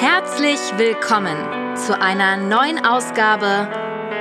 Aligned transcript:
Herzlich 0.00 0.60
willkommen 0.76 1.76
zu 1.76 2.00
einer 2.00 2.36
neuen 2.36 2.86
Ausgabe 2.86 3.68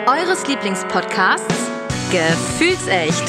eures 0.07 0.47
Lieblingspodcasts 0.47 1.69
Gefühlsecht, 2.11 3.23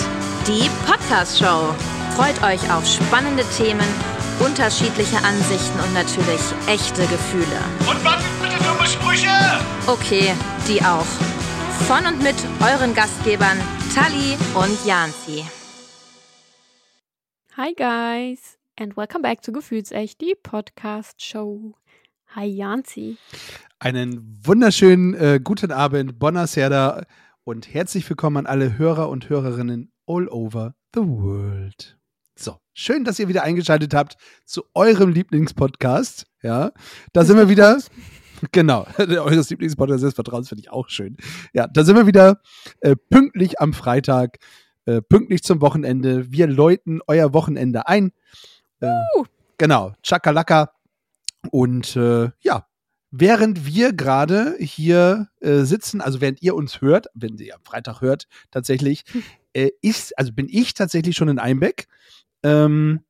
die 0.47 0.71
Podcast-Show. 0.87 1.75
Freut 2.17 2.43
euch 2.43 2.73
auf 2.73 2.87
spannende 2.87 3.45
Themen, 3.55 3.87
unterschiedliche 4.41 5.19
Ansichten 5.19 5.79
und 5.79 5.93
natürlich 5.93 6.41
echte 6.67 7.07
Gefühle. 7.09 7.61
Und 7.81 8.03
was 8.03 8.25
bitte 8.41 8.57
dumme 8.65 8.87
Sprüche? 8.87 9.29
Okay, 9.87 10.35
die 10.67 10.81
auch. 10.81 11.05
Von 11.87 12.07
und 12.07 12.23
mit 12.23 12.37
euren 12.63 12.95
Gastgebern 12.95 13.59
Tali 13.95 14.39
und 14.55 14.87
Janzi. 14.87 15.45
Hi 17.59 17.75
guys 17.75 18.57
and 18.81 18.97
welcome 18.97 19.21
back 19.21 19.43
to 19.43 19.53
Gefühlsecht, 19.53 20.19
die 20.23 20.35
Podcast 20.35 21.23
Show. 21.23 21.75
Hi 22.35 22.45
Janzi. 22.45 23.17
Einen 23.79 24.39
wunderschönen 24.45 25.15
äh, 25.15 25.41
guten 25.43 25.73
Abend, 25.73 26.19
Bonasera 26.19 27.05
und 27.45 27.73
herzlich 27.73 28.07
willkommen 28.11 28.37
an 28.37 28.47
alle 28.47 28.77
Hörer 28.77 29.09
und 29.09 29.31
Hörerinnen 29.31 29.91
all 30.07 30.29
over 30.29 30.75
the 30.95 31.01
world. 31.01 31.99
So, 32.37 32.59
schön, 32.75 33.05
dass 33.05 33.19
ihr 33.19 33.29
wieder 33.29 33.45
eingeschaltet 33.45 33.95
habt 33.95 34.19
zu 34.45 34.65
eurem 34.75 35.11
Lieblingspodcast. 35.11 36.27
Ja, 36.43 36.73
da 37.15 37.25
sind 37.25 37.37
wir 37.37 37.49
wieder. 37.49 37.79
Genau, 38.53 38.87
eures 38.99 39.51
Lieblingspodcast 39.51 40.05
des 40.05 40.15
Vertrauens 40.15 40.51
finde 40.51 40.61
ich 40.61 40.71
auch 40.71 40.91
schön. 40.91 41.17
Ja, 41.55 41.67
da 41.67 41.83
sind 41.83 41.97
wir 41.97 42.07
wieder 42.07 42.41
äh, 42.83 42.95
pünktlich 42.95 43.59
am 43.59 43.73
Freitag, 43.73 44.39
äh, 44.85 45.01
pünktlich 45.01 45.43
zum 45.43 45.61
Wochenende. 45.61 46.31
Wir 46.31 46.47
läuten 46.47 47.01
euer 47.09 47.33
Wochenende 47.33 47.89
ein. 47.89 48.13
Uh. 48.81 49.25
Genau, 49.57 49.93
Chakalaka. 50.05 50.71
Und 51.51 51.97
äh, 51.97 52.31
ja, 52.41 52.67
während 53.11 53.65
wir 53.67 53.93
gerade 53.93 54.57
hier 54.59 55.29
äh, 55.41 55.61
sitzen, 55.61 56.01
also 56.01 56.21
während 56.21 56.43
ihr 56.43 56.55
uns 56.55 56.81
hört, 56.81 57.07
wenn 57.15 57.39
ihr 57.39 57.55
am 57.55 57.63
Freitag 57.65 58.01
hört, 58.01 58.27
tatsächlich, 58.51 59.05
äh, 59.53 59.71
ist, 59.83 60.17
also 60.19 60.33
bin 60.33 60.49
ich 60.49 60.75
tatsächlich 60.75 61.17
schon 61.17 61.29
in 61.29 61.39
Einbeck. 61.39 61.87
Ähm, 62.43 63.01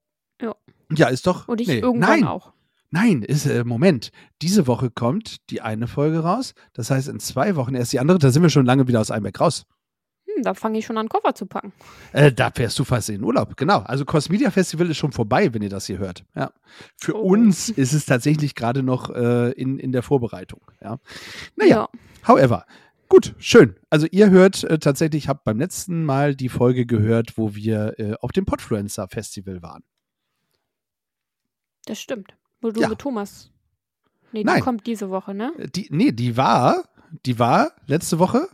Ja. 0.41 0.55
ja, 0.95 1.09
ist 1.09 1.27
doch. 1.27 1.49
Und 1.49 1.61
ich 1.61 1.69
nee, 1.69 1.79
irgendwann 1.79 2.21
nein, 2.21 2.25
auch. 2.25 2.53
Nein, 2.91 3.23
ist, 3.23 3.45
äh, 3.47 3.65
Moment. 3.65 4.11
Diese 4.41 4.67
Woche 4.67 4.91
kommt 4.91 5.51
die 5.51 5.61
eine 5.61 5.87
Folge 5.89 6.21
raus. 6.21 6.55
Das 6.73 6.91
heißt, 6.91 7.09
in 7.09 7.21
zwei 7.21 7.57
Wochen 7.57 7.75
erst 7.75 7.93
die 7.93 8.01
andere. 8.01 8.19
Da 8.19 8.31
sind 8.31 8.43
wir 8.43 8.51
schon 8.51 8.65
lange 8.65 8.89
wieder 8.89 9.01
aus 9.01 9.11
Einbeck 9.11 9.41
raus. 9.41 9.65
Hm, 10.39 10.43
da 10.45 10.55
fange 10.55 10.79
ich 10.79 10.87
schon 10.87 10.99
an, 10.99 11.09
Koffer 11.09 11.35
zu 11.35 11.47
packen. 11.47 11.73
Äh, 12.13 12.33
da 12.33 12.51
fährst 12.51 12.79
du 12.79 12.85
fast 12.85 13.09
in 13.09 13.17
den 13.17 13.25
Urlaub. 13.25 13.57
Genau. 13.57 13.81
Also 13.81 14.05
Cosmedia 14.05 14.51
Festival 14.51 14.89
ist 14.91 14.97
schon 14.97 15.13
vorbei, 15.13 15.53
wenn 15.53 15.63
ihr 15.63 15.69
das 15.69 15.87
hier 15.87 15.99
hört. 15.99 16.25
Ja. 16.35 16.53
Für 16.97 17.17
Oh. 17.17 17.23
uns 17.33 17.69
ist 17.69 17.93
es 17.93 18.07
tatsächlich 18.07 18.55
gerade 18.55 18.83
noch 18.83 19.11
äh, 19.11 19.51
in, 19.53 19.79
in 19.79 19.93
der 19.93 20.03
Vorbereitung. 20.03 20.61
Ja. 20.83 20.99
Naja, 21.57 21.89
however. 22.27 22.65
Gut, 23.09 23.35
schön. 23.39 23.75
Also 23.89 24.07
ihr 24.11 24.29
hört 24.31 24.65
äh, 24.65 24.79
tatsächlich, 24.79 25.25
ich 25.25 25.29
habe 25.29 25.41
beim 25.45 25.59
letzten 25.59 26.05
Mal 26.05 26.35
die 26.37 26.51
Folge 26.51 26.85
gehört, 26.85 27.39
wo 27.39 27.55
wir 27.55 27.95
äh, 27.99 28.15
auf 28.21 28.33
dem 28.33 28.45
Podfluencer 28.45 29.09
Festival 29.09 29.63
waren. 29.63 29.83
das 31.87 31.99
stimmt. 32.01 32.37
Wo 32.61 32.71
du 32.71 32.81
Ja. 32.81 32.89
mit 32.89 32.99
Thomas. 32.99 33.51
Nee, 34.33 34.45
Nein. 34.45 34.57
die 34.57 34.63
kommt 34.63 34.87
diese 34.87 35.09
Woche, 35.11 35.33
ne? 35.35 35.53
Äh, 35.59 35.69
Die, 35.69 35.87
nee, 35.91 36.13
die 36.13 36.37
war, 36.37 36.85
die 37.25 37.39
war 37.39 37.73
letzte 37.87 38.19
Woche 38.19 38.49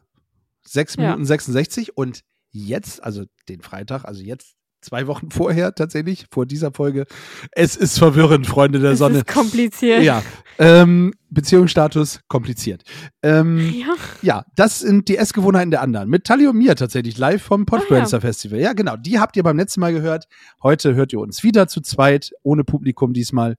6 0.66 0.96
Ja. 0.96 1.02
Minuten 1.02 1.24
66 1.24 1.96
und 1.96 2.20
jetzt, 2.50 3.02
also 3.02 3.24
den 3.48 3.60
Freitag, 3.60 4.04
also 4.04 4.22
jetzt 4.22 4.54
zwei 4.80 5.06
Wochen 5.06 5.30
vorher 5.32 5.74
tatsächlich, 5.74 6.26
vor 6.30 6.46
dieser 6.46 6.72
Folge. 6.72 7.06
Es 7.52 7.74
ist 7.76 7.98
verwirrend, 7.98 8.46
Freunde 8.46 8.78
der 8.80 8.92
Es 8.92 8.98
Sonne. 8.98 9.18
ist 9.18 9.26
kompliziert. 9.26 10.02
Ja, 10.02 10.22
ähm, 10.58 11.12
Beziehungsstatus 11.30 12.20
kompliziert. 12.28 12.82
Ähm, 13.22 13.58
Ja. 13.74 13.94
ja, 14.22 14.44
das 14.54 14.80
sind 14.80 15.08
die 15.08 15.16
Essgewohnheiten 15.16 15.70
der 15.70 15.80
anderen. 15.82 16.08
Mit 16.08 16.24
Tali 16.24 16.46
und 16.46 16.56
mir 16.58 16.76
tatsächlich 16.76 17.18
live 17.18 17.42
vom 17.42 17.66
Podfluencer 17.66 18.18
ja. 18.18 18.20
Festival. 18.20 18.60
Ja, 18.60 18.72
genau. 18.72 18.96
Die 18.96 19.18
habt 19.18 19.36
ihr 19.36 19.42
beim 19.42 19.56
letzten 19.56 19.80
Mal 19.80 19.92
gehört. 19.92 20.27
Heute 20.62 20.94
hört 20.94 21.12
ihr 21.12 21.18
uns 21.20 21.42
wieder 21.42 21.66
zu 21.66 21.80
zweit, 21.80 22.33
ohne 22.42 22.62
Publikum 22.62 23.14
diesmal. 23.14 23.56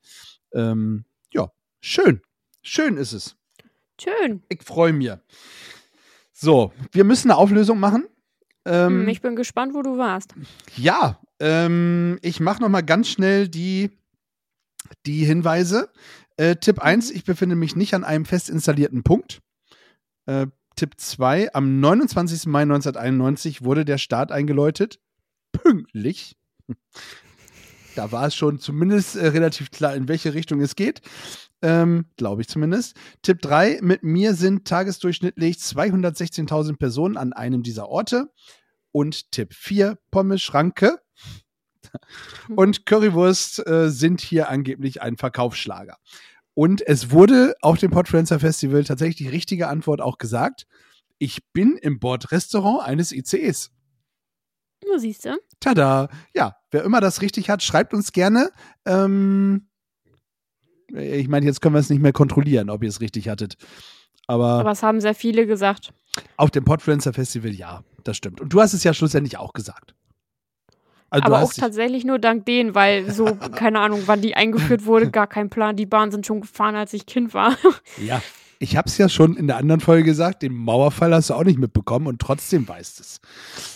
Ähm, 0.54 1.06
ja, 1.34 1.52
schön. 1.82 2.22
Schön 2.62 2.96
ist 2.98 3.12
es. 3.14 3.36
Schön. 4.00 4.44
Ich 4.50 4.64
freue 4.64 4.94
mich. 4.94 5.12
So, 6.38 6.74
wir 6.92 7.06
müssen 7.06 7.32
eine 7.32 7.38
Auflösung 7.38 7.80
machen. 7.80 8.08
Ähm, 8.66 9.02
Hm, 9.04 9.08
ich 9.08 9.22
bin 9.22 9.36
gespannt, 9.38 9.74
wo 9.74 9.82
du 9.82 9.98
warst. 9.98 10.34
ja, 10.76 11.20
ähm, 11.40 12.20
ich 12.22 12.40
mache 12.42 12.62
noch 12.62 12.68
mal 12.70 12.82
ganz 12.82 13.08
schnell 13.08 13.48
die, 13.48 13.92
die 15.06 15.24
Hinweise. 15.26 15.90
Äh, 16.38 16.58
Tipp 16.58 16.80
1, 16.80 17.12
ich 17.12 17.24
befinde 17.24 17.56
mich 17.56 17.76
nicht 17.78 17.94
an 17.94 18.04
einem 18.04 18.26
fest 18.26 18.50
installierten 18.50 19.04
Punkt. 19.04 19.40
Äh, 20.26 20.48
Tipp 20.76 20.96
2, 20.98 21.54
am 21.54 21.80
29. 21.80 22.48
Mai 22.48 22.64
1991 22.64 23.64
wurde 23.64 23.86
der 23.86 23.98
Start 23.98 24.34
eingeläutet. 24.34 25.00
Pünktlich. 25.54 26.36
Da 27.96 28.12
war 28.12 28.28
es 28.28 28.36
schon 28.36 28.60
zumindest 28.60 29.16
äh, 29.16 29.28
relativ 29.28 29.72
klar, 29.72 29.96
in 29.96 30.08
welche 30.08 30.34
Richtung 30.34 30.62
es 30.62 30.76
geht. 30.76 31.02
Ähm, 31.62 32.06
Glaube 32.18 32.42
ich 32.42 32.48
zumindest. 32.48 32.96
Tipp 33.22 33.42
3, 33.42 33.80
mit 33.82 34.04
mir 34.04 34.36
sind 34.36 34.66
tagesdurchschnittlich 34.66 35.58
216.000 35.58 36.78
Personen 36.78 37.18
an 37.18 37.34
einem 37.34 37.64
dieser 37.64 37.88
Orte. 37.88 38.30
Und 38.92 39.32
Tipp 39.32 39.54
4, 39.54 39.98
Pommes 40.12 40.42
Schranke 40.42 41.00
und 42.56 42.86
Currywurst 42.86 43.66
äh, 43.68 43.90
sind 43.90 44.22
hier 44.22 44.50
angeblich 44.50 45.02
ein 45.02 45.18
Verkaufsschlager. 45.18 45.98
Und 46.54 46.86
es 46.88 47.12
wurde 47.12 47.56
auf 47.62 47.78
dem 47.80 47.92
Podfluencer 47.92 48.40
Festival 48.40 48.84
tatsächlich 48.84 49.18
die 49.18 49.28
richtige 49.28 49.68
Antwort 49.68 50.02
auch 50.02 50.18
gesagt. 50.18 50.66
Ich 51.18 51.40
bin 51.52 51.78
im 51.78 52.00
Bordrestaurant 52.00 52.88
eines 52.88 53.12
ICEs. 53.12 53.72
Du 54.92 55.00
siehst 55.00 55.26
du. 55.26 55.38
Tada! 55.60 56.10
Ja, 56.34 56.56
wer 56.72 56.84
immer 56.84 57.02
das 57.02 57.22
richtig 57.22 57.50
hat, 57.50 57.64
schreibt 57.64 57.94
uns 57.94 58.12
gerne. 58.12 58.52
Ähm, 58.86 59.68
ich 60.94 61.28
meine, 61.28 61.46
jetzt 61.46 61.62
können 61.62 61.76
wir 61.76 61.80
es 61.80 61.90
nicht 61.90 62.02
mehr 62.02 62.14
kontrollieren, 62.14 62.70
ob 62.70 62.84
ihr 62.84 62.90
es 62.90 63.02
richtig 63.02 63.28
hattet. 63.30 63.58
Aber, 64.28 64.60
Aber 64.60 64.72
es 64.72 64.84
haben 64.84 65.02
sehr 65.02 65.16
viele 65.16 65.46
gesagt. 65.46 65.94
auf 66.38 66.52
dem 66.52 66.64
Podfluencer 66.64 67.14
Festival 67.14 67.52
ja, 67.52 67.84
das 68.04 68.18
stimmt. 68.18 68.42
Und 68.42 68.54
du 68.54 68.62
hast 68.62 68.74
es 68.74 68.84
ja 68.84 68.94
schlussendlich 68.94 69.38
auch 69.38 69.54
gesagt. 69.54 69.96
Also 71.10 71.26
Aber 71.28 71.44
auch 71.44 71.54
tatsächlich 71.54 72.04
nur 72.04 72.20
dank 72.20 72.46
denen, 72.46 72.76
weil 72.76 73.12
so, 73.12 73.26
keine 73.56 73.80
Ahnung, 73.80 74.04
wann 74.06 74.22
die 74.22 74.36
eingeführt 74.36 74.86
wurde, 74.86 75.12
gar 75.12 75.28
kein 75.28 75.50
Plan. 75.50 75.76
Die 75.76 75.86
Bahnen 75.86 76.12
sind 76.12 76.26
schon 76.26 76.42
gefahren, 76.42 76.76
als 76.76 76.94
ich 76.94 77.06
Kind 77.06 77.34
war. 77.34 77.56
Ja, 78.06 78.22
ich 78.60 78.78
habe 78.78 78.88
es 78.88 78.98
ja 78.98 79.10
schon 79.10 79.36
in 79.36 79.48
der 79.48 79.58
anderen 79.58 79.82
Folge 79.82 80.04
gesagt, 80.04 80.42
den 80.42 80.54
Mauerfall 80.54 81.14
hast 81.14 81.30
du 81.30 81.34
auch 81.34 81.44
nicht 81.44 81.60
mitbekommen 81.60 82.08
und 82.08 82.20
trotzdem 82.20 82.68
weißt 82.68 83.00
es. 83.00 83.20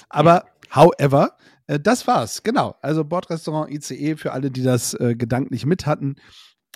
Aber 0.10 0.46
however, 0.70 1.36
äh, 1.68 1.80
das 1.80 2.08
war's, 2.08 2.44
genau. 2.44 2.76
Also 2.82 3.04
Bordrestaurant 3.04 3.72
ICE 3.72 4.16
für 4.16 4.32
alle, 4.34 4.52
die 4.52 4.64
das 4.64 4.94
äh, 4.94 5.16
gedanklich 5.16 5.66
mit 5.66 5.86
hatten. 5.86 6.16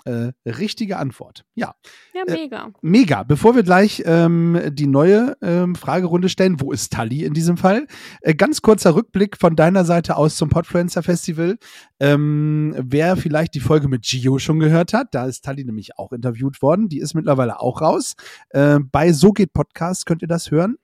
Äh, 0.06 0.32
richtige 0.44 0.98
Antwort. 0.98 1.46
Ja, 1.54 1.76
Ja, 2.12 2.24
Äh, 2.26 2.32
mega. 2.32 2.70
mega. 2.82 3.22
Bevor 3.22 3.56
wir 3.56 3.62
gleich 3.62 4.02
ähm, 4.04 4.60
die 4.72 4.86
neue 4.86 5.34
ähm, 5.40 5.74
Fragerunde 5.74 6.28
stellen, 6.28 6.60
wo 6.60 6.72
ist 6.72 6.92
Tali 6.92 7.24
in 7.24 7.32
diesem 7.32 7.56
Fall? 7.56 7.86
Äh, 8.20 8.34
ganz 8.34 8.60
kurzer 8.60 8.94
Rückblick 8.94 9.38
von 9.38 9.56
deiner 9.56 9.86
Seite 9.86 10.18
aus 10.18 10.36
zum 10.36 10.50
Podfluencer 10.50 11.02
Festival. 11.02 11.56
Ähm, 12.00 12.74
wer 12.78 13.16
vielleicht 13.16 13.54
die 13.54 13.60
Folge 13.60 13.88
mit 13.88 14.02
Gio 14.02 14.38
schon 14.38 14.60
gehört 14.60 14.92
hat, 14.92 15.14
da 15.14 15.24
ist 15.24 15.42
Tali 15.42 15.64
nämlich 15.64 15.96
auch 15.98 16.12
interviewt 16.12 16.60
worden. 16.60 16.90
Die 16.90 16.98
ist 16.98 17.14
mittlerweile 17.14 17.58
auch 17.60 17.80
raus. 17.80 18.14
Äh, 18.50 18.80
bei 18.80 19.10
So 19.14 19.32
geht 19.32 19.54
Podcast 19.54 20.04
könnt 20.04 20.20
ihr 20.20 20.28
das 20.28 20.50
hören. 20.50 20.76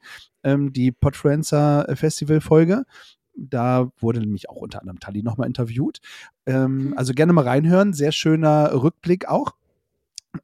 Ähm, 0.44 0.72
die 0.72 0.92
Podfluencer 0.92 1.86
Festival 1.94 2.40
Folge. 2.40 2.84
Da 3.34 3.90
wurde 3.98 4.20
nämlich 4.20 4.50
auch 4.50 4.56
unter 4.56 4.80
anderem 4.80 5.00
Tali 5.00 5.22
nochmal 5.22 5.46
interviewt. 5.46 6.00
Ähm, 6.46 6.88
Mhm. 6.88 6.94
Also 6.98 7.14
gerne 7.14 7.32
mal 7.32 7.44
reinhören. 7.44 7.92
Sehr 7.92 8.12
schöner 8.12 8.72
Rückblick 8.74 9.28
auch. 9.28 9.54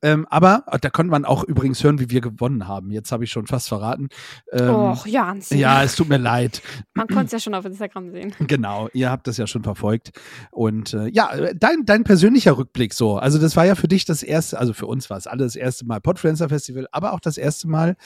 Ähm, 0.03 0.27
aber 0.31 0.65
äh, 0.71 0.79
da 0.79 0.91
konnte 0.91 1.11
man 1.11 1.25
auch 1.25 1.45
übrigens 1.45 1.83
hören, 1.83 2.01
wie 2.01 2.11
wir 2.11 2.21
gewonnen 2.21 2.67
haben. 2.67 2.91
Jetzt 2.91 3.13
habe 3.13 3.25
ich 3.25 3.31
schon 3.31 3.47
fast 3.47 3.69
verraten. 3.69 4.09
Ähm, 4.53 4.75
Och, 4.75 5.07
Jans. 5.07 5.51
ja, 5.51 5.83
es 5.83 5.95
tut 5.95 6.09
mir 6.09 6.19
leid. 6.19 6.61
Man 6.95 7.07
konnte 7.07 7.27
es 7.27 7.33
ja 7.33 7.39
schon 7.39 7.55
auf 7.55 7.65
Instagram 7.65 8.11
sehen. 8.11 8.35
Genau, 8.47 8.89
ihr 8.93 9.11
habt 9.11 9.27
das 9.27 9.37
ja 9.37 9.47
schon 9.47 9.63
verfolgt. 9.63 10.11
Und 10.51 10.95
äh, 10.95 11.09
ja, 11.09 11.31
dein, 11.55 11.85
dein 11.85 12.05
persönlicher 12.05 12.57
Rückblick 12.57 12.95
so. 12.95 13.17
Also 13.17 13.39
das 13.39 13.57
war 13.57 13.65
ja 13.65 13.75
für 13.75 13.89
dich 13.89 14.05
das 14.05 14.23
erste, 14.23 14.59
also 14.59 14.73
für 14.73 14.87
uns 14.87 15.11
war 15.11 15.17
es 15.17 15.27
alle 15.27 15.45
das 15.45 15.57
erste 15.57 15.85
Mal 15.85 16.01
Podfluencer 16.01 16.49
Festival, 16.49 16.87
aber 16.93 17.13
auch 17.13 17.21
das 17.21 17.39
erste 17.39 17.69
Mal 17.69 17.97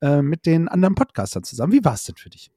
äh, 0.00 0.22
mit 0.22 0.46
den 0.46 0.68
anderen 0.68 0.94
Podcastern 0.94 1.44
zusammen. 1.44 1.72
Wie 1.72 1.84
war 1.84 1.94
es 1.94 2.04
denn 2.04 2.16
für 2.16 2.30
dich? 2.30 2.50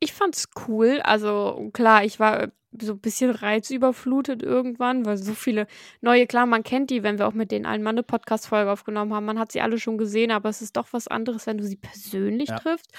Ich 0.00 0.12
fand's 0.12 0.48
cool. 0.68 1.00
Also 1.02 1.70
klar, 1.72 2.04
ich 2.04 2.20
war 2.20 2.48
so 2.80 2.92
ein 2.94 2.98
bisschen 3.00 3.30
reizüberflutet 3.30 4.42
irgendwann, 4.42 5.06
weil 5.06 5.16
so 5.16 5.32
viele 5.34 5.66
neue, 6.00 6.26
klar, 6.26 6.44
man 6.46 6.64
kennt 6.64 6.90
die, 6.90 7.02
wenn 7.04 7.18
wir 7.18 7.28
auch 7.28 7.32
mit 7.34 7.52
den 7.52 7.66
allen 7.66 7.82
Mann 7.82 7.94
eine 7.94 8.02
Podcast-Folge 8.02 8.70
aufgenommen 8.70 9.14
haben. 9.14 9.24
Man 9.24 9.38
hat 9.38 9.52
sie 9.52 9.60
alle 9.60 9.78
schon 9.78 9.96
gesehen, 9.96 10.32
aber 10.32 10.48
es 10.48 10.60
ist 10.60 10.76
doch 10.76 10.88
was 10.92 11.06
anderes, 11.08 11.46
wenn 11.46 11.58
du 11.58 11.64
sie 11.64 11.76
persönlich 11.76 12.48
Ja. 12.48 12.56
triffst. 12.58 12.90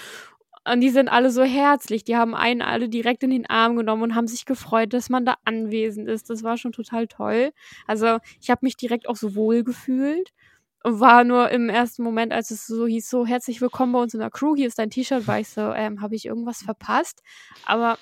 Und 0.67 0.81
die 0.81 0.89
sind 0.89 1.09
alle 1.09 1.29
so 1.29 1.43
herzlich. 1.43 2.05
Die 2.05 2.15
haben 2.15 2.33
einen 2.33 2.63
alle 2.63 2.89
direkt 2.89 3.21
in 3.23 3.29
den 3.29 3.47
Arm 3.47 3.75
genommen 3.75 4.01
und 4.01 4.15
haben 4.15 4.27
sich 4.27 4.45
gefreut, 4.45 4.93
dass 4.93 5.09
man 5.09 5.23
da 5.25 5.35
anwesend 5.45 6.07
ist. 6.07 6.29
Das 6.31 6.41
war 6.41 6.57
schon 6.57 6.71
total 6.71 7.05
toll. 7.07 7.51
Also 7.85 8.17
ich 8.41 8.49
habe 8.49 8.61
mich 8.63 8.75
direkt 8.75 9.07
auch 9.07 9.15
so 9.15 9.35
wohl 9.35 9.63
gefühlt. 9.63 10.31
War 10.87 11.23
nur 11.23 11.49
im 11.49 11.67
ersten 11.67 12.03
Moment, 12.03 12.31
als 12.31 12.51
es 12.51 12.67
so 12.67 12.85
hieß, 12.85 13.09
so 13.09 13.25
herzlich 13.25 13.59
willkommen 13.59 13.91
bei 13.91 13.99
uns 14.03 14.13
in 14.13 14.19
der 14.19 14.29
Crew, 14.29 14.55
hier 14.55 14.67
ist 14.67 14.77
dein 14.77 14.91
T-Shirt, 14.91 15.25
war 15.25 15.39
ich 15.39 15.49
so, 15.49 15.73
ähm, 15.73 15.99
habe 15.99 16.13
ich 16.13 16.27
irgendwas 16.27 16.61
verpasst? 16.61 17.23
Aber 17.65 17.97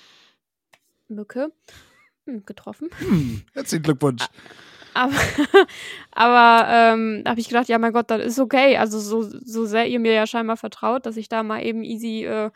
Mücke 1.08 1.50
hm, 2.26 2.44
getroffen. 2.44 2.90
Hm, 2.98 3.42
herzlichen 3.54 3.84
Glückwunsch. 3.84 4.26
Aber, 4.92 5.14
aber 6.12 6.68
ähm, 6.68 7.24
habe 7.26 7.40
ich 7.40 7.48
gedacht, 7.48 7.68
ja, 7.68 7.78
mein 7.78 7.94
Gott, 7.94 8.10
das 8.10 8.22
ist 8.22 8.38
okay. 8.38 8.76
Also 8.76 8.98
so, 8.98 9.22
so 9.22 9.64
sehr 9.64 9.86
ihr 9.88 9.98
mir 9.98 10.12
ja 10.12 10.26
scheinbar 10.26 10.58
vertraut, 10.58 11.06
dass 11.06 11.16
ich 11.16 11.30
da 11.30 11.42
mal 11.42 11.64
eben 11.64 11.84
easy 11.84 12.26
äh, 12.26 12.50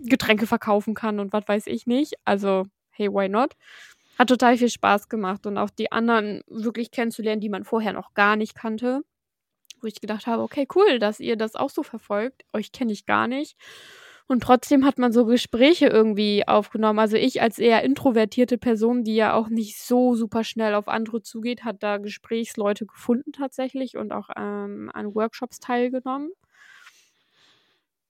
Getränke 0.00 0.48
verkaufen 0.48 0.94
kann 0.94 1.20
und 1.20 1.32
was 1.32 1.46
weiß 1.46 1.68
ich 1.68 1.86
nicht. 1.86 2.14
Also, 2.24 2.64
hey, 2.90 3.08
why 3.08 3.28
not? 3.28 3.52
Hat 4.18 4.30
total 4.30 4.58
viel 4.58 4.68
Spaß 4.68 5.08
gemacht 5.08 5.46
und 5.46 5.58
auch 5.58 5.70
die 5.70 5.92
anderen 5.92 6.42
wirklich 6.48 6.90
kennenzulernen, 6.90 7.40
die 7.40 7.48
man 7.48 7.62
vorher 7.62 7.92
noch 7.92 8.14
gar 8.14 8.34
nicht 8.34 8.56
kannte. 8.56 9.04
Wo 9.84 9.88
ich 9.88 10.00
gedacht 10.00 10.26
habe, 10.26 10.42
okay, 10.42 10.66
cool, 10.74 10.98
dass 10.98 11.20
ihr 11.20 11.36
das 11.36 11.56
auch 11.56 11.68
so 11.70 11.82
verfolgt. 11.82 12.44
Euch 12.54 12.72
kenne 12.72 12.92
ich 12.92 13.04
gar 13.04 13.28
nicht. 13.28 13.56
Und 14.26 14.42
trotzdem 14.42 14.86
hat 14.86 14.98
man 14.98 15.12
so 15.12 15.26
Gespräche 15.26 15.86
irgendwie 15.88 16.48
aufgenommen. 16.48 16.98
Also 16.98 17.16
ich 17.18 17.42
als 17.42 17.58
eher 17.58 17.82
introvertierte 17.82 18.56
Person, 18.56 19.04
die 19.04 19.14
ja 19.14 19.34
auch 19.34 19.50
nicht 19.50 19.78
so 19.78 20.14
super 20.14 20.42
schnell 20.42 20.74
auf 20.74 20.88
andere 20.88 21.20
zugeht, 21.20 21.64
hat 21.64 21.82
da 21.82 21.98
Gesprächsleute 21.98 22.86
gefunden 22.86 23.32
tatsächlich 23.32 23.98
und 23.98 24.12
auch 24.12 24.30
ähm, 24.36 24.90
an 24.94 25.14
Workshops 25.14 25.60
teilgenommen. 25.60 26.30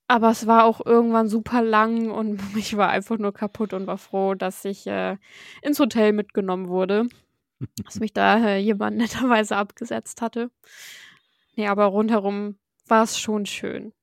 Aber 0.07 0.29
es 0.29 0.47
war 0.47 0.63
auch 0.65 0.85
irgendwann 0.85 1.27
super 1.27 1.61
lang 1.61 2.09
und 2.09 2.39
ich 2.55 2.77
war 2.77 2.89
einfach 2.89 3.17
nur 3.17 3.33
kaputt 3.33 3.73
und 3.73 3.85
war 3.87 3.97
froh, 3.97 4.33
dass 4.35 4.63
ich 4.63 4.87
äh, 4.87 5.17
ins 5.61 5.79
Hotel 5.79 6.13
mitgenommen 6.13 6.69
wurde. 6.69 7.09
dass 7.85 7.99
mich 7.99 8.13
da 8.13 8.37
äh, 8.45 8.57
jemand 8.59 8.97
netterweise 8.97 9.57
abgesetzt 9.57 10.21
hatte. 10.21 10.49
Nee, 11.55 11.67
aber 11.67 11.85
rundherum 11.85 12.57
war 12.87 13.03
es 13.03 13.17
schon 13.17 13.45
schön. 13.45 13.93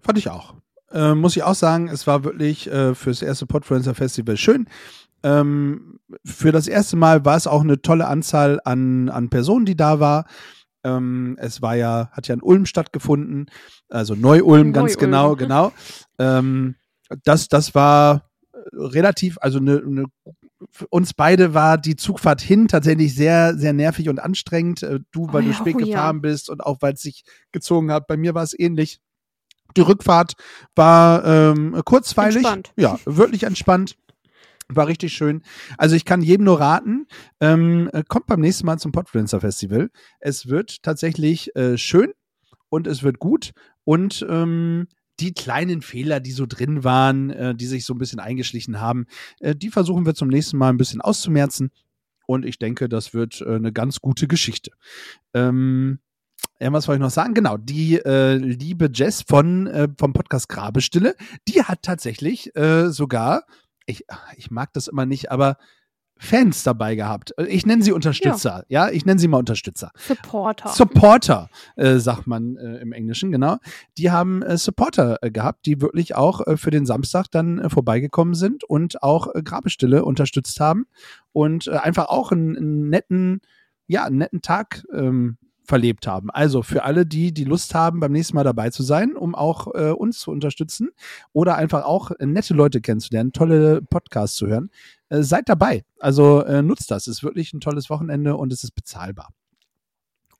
Fand 0.00 0.18
ich 0.18 0.28
auch. 0.30 0.54
Äh, 0.92 1.14
muss 1.14 1.36
ich 1.36 1.42
auch 1.42 1.54
sagen, 1.54 1.88
es 1.88 2.06
war 2.06 2.24
wirklich 2.24 2.70
äh, 2.70 2.94
fürs 2.94 3.22
erste 3.22 3.46
Podfluencer 3.46 3.94
Festival 3.94 4.36
schön. 4.36 4.66
Ähm, 5.22 6.00
für 6.24 6.50
das 6.52 6.66
erste 6.66 6.96
Mal 6.96 7.24
war 7.24 7.36
es 7.36 7.46
auch 7.46 7.60
eine 7.60 7.80
tolle 7.82 8.06
Anzahl 8.06 8.60
an, 8.64 9.08
an 9.08 9.28
Personen, 9.28 9.66
die 9.66 9.76
da 9.76 10.00
war. 10.00 10.26
Ähm, 10.82 11.36
es 11.38 11.60
war 11.60 11.76
ja, 11.76 12.08
hat 12.12 12.26
ja 12.28 12.34
in 12.34 12.42
Ulm 12.42 12.64
stattgefunden, 12.64 13.50
also 13.90 14.14
Neu-Ulm, 14.14 14.72
ganz 14.72 14.94
Neu-Ulm. 14.94 14.98
genau, 14.98 15.36
genau. 15.36 15.72
Ähm, 16.18 16.76
das, 17.24 17.48
das 17.48 17.74
war 17.74 18.30
relativ, 18.72 19.36
also 19.40 19.58
eine, 19.58 19.78
eine 19.78 20.04
uns 20.90 21.14
beide 21.14 21.54
war 21.54 21.78
die 21.78 21.96
Zugfahrt 21.96 22.40
hin 22.40 22.68
tatsächlich 22.68 23.14
sehr, 23.14 23.56
sehr 23.56 23.72
nervig 23.72 24.08
und 24.08 24.20
anstrengend. 24.20 24.82
Äh, 24.82 25.00
Du, 25.12 25.32
weil 25.32 25.44
Oh 25.44 25.46
du 25.48 25.54
spät 25.54 25.76
oh 25.76 25.80
ja. 25.80 25.86
gefahren 25.86 26.20
bist 26.20 26.50
und 26.50 26.60
auch 26.60 26.78
weil 26.80 26.94
es 26.94 27.02
sich 27.02 27.24
gezogen 27.52 27.90
hat. 27.90 28.06
Bei 28.06 28.16
mir 28.16 28.34
war 28.34 28.42
es 28.42 28.58
ähnlich. 28.58 29.00
Die 29.76 29.80
Rückfahrt 29.80 30.34
war 30.74 31.24
ähm, 31.24 31.80
kurzweilig. 31.84 32.36
Entspannt. 32.36 32.72
Ja, 32.76 32.98
wirklich 33.04 33.44
entspannt. 33.44 33.96
War 34.68 34.86
richtig 34.86 35.12
schön. 35.12 35.42
Also 35.78 35.96
ich 35.96 36.04
kann 36.04 36.22
jedem 36.22 36.44
nur 36.44 36.60
raten, 36.60 37.06
ähm, 37.40 37.90
äh, 37.92 38.04
kommt 38.06 38.26
beim 38.26 38.40
nächsten 38.40 38.66
Mal 38.66 38.78
zum 38.78 38.92
Podfluencer 38.92 39.40
Festival. 39.40 39.90
Es 40.20 40.48
wird 40.48 40.82
tatsächlich 40.82 41.54
äh, 41.56 41.76
schön 41.76 42.12
und 42.68 42.86
es 42.86 43.02
wird 43.02 43.18
gut 43.18 43.52
und 43.84 44.24
ähm, 44.28 44.86
die 45.20 45.32
kleinen 45.34 45.82
Fehler, 45.82 46.20
die 46.20 46.32
so 46.32 46.46
drin 46.46 46.84
waren, 46.84 47.30
äh, 47.30 47.54
die 47.54 47.66
sich 47.66 47.84
so 47.84 47.94
ein 47.94 47.98
bisschen 47.98 48.20
eingeschlichen 48.20 48.80
haben, 48.80 49.06
äh, 49.40 49.54
die 49.54 49.70
versuchen 49.70 50.06
wir 50.06 50.14
zum 50.14 50.28
nächsten 50.28 50.56
Mal 50.56 50.70
ein 50.70 50.78
bisschen 50.78 51.00
auszumerzen. 51.00 51.70
Und 52.26 52.44
ich 52.44 52.58
denke, 52.58 52.88
das 52.88 53.12
wird 53.12 53.40
äh, 53.40 53.56
eine 53.56 53.72
ganz 53.72 54.00
gute 54.00 54.28
Geschichte. 54.28 54.70
Ähm, 55.34 55.98
ja, 56.60 56.72
was 56.72 56.88
wollte 56.88 56.98
ich 56.98 57.04
noch 57.04 57.10
sagen? 57.10 57.34
Genau, 57.34 57.56
die 57.56 57.96
äh, 57.98 58.34
liebe 58.34 58.90
Jess 58.92 59.22
von, 59.22 59.66
äh, 59.66 59.88
vom 59.98 60.12
Podcast 60.12 60.48
Grabestille, 60.48 61.14
die 61.48 61.62
hat 61.62 61.82
tatsächlich 61.82 62.54
äh, 62.56 62.90
sogar, 62.90 63.44
ich, 63.86 64.04
ich 64.36 64.50
mag 64.50 64.72
das 64.72 64.88
immer 64.88 65.06
nicht, 65.06 65.30
aber 65.30 65.56
Fans 66.22 66.62
dabei 66.62 66.94
gehabt. 66.96 67.32
Äh, 67.38 67.46
Ich 67.46 67.64
nenne 67.64 67.82
sie 67.82 67.92
Unterstützer, 67.92 68.64
ja, 68.68 68.90
ich 68.90 69.06
nenne 69.06 69.18
sie 69.18 69.26
mal 69.26 69.38
Unterstützer. 69.38 69.90
Supporter. 69.96 70.68
Supporter, 70.68 71.48
äh, 71.76 71.96
sagt 71.96 72.26
man 72.26 72.56
äh, 72.56 72.76
im 72.76 72.92
Englischen, 72.92 73.32
genau. 73.32 73.56
Die 73.96 74.10
haben 74.10 74.42
äh, 74.42 74.58
Supporter 74.58 75.18
äh, 75.22 75.30
gehabt, 75.30 75.64
die 75.64 75.80
wirklich 75.80 76.14
auch 76.14 76.46
äh, 76.46 76.56
für 76.58 76.70
den 76.70 76.84
Samstag 76.84 77.28
dann 77.30 77.58
äh, 77.58 77.70
vorbeigekommen 77.70 78.34
sind 78.34 78.64
und 78.64 79.02
auch 79.02 79.34
äh, 79.34 79.42
Grabestille 79.42 80.04
unterstützt 80.04 80.60
haben 80.60 80.86
und 81.32 81.66
äh, 81.66 81.76
einfach 81.76 82.08
auch 82.08 82.32
einen, 82.32 82.56
einen 82.56 82.90
netten, 82.90 83.40
ja, 83.86 84.04
einen 84.04 84.18
netten 84.18 84.42
Tag 84.42 84.84
ähm, 84.94 85.38
verlebt 85.64 86.06
haben. 86.06 86.30
Also 86.30 86.62
für 86.62 86.82
alle, 86.84 87.06
die 87.06 87.32
die 87.32 87.44
Lust 87.44 87.74
haben, 87.74 88.00
beim 88.00 88.12
nächsten 88.12 88.34
Mal 88.34 88.44
dabei 88.44 88.70
zu 88.70 88.82
sein, 88.82 89.16
um 89.16 89.34
auch 89.34 89.68
äh, 89.74 89.90
uns 89.90 90.18
zu 90.18 90.32
unterstützen 90.32 90.90
oder 91.32 91.56
einfach 91.56 91.84
auch 91.84 92.10
äh, 92.10 92.26
nette 92.26 92.54
Leute 92.54 92.80
kennenzulernen, 92.80 93.32
tolle 93.32 93.80
Podcasts 93.80 94.36
zu 94.36 94.48
hören, 94.48 94.70
äh, 95.10 95.22
seid 95.22 95.48
dabei. 95.48 95.84
Also 95.98 96.42
äh, 96.44 96.62
nutzt 96.62 96.90
das. 96.90 97.06
Es 97.06 97.18
ist 97.18 97.22
wirklich 97.22 97.52
ein 97.52 97.60
tolles 97.60 97.90
Wochenende 97.90 98.36
und 98.36 98.52
es 98.52 98.64
ist 98.64 98.74
bezahlbar. 98.74 99.28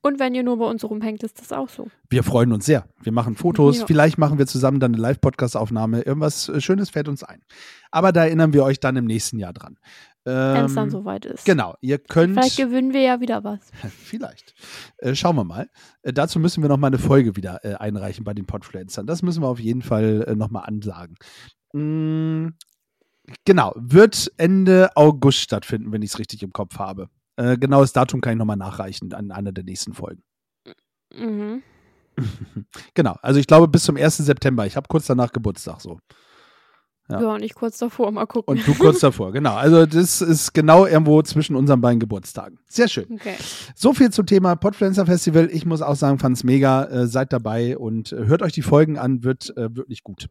Und 0.02 0.19
wenn 0.19 0.34
ihr 0.34 0.43
nur 0.43 0.56
bei 0.56 0.64
uns 0.64 0.82
rumhängt, 0.82 1.22
ist 1.25 1.38
das 1.38 1.52
auch 1.52 1.69
so. 1.69 1.88
Wir 2.08 2.22
freuen 2.22 2.52
uns 2.55 2.64
sehr. 2.64 2.87
Wir 3.02 3.12
machen 3.12 3.37
Fotos. 3.37 3.81
Ja. 3.81 3.87
Vielleicht 3.87 4.17
machen 4.17 4.38
wir 4.38 4.46
zusammen 4.46 4.81
dann 4.81 4.94
eine 4.94 5.02
Live-Podcast-Aufnahme. 5.02 6.00
Irgendwas 6.00 6.49
äh, 6.49 6.62
Schönes 6.62 6.88
fällt 6.88 7.06
uns 7.08 7.22
ein. 7.22 7.43
Aber 7.90 8.11
da 8.11 8.25
erinnern 8.25 8.55
wir 8.55 8.64
euch 8.64 8.81
dann 8.81 8.96
im 8.96 9.05
nächsten 9.05 9.38
Jahr 9.38 9.52
dran. 9.52 9.76
Wenn 10.25 10.64
es 10.67 10.75
dann 10.75 10.84
Ähm, 10.84 10.90
soweit 10.90 11.25
ist. 11.25 11.44
Genau. 11.46 11.75
Ihr 11.81 11.99
könnt. 11.99 12.34
Vielleicht 12.34 12.56
gewinnen 12.58 12.93
wir 12.93 13.00
ja 13.00 13.20
wieder 13.20 13.43
was. 13.44 13.61
Vielleicht. 14.05 14.55
Äh, 14.99 15.14
schauen 15.14 15.37
wir 15.37 15.44
mal. 15.44 15.69
Äh, 16.02 16.12
dazu 16.12 16.38
müssen 16.38 16.62
wir 16.62 16.69
noch 16.69 16.76
mal 16.76 16.88
eine 16.88 16.99
Folge 16.99 17.37
wieder 17.37 17.64
äh, 17.64 17.75
einreichen 17.75 18.25
bei 18.25 18.32
den 18.34 18.46
Podfluencern. 18.46 19.06
Das 19.06 19.23
müssen 19.23 19.43
wir 19.43 19.49
auf 19.49 19.61
jeden 19.61 19.82
Fall 19.82 20.25
äh, 20.26 20.34
noch 20.34 20.50
mal 20.50 20.61
ansagen. 20.61 21.16
Mm, 21.73 22.49
genau. 23.44 23.72
Wird 23.76 24.32
Ende 24.36 24.90
August 24.96 25.38
stattfinden, 25.38 25.92
wenn 25.92 26.02
ich 26.02 26.10
es 26.10 26.18
richtig 26.18 26.42
im 26.42 26.52
Kopf 26.52 26.78
habe. 26.78 27.08
Äh, 27.36 27.56
genaues 27.58 27.92
Datum 27.92 28.20
kann 28.20 28.34
ich 28.34 28.38
noch 28.38 28.44
mal 28.44 28.56
nachreichen 28.56 29.12
an 29.14 29.30
einer 29.30 29.52
der 29.52 29.64
nächsten 29.64 29.94
Folgen. 29.94 30.22
Mhm. 31.14 31.62
Genau. 32.94 33.16
Also 33.22 33.40
ich 33.40 33.46
glaube 33.46 33.68
bis 33.68 33.84
zum 33.84 33.96
1. 33.96 34.18
September. 34.18 34.66
Ich 34.66 34.76
habe 34.76 34.88
kurz 34.88 35.06
danach 35.06 35.32
Geburtstag 35.32 35.80
so. 35.80 36.00
Ja. 37.10 37.20
Ja. 37.20 37.34
und 37.34 37.42
ich 37.42 37.54
kurz 37.54 37.78
davor 37.78 38.10
mal 38.12 38.26
gucken. 38.26 38.56
Und 38.56 38.66
du 38.66 38.74
kurz 38.74 39.00
davor, 39.00 39.32
genau. 39.32 39.54
Also 39.54 39.86
das 39.86 40.20
ist 40.20 40.52
genau 40.52 40.86
irgendwo 40.86 41.22
zwischen 41.22 41.56
unseren 41.56 41.80
beiden 41.80 42.00
Geburtstagen. 42.00 42.58
Sehr 42.68 42.88
schön. 42.88 43.06
okay. 43.12 43.36
So 43.74 43.92
viel 43.92 44.10
zum 44.10 44.26
Thema 44.26 44.54
Podfluencer 44.56 45.06
Festival. 45.06 45.49
Ich 45.52 45.66
muss 45.66 45.82
auch 45.82 45.96
sagen, 45.96 46.18
fand's 46.18 46.44
mega. 46.44 46.85
Äh, 46.85 47.06
seid 47.06 47.32
dabei 47.32 47.76
und 47.76 48.12
äh, 48.12 48.26
hört 48.26 48.42
euch 48.42 48.52
die 48.52 48.62
Folgen 48.62 48.99
an, 48.99 49.25
wird 49.25 49.56
äh, 49.56 49.75
wirklich 49.75 50.02
gut. 50.02 50.28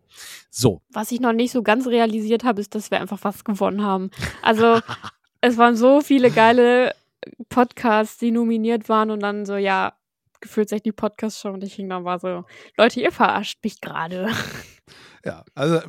So, 0.50 0.82
Was 0.92 1.12
ich 1.12 1.20
noch 1.20 1.34
nicht 1.34 1.52
so 1.52 1.64
ganz 1.64 1.88
realisiert 1.88 2.44
habe, 2.44 2.62
ist, 2.62 2.76
dass 2.76 2.92
wir 2.92 3.00
einfach 3.00 3.20
was 3.24 3.44
gewonnen 3.44 3.84
haben. 3.84 4.10
Also 4.42 4.80
es 5.42 5.58
waren 5.58 5.76
so 5.76 6.02
viele 6.02 6.32
geile 6.32 6.94
Podcasts, 7.50 8.18
die 8.18 8.32
nominiert 8.32 8.90
waren 8.90 9.12
und 9.12 9.22
dann 9.22 9.46
so, 9.46 9.56
ja, 9.56 9.94
gefühlt 10.42 10.70
sich 10.70 10.82
die 10.82 10.92
Podcast-Show 10.92 11.50
und 11.50 11.64
ich 11.64 11.74
hing 11.74 11.90
dann 11.90 12.06
war 12.06 12.20
so, 12.20 12.46
Leute, 12.78 13.02
ihr 13.02 13.12
verarscht 13.12 13.60
mich 13.64 13.82
gerade. 13.82 14.30
ja, 15.26 15.44
also, 15.54 15.82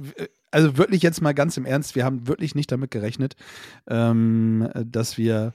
also 0.51 0.77
wirklich 0.77 1.03
jetzt 1.03 1.23
mal 1.23 1.35
ganz 1.35 1.57
im 1.57 1.65
Ernst, 1.65 1.95
wir 1.95 2.05
haben 2.05 2.27
wirklich 2.27 2.55
nicht 2.55 2.71
damit 2.73 2.91
gerechnet, 2.91 3.37
ähm, 3.89 4.69
dass 4.75 5.19
wir, 5.19 5.55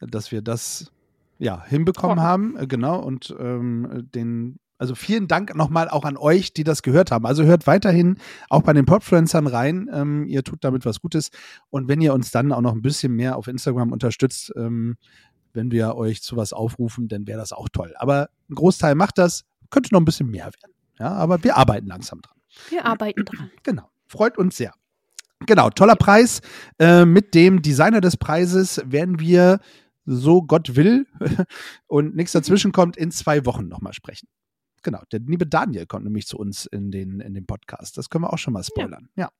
dass 0.00 0.32
wir 0.32 0.42
das 0.42 0.90
ja 1.38 1.64
hinbekommen 1.64 2.18
Rocken. 2.18 2.28
haben, 2.28 2.56
äh, 2.56 2.66
genau, 2.66 3.00
und 3.00 3.34
ähm, 3.38 4.08
den 4.14 4.58
also 4.82 4.96
vielen 4.96 5.28
Dank 5.28 5.54
nochmal 5.54 5.88
auch 5.88 6.04
an 6.04 6.16
euch, 6.16 6.54
die 6.54 6.64
das 6.64 6.82
gehört 6.82 7.12
haben. 7.12 7.24
Also 7.24 7.44
hört 7.44 7.68
weiterhin 7.68 8.16
auch 8.48 8.62
bei 8.62 8.72
den 8.72 8.84
Podfluencern 8.84 9.46
rein. 9.46 9.88
Ähm, 9.92 10.26
ihr 10.26 10.42
tut 10.42 10.64
damit 10.64 10.84
was 10.84 11.00
Gutes. 11.00 11.30
Und 11.70 11.86
wenn 11.86 12.00
ihr 12.00 12.12
uns 12.12 12.32
dann 12.32 12.50
auch 12.50 12.62
noch 12.62 12.72
ein 12.72 12.82
bisschen 12.82 13.12
mehr 13.14 13.36
auf 13.36 13.46
Instagram 13.46 13.92
unterstützt, 13.92 14.52
ähm, 14.56 14.96
wenn 15.52 15.70
wir 15.70 15.94
euch 15.94 16.20
zu 16.20 16.36
was 16.36 16.52
aufrufen, 16.52 17.06
dann 17.06 17.28
wäre 17.28 17.38
das 17.38 17.52
auch 17.52 17.68
toll. 17.68 17.94
Aber 17.96 18.28
ein 18.50 18.56
Großteil 18.56 18.96
macht 18.96 19.18
das, 19.18 19.44
könnte 19.70 19.94
noch 19.94 20.00
ein 20.00 20.04
bisschen 20.04 20.28
mehr 20.28 20.46
werden. 20.46 20.74
Ja, 20.98 21.12
aber 21.12 21.44
wir 21.44 21.56
arbeiten 21.56 21.86
langsam 21.86 22.20
dran. 22.20 22.36
Wir 22.68 22.84
arbeiten 22.84 23.24
dran. 23.24 23.52
Genau. 23.62 23.88
Freut 24.12 24.36
uns 24.36 24.58
sehr. 24.58 24.74
Genau, 25.46 25.70
toller 25.70 25.96
Preis. 25.96 26.42
Äh, 26.78 27.06
mit 27.06 27.34
dem 27.34 27.62
Designer 27.62 28.02
des 28.02 28.18
Preises 28.18 28.82
werden 28.84 29.18
wir, 29.18 29.58
so 30.04 30.42
Gott 30.42 30.76
will 30.76 31.06
und 31.86 32.14
nichts 32.14 32.32
dazwischen 32.32 32.72
kommt, 32.72 32.98
in 32.98 33.10
zwei 33.10 33.46
Wochen 33.46 33.68
nochmal 33.68 33.94
sprechen. 33.94 34.28
Genau, 34.82 35.00
der 35.12 35.20
liebe 35.20 35.46
Daniel 35.46 35.86
kommt 35.86 36.04
nämlich 36.04 36.26
zu 36.26 36.36
uns 36.36 36.66
in 36.66 36.90
den, 36.90 37.20
in 37.20 37.32
den 37.32 37.46
Podcast. 37.46 37.96
Das 37.96 38.10
können 38.10 38.24
wir 38.24 38.32
auch 38.34 38.38
schon 38.38 38.52
mal 38.52 38.64
spoilern. 38.64 39.08
Ja. 39.16 39.30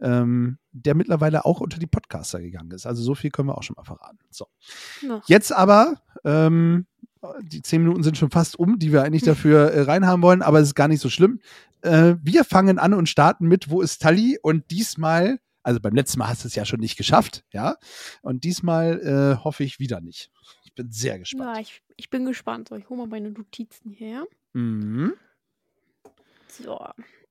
Ähm, 0.00 0.58
der 0.72 0.94
mittlerweile 0.94 1.44
auch 1.44 1.60
unter 1.60 1.78
die 1.78 1.86
Podcaster 1.86 2.40
gegangen 2.40 2.70
ist. 2.70 2.86
Also 2.86 3.02
so 3.02 3.14
viel 3.14 3.30
können 3.30 3.48
wir 3.48 3.58
auch 3.58 3.62
schon 3.62 3.74
mal 3.76 3.84
verraten. 3.84 4.20
So. 4.30 4.46
Ja. 5.02 5.20
Jetzt 5.26 5.52
aber, 5.52 6.00
ähm, 6.24 6.86
die 7.42 7.62
zehn 7.62 7.82
Minuten 7.82 8.04
sind 8.04 8.16
schon 8.16 8.30
fast 8.30 8.58
um, 8.58 8.78
die 8.78 8.92
wir 8.92 9.02
eigentlich 9.02 9.22
dafür 9.24 9.72
äh, 9.72 9.82
reinhaben 9.82 10.22
wollen, 10.22 10.42
aber 10.42 10.60
es 10.60 10.68
ist 10.68 10.74
gar 10.74 10.88
nicht 10.88 11.00
so 11.00 11.10
schlimm. 11.10 11.40
Äh, 11.82 12.16
wir 12.22 12.44
fangen 12.44 12.78
an 12.78 12.94
und 12.94 13.08
starten 13.08 13.46
mit 13.46 13.70
Wo 13.70 13.80
ist 13.80 14.02
Tali? 14.02 14.38
Und 14.42 14.70
diesmal, 14.70 15.38
also 15.62 15.80
beim 15.80 15.94
letzten 15.94 16.18
Mal 16.18 16.28
hast 16.28 16.44
du 16.44 16.48
es 16.48 16.54
ja 16.54 16.64
schon 16.64 16.80
nicht 16.80 16.96
geschafft, 16.96 17.44
ja. 17.52 17.76
Und 18.22 18.44
diesmal 18.44 19.00
äh, 19.00 19.44
hoffe 19.44 19.64
ich 19.64 19.78
wieder 19.78 20.00
nicht. 20.00 20.30
Ich 20.64 20.74
bin 20.74 20.90
sehr 20.90 21.18
gespannt. 21.18 21.56
Ja, 21.56 21.60
ich, 21.60 21.82
ich 21.96 22.10
bin 22.10 22.24
gespannt. 22.24 22.68
So, 22.68 22.76
ich 22.76 22.88
hole 22.88 23.00
mal 23.00 23.08
meine 23.08 23.30
Notizen 23.30 23.90
her. 23.90 24.24
Mhm. 24.52 25.14
So. 26.48 26.78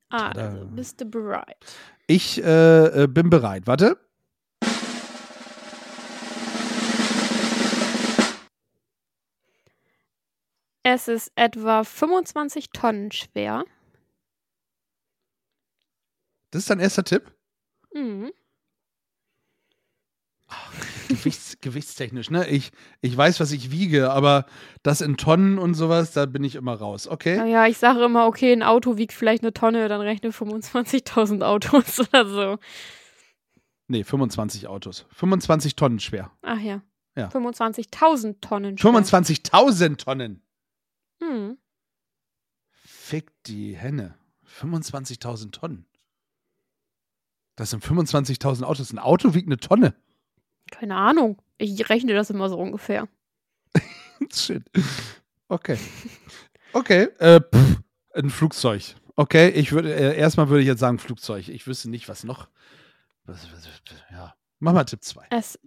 Tada. 0.09 0.49
Also, 0.49 0.65
bist 0.67 1.01
du 1.01 1.05
bereit? 1.05 1.65
Ich 2.07 2.41
äh, 2.41 3.03
äh, 3.03 3.07
bin 3.07 3.29
bereit. 3.29 3.67
Warte. 3.67 3.97
Es 10.83 11.09
ist 11.09 11.33
etwa 11.35 11.83
25 11.83 12.69
Tonnen 12.69 13.11
schwer. 13.11 13.65
Das 16.51 16.63
ist 16.63 16.69
dein 16.69 16.79
erster 16.79 17.03
Tipp? 17.03 17.31
Mhm. 17.93 18.31
Gewichts, 21.09 21.57
gewichtstechnisch, 21.61 22.29
ne? 22.29 22.47
Ich, 22.47 22.71
ich 23.01 23.15
weiß, 23.15 23.39
was 23.39 23.51
ich 23.51 23.71
wiege, 23.71 24.11
aber 24.11 24.45
das 24.83 25.01
in 25.01 25.17
Tonnen 25.17 25.57
und 25.57 25.73
sowas, 25.73 26.13
da 26.13 26.25
bin 26.25 26.43
ich 26.43 26.55
immer 26.55 26.75
raus. 26.75 27.07
Okay? 27.07 27.37
Naja, 27.37 27.67
ich 27.67 27.77
sage 27.77 28.03
immer, 28.03 28.27
okay, 28.27 28.53
ein 28.53 28.63
Auto 28.63 28.97
wiegt 28.97 29.13
vielleicht 29.13 29.43
eine 29.43 29.53
Tonne, 29.53 29.87
dann 29.89 30.01
rechne 30.01 30.29
25.000 30.29 31.43
Autos 31.43 31.99
oder 32.07 32.27
so. 32.27 32.57
Nee, 33.87 34.03
25 34.03 34.67
Autos. 34.67 35.05
25 35.13 35.75
Tonnen 35.75 35.99
schwer. 35.99 36.31
Ach 36.41 36.59
ja. 36.59 36.81
Ja. 37.15 37.29
25.000 37.29 38.41
Tonnen 38.41 38.77
schwer. 38.77 38.91
25.000 38.91 39.97
Tonnen. 39.97 40.41
Mhm. 41.19 41.57
Fick 42.69 43.31
die 43.43 43.75
Henne. 43.75 44.15
25.000 44.59 45.51
Tonnen. 45.51 45.85
Das 47.57 47.71
sind 47.71 47.83
25.000 47.83 48.63
Autos. 48.63 48.93
Ein 48.93 48.99
Auto 48.99 49.33
wiegt 49.33 49.47
eine 49.47 49.57
Tonne. 49.57 49.93
Keine 50.71 50.95
Ahnung. 50.95 51.41
Ich 51.57 51.89
rechne 51.89 52.13
das 52.13 52.29
immer 52.29 52.47
so 52.47 52.57
ungefähr. 52.57 53.09
Shit. 54.33 54.63
Okay. 55.49 55.77
Okay. 56.71 57.09
Äh, 57.17 57.41
pff, 57.41 57.81
ein 58.13 58.29
Flugzeug. 58.29 58.95
Okay, 59.15 59.49
ich 59.49 59.71
würde 59.71 59.93
äh, 59.93 60.15
erstmal 60.15 60.49
würde 60.49 60.61
ich 60.61 60.67
jetzt 60.67 60.79
sagen 60.79 60.99
Flugzeug. 60.99 61.49
Ich 61.49 61.65
wüsste 61.65 61.89
nicht, 61.89 62.07
was 62.07 62.23
noch. 62.23 62.47
Was, 63.25 63.47
was, 63.51 63.67
ja. 64.11 64.35
Mach 64.59 64.73
mal 64.73 64.83
Tipp 64.83 65.03
2. 65.03 65.25
Es 65.31 65.59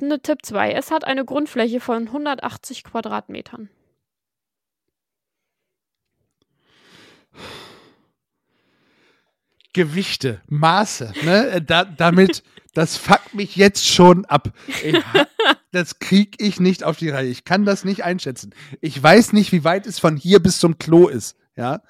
eine 0.00 0.20
Tipp 0.20 0.38
2. 0.42 0.72
Es 0.72 0.92
hat 0.92 1.04
eine 1.04 1.24
Grundfläche 1.24 1.80
von 1.80 2.06
180 2.06 2.84
Quadratmetern. 2.84 3.68
Gewichte, 9.74 10.40
Maße, 10.48 11.12
ne? 11.24 11.48
Äh, 11.50 11.62
Da, 11.62 11.84
damit, 11.84 12.42
das 12.72 12.96
fuckt 12.96 13.34
mich 13.34 13.56
jetzt 13.56 13.86
schon 13.86 14.24
ab. 14.24 14.52
Ich, 14.82 14.96
das 15.72 15.98
krieg 15.98 16.36
ich 16.40 16.58
nicht 16.60 16.82
auf 16.84 16.96
die 16.96 17.10
Reihe. 17.10 17.28
Ich 17.28 17.44
kann 17.44 17.64
das 17.66 17.84
nicht 17.84 18.02
einschätzen. 18.04 18.54
Ich 18.80 19.00
weiß 19.00 19.32
nicht, 19.34 19.52
wie 19.52 19.64
weit 19.64 19.86
es 19.86 19.98
von 19.98 20.16
hier 20.16 20.40
bis 20.40 20.58
zum 20.58 20.78
Klo 20.78 21.08
ist, 21.08 21.36
ja. 21.56 21.82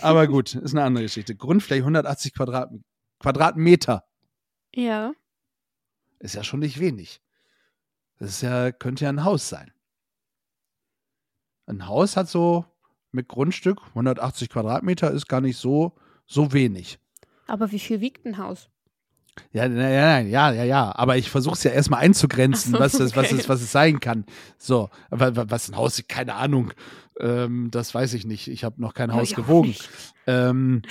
Aber 0.00 0.28
gut, 0.28 0.54
ist 0.54 0.72
eine 0.74 0.84
andere 0.84 1.04
Geschichte. 1.04 1.34
Grundfläche 1.34 1.82
180 1.82 2.34
Quadrat, 2.34 2.70
Quadratmeter 3.18 4.04
Ja. 4.74 5.12
ist 6.20 6.34
ja 6.34 6.44
schon 6.44 6.60
nicht 6.60 6.78
wenig. 6.78 7.20
Das 8.18 8.30
ist 8.30 8.42
ja, 8.42 8.70
könnte 8.72 9.04
ja 9.04 9.10
ein 9.10 9.24
Haus 9.24 9.48
sein. 9.48 9.72
Ein 11.66 11.86
Haus 11.88 12.16
hat 12.16 12.28
so 12.28 12.64
mit 13.10 13.28
Grundstück 13.28 13.80
180 13.88 14.48
Quadratmeter 14.48 15.10
ist 15.10 15.28
gar 15.28 15.40
nicht 15.40 15.56
so, 15.56 15.96
so 16.26 16.52
wenig. 16.52 16.98
Aber 17.46 17.72
wie 17.72 17.78
viel 17.78 18.00
wiegt 18.00 18.24
ein 18.26 18.38
Haus? 18.38 18.68
Ja, 19.52 19.66
ja, 19.66 20.20
ja, 20.20 20.52
ja, 20.52 20.64
ja. 20.64 20.92
Aber 20.94 21.16
ich 21.16 21.30
versuche 21.30 21.54
es 21.54 21.62
ja 21.64 21.70
erstmal 21.70 22.00
einzugrenzen, 22.00 22.72
so, 22.72 22.78
was, 22.78 22.92
das, 22.92 23.16
was, 23.16 23.26
okay. 23.32 23.40
es, 23.40 23.48
was 23.48 23.62
es 23.62 23.72
sein 23.72 23.98
kann. 23.98 24.26
So, 24.58 24.90
wa- 25.10 25.34
wa- 25.34 25.46
was 25.48 25.70
ein 25.70 25.76
Haus 25.76 25.98
ist, 25.98 26.08
keine 26.08 26.34
Ahnung. 26.34 26.72
Ähm, 27.18 27.68
das 27.70 27.94
weiß 27.94 28.12
ich 28.14 28.26
nicht. 28.26 28.48
Ich 28.48 28.62
habe 28.64 28.80
noch 28.80 28.92
kein 28.94 29.08
Ja, 29.10 29.16
Haus 29.16 29.32
auch 29.32 29.36
gewogen. 29.36 29.74
Ähm, 30.26 30.82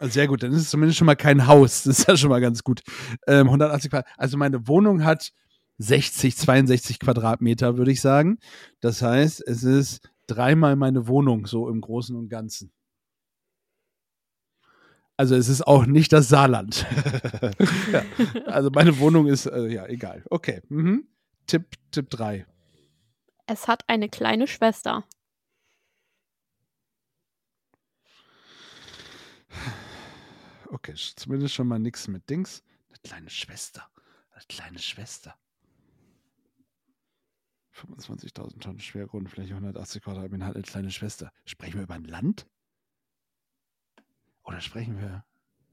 sehr 0.00 0.26
gut, 0.26 0.42
dann 0.42 0.50
ist 0.52 0.62
es 0.62 0.70
zumindest 0.70 0.98
schon 0.98 1.06
mal 1.06 1.14
kein 1.14 1.46
Haus. 1.46 1.84
Das 1.84 2.00
ist 2.00 2.08
ja 2.08 2.16
schon 2.16 2.30
mal 2.30 2.40
ganz 2.40 2.64
gut. 2.64 2.82
Ähm, 3.28 3.46
180 3.46 3.90
Quadratmeter. 3.90 4.20
Also 4.20 4.36
meine 4.36 4.66
Wohnung 4.66 5.04
hat 5.04 5.30
60, 5.78 6.36
62 6.36 6.98
Quadratmeter, 6.98 7.76
würde 7.76 7.92
ich 7.92 8.00
sagen. 8.00 8.38
Das 8.80 9.02
heißt, 9.02 9.40
es 9.46 9.62
ist 9.62 10.08
dreimal 10.26 10.74
meine 10.76 11.06
Wohnung, 11.06 11.46
so 11.46 11.68
im 11.68 11.80
Großen 11.80 12.16
und 12.16 12.28
Ganzen. 12.28 12.72
Also 15.16 15.36
es 15.36 15.48
ist 15.48 15.66
auch 15.66 15.86
nicht 15.86 16.12
das 16.12 16.28
Saarland. 16.28 16.86
ja. 17.92 18.02
Also 18.46 18.70
meine 18.70 18.98
Wohnung 18.98 19.26
ist, 19.26 19.46
äh, 19.46 19.68
ja, 19.68 19.86
egal. 19.86 20.22
Okay. 20.30 20.62
Mhm. 20.68 21.06
Tipp, 21.46 21.76
Tipp 21.90 22.10
3. 22.10 22.46
Es 23.46 23.68
hat 23.68 23.84
eine 23.88 24.08
kleine 24.08 24.46
Schwester. 24.46 25.04
Okay, 30.68 30.94
zumindest 30.94 31.54
schon 31.54 31.68
mal 31.68 31.78
nichts 31.78 32.08
mit 32.08 32.28
Dings. 32.30 32.62
Eine 32.88 32.98
kleine 33.04 33.30
Schwester. 33.30 33.88
Eine 34.30 34.44
kleine 34.48 34.78
Schwester. 34.78 35.36
25.000 37.74 38.60
Tonnen 38.60 38.80
schwer, 38.80 39.06
Grundfläche, 39.06 39.54
180 39.54 40.02
Quadratmeter, 40.02 40.46
hat 40.46 40.54
eine 40.54 40.64
kleine 40.64 40.90
Schwester. 40.90 41.32
Sprechen 41.44 41.74
wir 41.74 41.82
über 41.82 41.94
ein 41.94 42.04
Land? 42.04 42.46
Oder 44.44 44.60
sprechen 44.60 44.98
wir. 45.00 45.24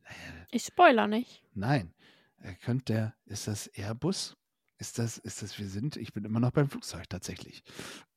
Äh, 0.04 0.12
Ich 0.52 0.64
spoiler 0.64 1.08
nicht. 1.08 1.44
nein. 1.54 1.94
Er 2.42 2.54
könnte 2.56 2.94
der. 2.94 3.16
Ist 3.26 3.48
das 3.50 3.68
Airbus? 3.68 4.38
Ist 4.78 4.98
das, 4.98 5.18
ist 5.18 5.42
das, 5.42 5.60
wir 5.60 5.68
sind, 5.68 5.98
ich 5.98 6.14
bin 6.14 6.24
immer 6.24 6.40
noch 6.40 6.52
beim 6.52 6.70
Flugzeug 6.70 7.10
tatsächlich. 7.10 7.64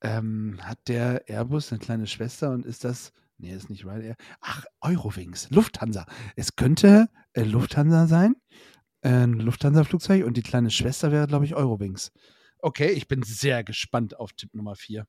Ähm, 0.00 0.60
hat 0.62 0.78
der 0.86 1.28
Airbus 1.28 1.72
eine 1.72 1.80
kleine 1.80 2.06
Schwester 2.06 2.50
und 2.52 2.64
ist 2.64 2.84
das. 2.84 3.12
Nee, 3.38 3.52
ist 3.52 3.68
nicht 3.68 3.84
Ryanair. 3.84 4.14
Ach, 4.40 4.64
Eurowings, 4.80 5.50
Lufthansa. 5.50 6.06
Es 6.36 6.54
könnte 6.54 7.08
äh, 7.32 7.42
Lufthansa 7.42 8.06
sein. 8.06 8.36
Äh, 9.00 9.08
ein 9.24 9.32
Lufthansa-Flugzeug 9.40 10.24
und 10.24 10.36
die 10.36 10.42
kleine 10.42 10.70
Schwester 10.70 11.10
wäre, 11.10 11.26
glaube 11.26 11.44
ich, 11.46 11.56
Eurowings. 11.56 12.12
Okay, 12.58 12.92
ich 12.92 13.08
bin 13.08 13.24
sehr 13.24 13.64
gespannt 13.64 14.20
auf 14.20 14.32
Tipp 14.34 14.54
Nummer 14.54 14.76
4. 14.76 15.04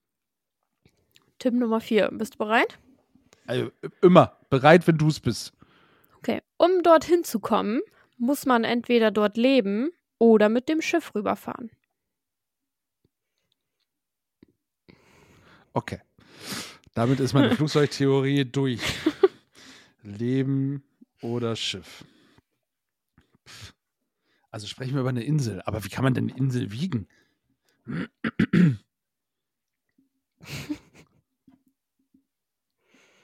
Tipp 1.38 1.54
Nummer 1.54 1.82
4. 1.82 2.10
Bist 2.14 2.34
du 2.34 2.38
bereit? 2.40 2.80
Also 3.46 3.68
äh, 3.82 3.90
immer 4.02 4.40
bereit, 4.54 4.86
wenn 4.86 5.00
du 5.00 5.08
es 5.08 5.20
bist. 5.20 5.52
Okay. 6.18 6.42
Um 6.58 6.84
dorthin 6.84 7.24
zu 7.24 7.40
kommen, 7.40 7.82
muss 8.18 8.46
man 8.46 8.64
entweder 8.64 9.10
dort 9.10 9.36
leben 9.36 9.90
oder 10.20 10.48
mit 10.48 10.70
dem 10.70 10.80
Schiff 10.80 11.16
rüberfahren. 11.16 11.72
Okay. 15.74 16.00
Damit 16.94 17.20
ist 17.20 17.34
meine 17.34 17.50
Flugzeugtheorie 17.56 18.46
durch. 18.46 18.80
Leben 20.04 20.84
oder 21.22 21.56
Schiff. 21.56 22.06
Also 24.52 24.68
sprechen 24.68 24.94
wir 24.94 25.02
über 25.02 25.10
eine 25.10 25.24
Insel. 25.24 25.64
Aber 25.66 25.84
wie 25.84 25.90
kann 25.90 26.04
man 26.04 26.14
denn 26.14 26.30
eine 26.30 26.38
Insel 26.38 26.72
wiegen? 26.72 27.08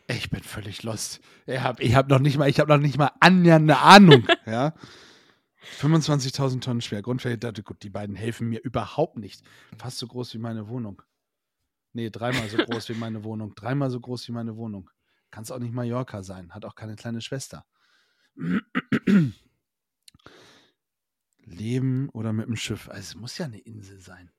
Ich 0.10 0.32
bin 0.32 0.42
völlig 0.42 0.82
lost. 0.82 1.22
Ich 1.46 1.60
habe 1.60 1.84
ich 1.84 1.94
hab 1.94 2.10
noch 2.10 2.18
nicht 2.18 2.38
mal, 2.38 2.50
ich 2.50 2.60
habe 2.60 2.74
noch 2.74 2.82
nicht 2.82 2.98
mal 2.98 3.12
annähernd 3.20 3.70
eine 3.70 3.78
Ahnung. 3.80 4.28
ja. 4.48 4.74
25.000 5.80 6.62
Tonnen 6.62 6.82
schwer. 6.82 7.04
Grundfläche, 7.04 7.38
gut, 7.64 7.84
die 7.84 7.92
beiden 7.92 8.16
helfen 8.16 8.50
mir 8.50 8.60
überhaupt 8.64 9.18
nicht. 9.18 9.44
Fast 9.78 10.00
so 10.00 10.08
groß 10.08 10.34
wie 10.34 10.40
meine 10.40 10.68
Wohnung. 10.68 11.04
Nee, 11.94 12.10
dreimal 12.10 12.50
so 12.50 12.58
groß 12.58 12.90
wie 12.90 12.96
meine 12.96 13.24
Wohnung. 13.24 13.54
Dreimal 13.54 13.92
so 13.92 14.00
groß 14.00 14.28
wie 14.28 14.32
meine 14.32 14.56
Wohnung. 14.58 14.90
Kann 15.30 15.44
es 15.44 15.52
auch 15.52 15.60
nicht 15.60 15.74
Mallorca 15.74 16.24
sein. 16.24 16.54
Hat 16.56 16.66
auch 16.66 16.74
keine 16.74 16.96
kleine 16.96 17.22
Schwester. 17.22 17.68
Leben 21.44 22.10
oder 22.10 22.34
mit 22.34 22.48
dem 22.48 22.56
Schiff. 22.56 22.90
Also 22.90 23.00
es 23.00 23.16
muss 23.16 23.38
ja 23.38 23.46
eine 23.46 23.60
Insel 23.60 24.00
sein. 24.00 24.32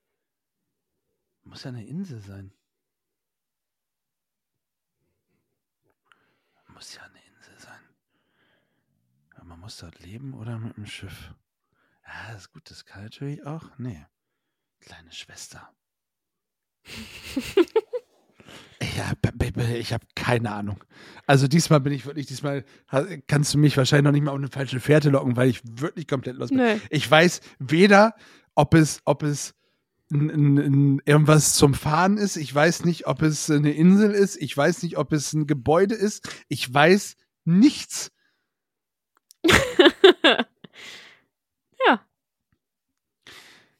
Muss 1.45 1.63
ja 1.63 1.71
eine 1.71 1.87
Insel 1.87 2.21
sein. 2.21 2.53
Muss 6.81 6.95
ja 6.95 7.03
eine 7.03 7.19
Insel 7.37 7.59
sein. 7.59 7.79
Man 9.47 9.61
muss 9.61 9.77
dort 9.77 10.01
leben 10.01 10.33
oder 10.33 10.59
mit 10.59 10.79
dem 10.79 10.87
Schiff. 10.87 11.35
Ja, 12.07 12.33
das 12.33 12.45
ist 12.45 12.53
gut. 12.55 12.71
Das 12.71 12.87
kann 12.87 13.03
natürlich 13.03 13.45
auch. 13.45 13.65
Nee. 13.77 14.07
Kleine 14.81 15.13
Schwester. 15.13 15.71
Ja, 18.97 19.13
ich 19.75 19.93
habe 19.93 20.05
keine 20.15 20.51
Ahnung. 20.51 20.83
Also 21.27 21.47
diesmal 21.47 21.81
bin 21.81 21.93
ich 21.93 22.07
wirklich, 22.07 22.27
diesmal 22.27 22.65
kannst 23.29 23.55
du 23.55 23.59
mich 23.59 23.77
wahrscheinlich 23.77 24.05
noch 24.05 24.13
nicht 24.13 24.23
mal 24.23 24.33
auf 24.33 24.39
eine 24.39 24.49
falsche 24.49 24.81
Fährte 24.81 25.11
locken, 25.11 25.37
weil 25.37 25.49
ich 25.49 25.61
wirklich 25.65 26.09
komplett 26.09 26.37
los 26.37 26.49
bin. 26.49 26.59
Nö. 26.59 26.79
Ich 26.89 27.09
weiß 27.09 27.41
weder, 27.59 28.15
ob 28.55 28.75
es, 28.75 29.01
ob 29.05 29.23
es 29.23 29.55
n, 30.11 30.31
n, 30.31 30.59
n, 30.59 31.03
irgendwas 31.05 31.55
zum 31.55 31.75
Fahren 31.75 32.17
ist. 32.17 32.37
Ich 32.37 32.55
weiß 32.55 32.85
nicht, 32.85 33.07
ob 33.07 33.23
es 33.23 33.51
eine 33.51 33.73
Insel 33.73 34.11
ist. 34.11 34.37
Ich 34.37 34.57
weiß 34.57 34.83
nicht, 34.83 34.99
ob 34.99 35.13
es 35.13 35.33
ein 35.33 35.47
Gebäude 35.47 35.95
ist. 35.95 36.29
Ich 36.49 36.73
weiß 36.73 37.17
Nichts. 37.45 38.13
ja. 41.87 42.01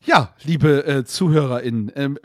Ja, 0.03 0.35
liebe 0.43 0.85
äh, 0.87 1.05
ZuhörerInnen, 1.05 1.93
ähm, 1.95 2.19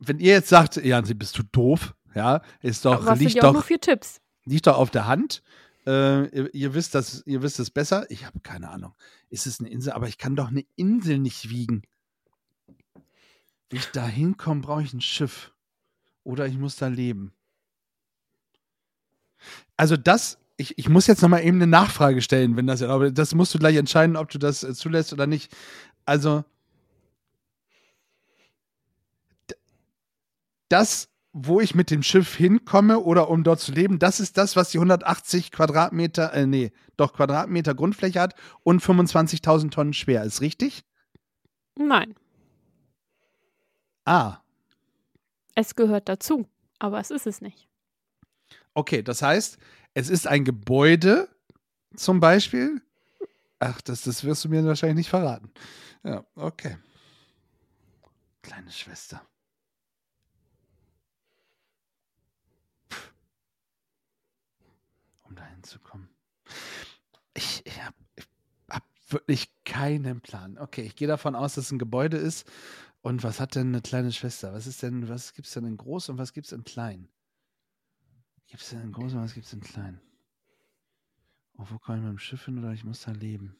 wenn 0.00 0.18
ihr 0.18 0.32
jetzt 0.32 0.48
sagt, 0.48 0.76
ja, 0.76 1.00
bist 1.00 1.38
du 1.38 1.44
doof, 1.44 1.94
ja, 2.14 2.42
ist 2.60 2.84
doch, 2.84 3.06
Aber 3.06 3.14
liegt 3.16 3.42
doch, 3.42 3.52
nur 3.52 3.62
vier 3.62 3.80
Tipps. 3.80 4.20
liegt 4.44 4.66
doch 4.66 4.76
auf 4.76 4.90
der 4.90 5.06
Hand. 5.06 5.42
Äh, 5.86 6.26
ihr, 6.36 6.54
ihr 6.54 6.74
wisst 6.74 6.94
das, 6.94 7.22
ihr 7.24 7.40
wisst 7.42 7.60
es 7.60 7.70
besser. 7.70 8.10
Ich 8.10 8.26
habe 8.26 8.40
keine 8.40 8.68
Ahnung. 8.68 8.94
Ist 9.30 9.46
es 9.46 9.60
eine 9.60 9.70
Insel? 9.70 9.92
Aber 9.92 10.08
ich 10.08 10.18
kann 10.18 10.34
doch 10.36 10.48
eine 10.48 10.64
Insel 10.76 11.18
nicht 11.18 11.48
wiegen. 11.48 11.82
Wie 13.70 13.76
ich 13.76 13.86
da 13.92 14.06
hinkomme, 14.06 14.60
brauche 14.60 14.82
ich 14.82 14.92
ein 14.92 15.00
Schiff. 15.00 15.52
Oder 16.24 16.46
ich 16.46 16.58
muss 16.58 16.76
da 16.76 16.88
leben. 16.88 17.32
Also 19.76 19.96
das, 19.96 20.38
ich, 20.56 20.76
ich 20.76 20.88
muss 20.88 21.06
jetzt 21.06 21.22
noch 21.22 21.28
mal 21.28 21.42
eben 21.42 21.56
eine 21.56 21.66
Nachfrage 21.66 22.20
stellen, 22.20 22.56
wenn 22.56 22.66
das, 22.66 22.82
aber 22.82 23.10
das 23.10 23.34
musst 23.34 23.54
du 23.54 23.58
gleich 23.58 23.76
entscheiden, 23.76 24.16
ob 24.16 24.28
du 24.28 24.38
das 24.38 24.62
äh, 24.62 24.74
zulässt 24.74 25.12
oder 25.12 25.26
nicht. 25.26 25.56
Also 26.04 26.44
das, 30.68 31.08
wo 31.32 31.60
ich 31.60 31.74
mit 31.74 31.90
dem 31.90 32.02
Schiff 32.02 32.34
hinkomme 32.34 32.98
oder 33.00 33.30
um 33.30 33.44
dort 33.44 33.60
zu 33.60 33.72
leben, 33.72 33.98
das 33.98 34.20
ist 34.20 34.36
das, 34.36 34.56
was 34.56 34.70
die 34.70 34.78
180 34.78 35.52
Quadratmeter, 35.52 36.32
äh, 36.34 36.46
nee, 36.46 36.72
doch 36.96 37.12
Quadratmeter 37.12 37.74
Grundfläche 37.74 38.20
hat 38.20 38.34
und 38.62 38.82
25.000 38.82 39.70
Tonnen 39.70 39.92
schwer 39.92 40.24
ist, 40.24 40.40
richtig? 40.40 40.84
Nein, 41.76 42.14
Ah, 44.10 44.42
es 45.54 45.76
gehört 45.76 46.08
dazu. 46.08 46.48
Aber 46.80 46.98
es 46.98 47.12
ist 47.12 47.28
es 47.28 47.40
nicht. 47.40 47.68
Okay, 48.74 49.04
das 49.04 49.22
heißt, 49.22 49.56
es 49.94 50.10
ist 50.10 50.26
ein 50.26 50.44
Gebäude 50.44 51.28
zum 51.94 52.18
Beispiel. 52.18 52.82
Ach, 53.60 53.80
das, 53.82 54.02
das 54.02 54.24
wirst 54.24 54.44
du 54.44 54.48
mir 54.48 54.64
wahrscheinlich 54.64 54.96
nicht 54.96 55.10
verraten. 55.10 55.52
Ja, 56.02 56.24
okay. 56.34 56.76
Kleine 58.42 58.72
Schwester. 58.72 59.22
Um 65.22 65.36
da 65.36 65.44
hinzukommen. 65.44 66.08
Ich, 67.34 67.64
ich 67.64 67.80
habe 67.80 67.94
hab 68.68 68.82
wirklich 69.08 69.52
keinen 69.64 70.20
Plan. 70.20 70.58
Okay, 70.58 70.82
ich 70.82 70.96
gehe 70.96 71.06
davon 71.06 71.36
aus, 71.36 71.54
dass 71.54 71.66
es 71.66 71.70
ein 71.70 71.78
Gebäude 71.78 72.16
ist. 72.16 72.50
Und 73.02 73.22
was 73.22 73.40
hat 73.40 73.54
denn 73.54 73.68
eine 73.68 73.80
kleine 73.80 74.12
Schwester? 74.12 74.52
Was 74.52 74.66
ist 74.66 74.82
denn, 74.82 75.08
was 75.08 75.32
gibt 75.32 75.48
es 75.48 75.54
denn 75.54 75.64
in 75.64 75.76
groß 75.76 76.10
und 76.10 76.18
was 76.18 76.32
gibt 76.32 76.46
es 76.46 76.52
in 76.52 76.64
klein? 76.64 77.08
Gibt 78.46 78.62
es 78.62 78.70
denn 78.70 78.82
in 78.82 78.92
groß 78.92 79.14
und 79.14 79.22
was 79.22 79.34
gibt 79.34 79.46
es 79.46 79.52
in 79.52 79.60
klein? 79.60 80.00
Oh, 81.56 81.64
wo 81.70 81.78
komme 81.78 81.98
ich 81.98 82.04
mit 82.04 82.12
dem 82.12 82.18
Schiff 82.18 82.44
hin 82.44 82.58
oder 82.58 82.72
ich 82.72 82.84
muss 82.84 83.02
da 83.02 83.12
leben? 83.12 83.56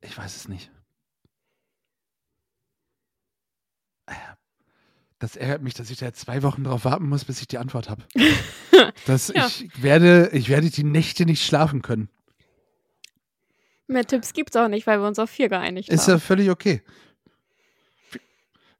Ich 0.00 0.16
weiß 0.18 0.36
es 0.36 0.48
nicht. 0.48 0.70
Das 5.18 5.36
ärgert 5.36 5.62
mich, 5.62 5.74
dass 5.74 5.90
ich 5.90 5.98
da 5.98 6.06
jetzt 6.06 6.20
zwei 6.20 6.42
Wochen 6.42 6.64
drauf 6.64 6.84
warten 6.84 7.08
muss, 7.08 7.24
bis 7.24 7.40
ich 7.40 7.46
die 7.46 7.58
Antwort 7.58 7.88
habe. 7.88 8.02
Dass 9.06 9.28
Ja. 9.28 9.46
ich 9.46 9.80
werde, 9.80 10.30
ich 10.32 10.48
werde 10.48 10.68
die 10.68 10.82
Nächte 10.82 11.24
nicht 11.24 11.46
schlafen 11.46 11.80
können. 11.80 12.08
Mehr 13.86 14.06
Tipps 14.06 14.32
gibt's 14.32 14.56
auch 14.56 14.68
nicht, 14.68 14.86
weil 14.86 15.00
wir 15.00 15.06
uns 15.06 15.18
auf 15.18 15.30
vier 15.30 15.48
geeinigt 15.48 15.88
Ist 15.88 16.06
ja 16.06 16.14
haben. 16.14 16.20
völlig 16.20 16.50
okay. 16.50 16.82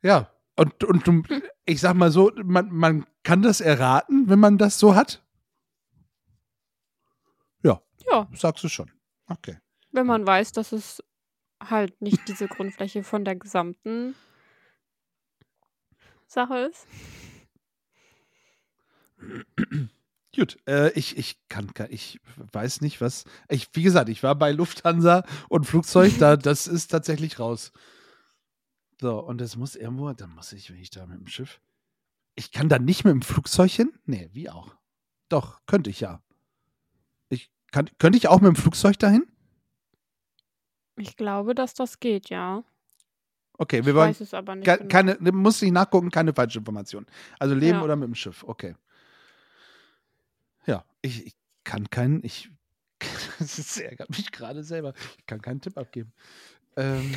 Ja, 0.03 0.31
und, 0.57 0.83
und 0.85 1.07
du, 1.07 1.23
ich 1.65 1.81
sag 1.81 1.95
mal 1.95 2.11
so, 2.11 2.33
man, 2.43 2.71
man 2.71 3.07
kann 3.23 3.43
das 3.43 3.61
erraten, 3.61 4.29
wenn 4.29 4.39
man 4.39 4.59
das 4.59 4.79
so 4.79 4.95
hat. 4.95 5.23
Ja, 8.11 8.29
Sagst 8.35 8.65
du 8.65 8.69
schon. 8.69 8.91
Okay. 9.29 9.59
wenn 9.93 10.07
man 10.07 10.27
weiß, 10.27 10.53
dass 10.53 10.73
es 10.73 11.03
halt 11.63 12.03
nicht 12.03 12.27
diese 12.29 12.49
Grundfläche 12.49 13.05
von 13.05 13.25
der 13.25 13.37
gesamten 13.37 14.15
Sache 16.27 16.71
ist. 16.71 16.87
Gut, 20.35 20.57
äh, 20.67 20.91
ich, 20.93 21.19
ich 21.19 21.37
kann, 21.49 21.75
kann, 21.75 21.89
ich 21.91 22.19
weiß 22.53 22.81
nicht, 22.81 23.01
was. 23.01 23.25
Ich, 23.49 23.69
wie 23.75 23.83
gesagt, 23.83 24.09
ich 24.09 24.23
war 24.23 24.35
bei 24.35 24.51
Lufthansa 24.53 25.25
und 25.49 25.67
Flugzeug, 25.67 26.15
da, 26.19 26.37
das 26.39 26.67
ist 26.67 26.89
tatsächlich 26.89 27.39
raus. 27.39 27.73
So, 29.01 29.19
und 29.19 29.41
es 29.41 29.57
muss 29.57 29.77
irgendwo, 29.77 30.11
dann 30.13 30.35
muss 30.35 30.53
ich, 30.53 30.71
wenn 30.71 30.79
ich 30.81 30.91
da 30.91 31.05
mit 31.07 31.19
dem 31.19 31.27
Schiff. 31.27 31.61
Ich 32.35 32.51
kann 32.51 32.69
da 32.71 32.79
nicht 32.79 33.05
mit 33.05 33.13
dem 33.13 33.23
Flugzeug 33.23 33.71
hin? 33.71 33.93
Nee, 34.07 34.31
wie 34.33 34.49
auch. 34.49 34.75
Doch, 35.29 35.61
könnte 35.67 35.91
ich 35.91 36.01
ja. 36.01 36.23
Ich 37.29 37.51
kann, 37.71 37.91
könnte 37.99 38.17
ich 38.17 38.29
auch 38.29 38.41
mit 38.41 38.49
dem 38.49 38.57
Flugzeug 38.57 38.99
dahin? 38.99 39.27
Ich 40.97 41.17
glaube, 41.17 41.55
dass 41.55 41.75
das 41.75 42.01
geht, 42.01 42.31
ja. 42.31 42.65
Okay, 43.59 43.81
Ich 43.81 43.87
wir 43.87 43.95
wollen 43.95 44.11
weiß 44.11 44.21
es 44.21 44.35
aber 44.35 44.55
nicht. 44.55 44.65
Genau. 44.65 44.89
Keine, 44.89 45.17
ne, 45.21 45.33
muss 45.33 45.61
nicht 45.61 45.73
nachgucken, 45.73 46.11
keine 46.11 46.33
falsche 46.33 46.59
Information. 46.59 47.07
Also 47.39 47.55
leben 47.55 47.79
Ja. 47.79 47.85
oder 47.85 47.97
mit 47.97 48.07
dem 48.09 48.15
Schiff, 48.15 48.45
okay. 48.45 48.77
Ja, 50.67 50.85
ich, 51.03 51.27
ich 51.27 51.35
kann 51.65 51.91
keinen, 51.91 52.25
ich, 52.25 52.51
das 53.39 53.77
ärgert 53.79 54.11
mich 54.11 54.31
gerade 54.33 54.63
selber. 54.65 54.95
Ich 55.19 55.27
kann 55.27 55.41
keinen 55.43 55.61
Tipp 55.61 55.77
abgeben. 55.79 56.13
Ähm, 56.77 57.13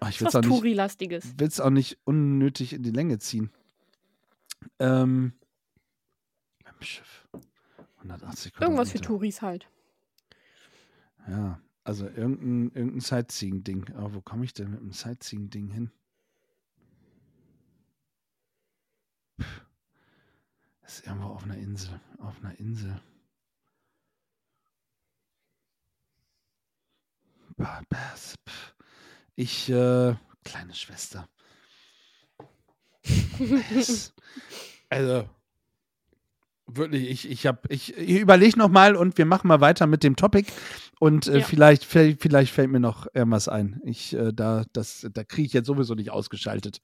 oh, 0.00 0.06
ich 0.08 0.20
will 0.20 0.28
es 0.28 0.34
auch, 0.34 0.42
nicht- 0.42 1.60
auch 1.60 1.70
nicht 1.70 1.98
unnötig 2.04 2.72
in 2.72 2.82
die 2.82 2.90
Länge 2.90 3.18
ziehen. 3.18 3.50
Ähm, 4.78 5.32
mit 6.58 6.66
dem 6.68 6.82
Schiff. 6.82 7.26
180 7.98 8.52
Irgendwas 8.60 8.92
für. 8.92 9.00
Touris 9.00 9.42
halt. 9.42 9.68
Ja, 11.26 11.58
also 11.84 12.06
irgendein, 12.06 12.70
irgendein 12.76 13.00
Sightseeing-Ding. 13.00 13.94
Aber 13.94 14.14
wo 14.14 14.20
komme 14.20 14.44
ich 14.44 14.52
denn 14.52 14.70
mit 14.70 14.80
dem 14.80 14.92
Sightseeing-Ding 14.92 15.70
hin? 15.70 15.90
Pff. 19.40 19.63
Das 20.84 20.98
ist 20.98 21.06
irgendwo 21.06 21.28
auf 21.28 21.44
einer 21.44 21.56
Insel. 21.56 21.98
Auf 22.18 22.34
einer 22.42 22.58
Insel. 22.60 23.00
Ich, 29.36 29.68
äh, 29.70 30.14
kleine 30.44 30.74
Schwester. 30.74 31.28
Es- 33.74 34.12
also, 34.88 35.28
wirklich, 36.66 37.08
ich, 37.08 37.30
ich 37.30 37.46
habe, 37.46 37.60
ich, 37.68 37.96
ich 37.96 38.20
überlege 38.20 38.58
nochmal 38.58 38.96
und 38.96 39.18
wir 39.18 39.26
machen 39.26 39.48
mal 39.48 39.60
weiter 39.60 39.86
mit 39.86 40.02
dem 40.02 40.16
Topic. 40.16 40.50
Und 41.00 41.26
äh, 41.26 41.38
Ja. 41.40 41.44
vielleicht, 41.44 41.84
vielleicht 41.84 42.52
fällt 42.52 42.70
mir 42.70 42.80
noch 42.80 43.06
irgendwas 43.14 43.48
ein. 43.48 43.80
Ich, 43.84 44.14
äh, 44.14 44.32
da, 44.32 44.64
das, 44.72 45.06
da 45.12 45.24
kriege 45.24 45.46
ich 45.46 45.52
jetzt 45.52 45.66
sowieso 45.66 45.94
nicht 45.94 46.10
ausgeschaltet. 46.10 46.80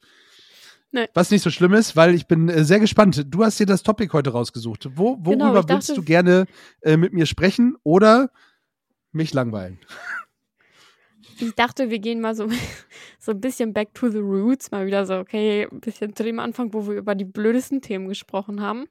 Nee. 0.92 1.06
Was 1.14 1.30
nicht 1.30 1.42
so 1.42 1.50
schlimm 1.50 1.72
ist, 1.74 1.94
weil 1.94 2.14
ich 2.14 2.26
bin 2.26 2.48
äh, 2.48 2.64
sehr 2.64 2.80
gespannt. 2.80 3.24
Du 3.28 3.44
hast 3.44 3.60
dir 3.60 3.66
das 3.66 3.82
Topic 3.82 4.12
heute 4.12 4.30
rausgesucht. 4.30 4.88
Wo, 4.96 5.16
worüber 5.20 5.30
Genau, 5.30 5.62
dachte- 5.62 5.94
du 5.94 6.02
gerne 6.02 6.46
äh, 6.80 6.96
mit 6.96 7.12
mir 7.12 7.26
sprechen 7.26 7.76
oder 7.82 8.30
mich 9.12 9.32
langweilen? 9.34 9.78
Ich 11.42 11.54
dachte, 11.54 11.88
wir 11.88 12.00
gehen 12.00 12.20
mal 12.20 12.34
so, 12.34 12.50
so 13.18 13.32
ein 13.32 13.40
bisschen 13.40 13.72
back 13.72 13.94
to 13.94 14.10
the 14.10 14.18
roots. 14.18 14.70
Mal 14.72 14.84
wieder 14.84 15.06
so, 15.06 15.14
okay, 15.16 15.66
ein 15.72 15.80
bisschen 15.80 16.14
zu 16.14 16.22
dem 16.22 16.38
Anfang, 16.38 16.74
wo 16.74 16.86
wir 16.86 16.94
über 16.96 17.14
die 17.14 17.24
blödesten 17.24 17.80
Themen 17.80 18.08
gesprochen 18.08 18.60
haben. 18.60 18.84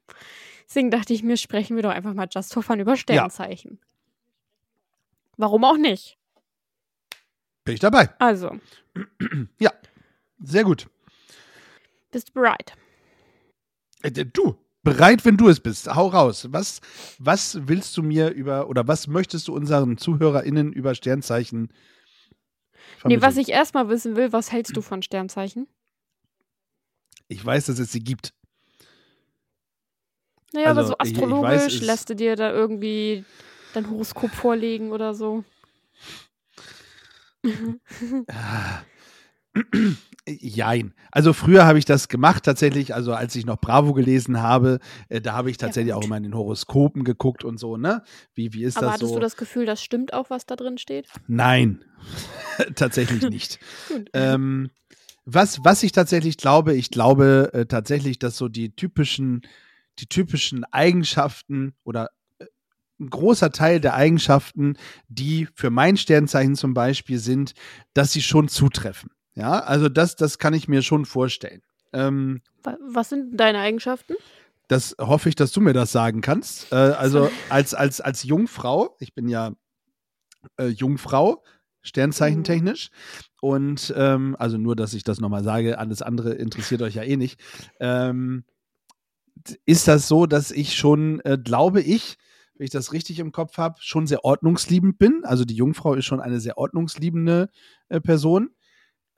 Deswegen 0.66 0.90
dachte 0.90 1.12
ich 1.14 1.22
mir, 1.22 1.36
sprechen 1.36 1.76
wir 1.76 1.84
doch 1.84 1.90
einfach 1.92 2.12
mal 2.12 2.26
just 2.28 2.52
for 2.52 2.64
fun 2.64 2.80
über 2.80 2.96
Sternzeichen. 2.96 3.78
Warum 5.36 5.62
auch 5.62 5.76
nicht? 5.76 6.18
Bin 7.62 7.74
ich 7.74 7.80
dabei. 7.80 8.10
Also, 8.18 8.58
Sehr 10.42 10.64
gut. 10.64 10.88
Bist 12.10 12.30
du 12.30 12.32
bereit? 12.34 12.74
Äh, 14.02 14.10
du, 14.12 14.56
bereit, 14.82 15.24
wenn 15.24 15.36
du 15.36 15.48
es 15.48 15.60
bist. 15.60 15.94
Hau 15.94 16.06
raus. 16.08 16.48
Was, 16.50 16.80
was 17.18 17.58
willst 17.68 17.96
du 17.96 18.02
mir 18.02 18.30
über 18.30 18.68
oder 18.68 18.86
was 18.88 19.06
möchtest 19.06 19.48
du 19.48 19.54
unseren 19.54 19.98
ZuhörerInnen 19.98 20.72
über 20.72 20.94
Sternzeichen 20.94 21.68
Nee, 21.68 22.98
vermitteln? 22.98 23.22
was 23.22 23.36
ich 23.36 23.48
erstmal 23.50 23.88
wissen 23.88 24.16
will, 24.16 24.32
was 24.32 24.52
hältst 24.52 24.76
du 24.76 24.82
von 24.82 25.02
Sternzeichen? 25.02 25.66
ich 27.28 27.44
weiß, 27.44 27.66
dass 27.66 27.78
es 27.78 27.92
sie 27.92 28.02
gibt. 28.02 28.34
Naja, 30.52 30.70
aber 30.70 30.80
Also, 30.80 30.88
so 30.90 30.96
ich- 31.04 31.12
ich 31.12 31.16
astrologisch 31.16 31.74
weiß, 31.74 31.80
lässt 31.82 32.10
du 32.10 32.16
dir 32.16 32.34
da 32.34 32.50
irgendwie 32.50 33.24
dein 33.72 33.88
Horoskop 33.88 34.32
vorlegen 34.34 34.90
oder 34.90 35.14
so. 35.14 35.44
Jein. 40.38 40.94
Also 41.10 41.32
früher 41.32 41.66
habe 41.66 41.78
ich 41.78 41.84
das 41.84 42.08
gemacht 42.08 42.44
tatsächlich, 42.44 42.94
also 42.94 43.12
als 43.14 43.34
ich 43.34 43.46
noch 43.46 43.58
Bravo 43.58 43.92
gelesen 43.92 44.42
habe, 44.42 44.78
äh, 45.08 45.20
da 45.20 45.32
habe 45.32 45.50
ich 45.50 45.56
tatsächlich 45.56 45.92
auch 45.92 46.00
gut. 46.00 46.06
immer 46.06 46.16
in 46.16 46.22
den 46.24 46.34
Horoskopen 46.34 47.04
geguckt 47.04 47.44
und 47.44 47.58
so, 47.58 47.76
ne? 47.76 48.02
Wie, 48.34 48.52
wie 48.52 48.64
ist 48.64 48.76
aber 48.76 48.86
das 48.86 48.94
hattest 48.94 49.10
so? 49.10 49.14
du 49.16 49.20
das 49.20 49.36
Gefühl, 49.36 49.66
das 49.66 49.82
stimmt 49.82 50.12
auch, 50.12 50.30
was 50.30 50.46
da 50.46 50.56
drin 50.56 50.78
steht? 50.78 51.08
Nein, 51.26 51.84
tatsächlich 52.74 53.28
nicht. 53.28 53.58
Ähm, 54.12 54.70
was, 55.24 55.64
was 55.64 55.82
ich 55.82 55.92
tatsächlich 55.92 56.36
glaube, 56.36 56.74
ich 56.74 56.90
glaube 56.90 57.50
äh, 57.52 57.66
tatsächlich, 57.66 58.18
dass 58.18 58.36
so 58.36 58.48
die 58.48 58.74
typischen, 58.74 59.42
die 59.98 60.06
typischen 60.06 60.64
Eigenschaften 60.64 61.74
oder 61.84 62.10
äh, 62.38 62.46
ein 62.98 63.10
großer 63.10 63.52
Teil 63.52 63.80
der 63.80 63.94
Eigenschaften, 63.94 64.76
die 65.08 65.46
für 65.54 65.70
mein 65.70 65.96
Sternzeichen 65.96 66.56
zum 66.56 66.74
Beispiel 66.74 67.18
sind, 67.18 67.52
dass 67.94 68.12
sie 68.12 68.22
schon 68.22 68.48
zutreffen. 68.48 69.10
Ja, 69.34 69.60
also 69.60 69.88
das, 69.88 70.16
das 70.16 70.38
kann 70.38 70.54
ich 70.54 70.68
mir 70.68 70.82
schon 70.82 71.06
vorstellen. 71.06 71.62
Ähm, 71.92 72.42
Was 72.62 73.08
sind 73.08 73.36
deine 73.36 73.58
Eigenschaften? 73.58 74.14
das 74.70 74.94
hoffe 75.00 75.28
ich, 75.28 75.34
dass 75.34 75.50
du 75.50 75.60
mir 75.60 75.72
das 75.72 75.90
sagen 75.90 76.20
kannst. 76.20 76.70
Äh, 76.70 76.76
also 76.76 77.28
als, 77.48 77.74
als, 77.74 78.00
als 78.00 78.22
Jungfrau, 78.22 78.96
ich 79.00 79.14
bin 79.14 79.28
ja 79.28 79.52
äh, 80.58 80.68
Jungfrau, 80.68 81.42
sternzeichentechnisch. 81.82 82.90
Und 83.40 83.92
ähm, 83.96 84.36
also 84.38 84.58
nur, 84.58 84.76
dass 84.76 84.94
ich 84.94 85.02
das 85.02 85.18
nochmal 85.18 85.42
sage, 85.42 85.78
alles 85.78 86.02
andere 86.02 86.34
interessiert 86.34 86.82
euch 86.82 86.94
ja 86.94 87.02
eh 87.02 87.16
nicht. 87.16 87.40
Ähm, 87.80 88.44
ist 89.66 89.88
das 89.88 90.06
so, 90.06 90.26
dass 90.26 90.52
ich 90.52 90.76
schon, 90.76 91.20
äh, 91.20 91.36
glaube 91.42 91.80
ich, 91.80 92.16
wenn 92.54 92.64
ich 92.64 92.70
das 92.70 92.92
richtig 92.92 93.18
im 93.18 93.32
Kopf 93.32 93.56
habe, 93.56 93.76
schon 93.80 94.06
sehr 94.06 94.24
ordnungsliebend 94.24 94.98
bin. 94.98 95.22
Also 95.24 95.44
die 95.44 95.56
Jungfrau 95.56 95.94
ist 95.94 96.04
schon 96.04 96.20
eine 96.20 96.38
sehr 96.38 96.58
ordnungsliebende 96.58 97.48
äh, 97.88 98.00
Person. 98.00 98.50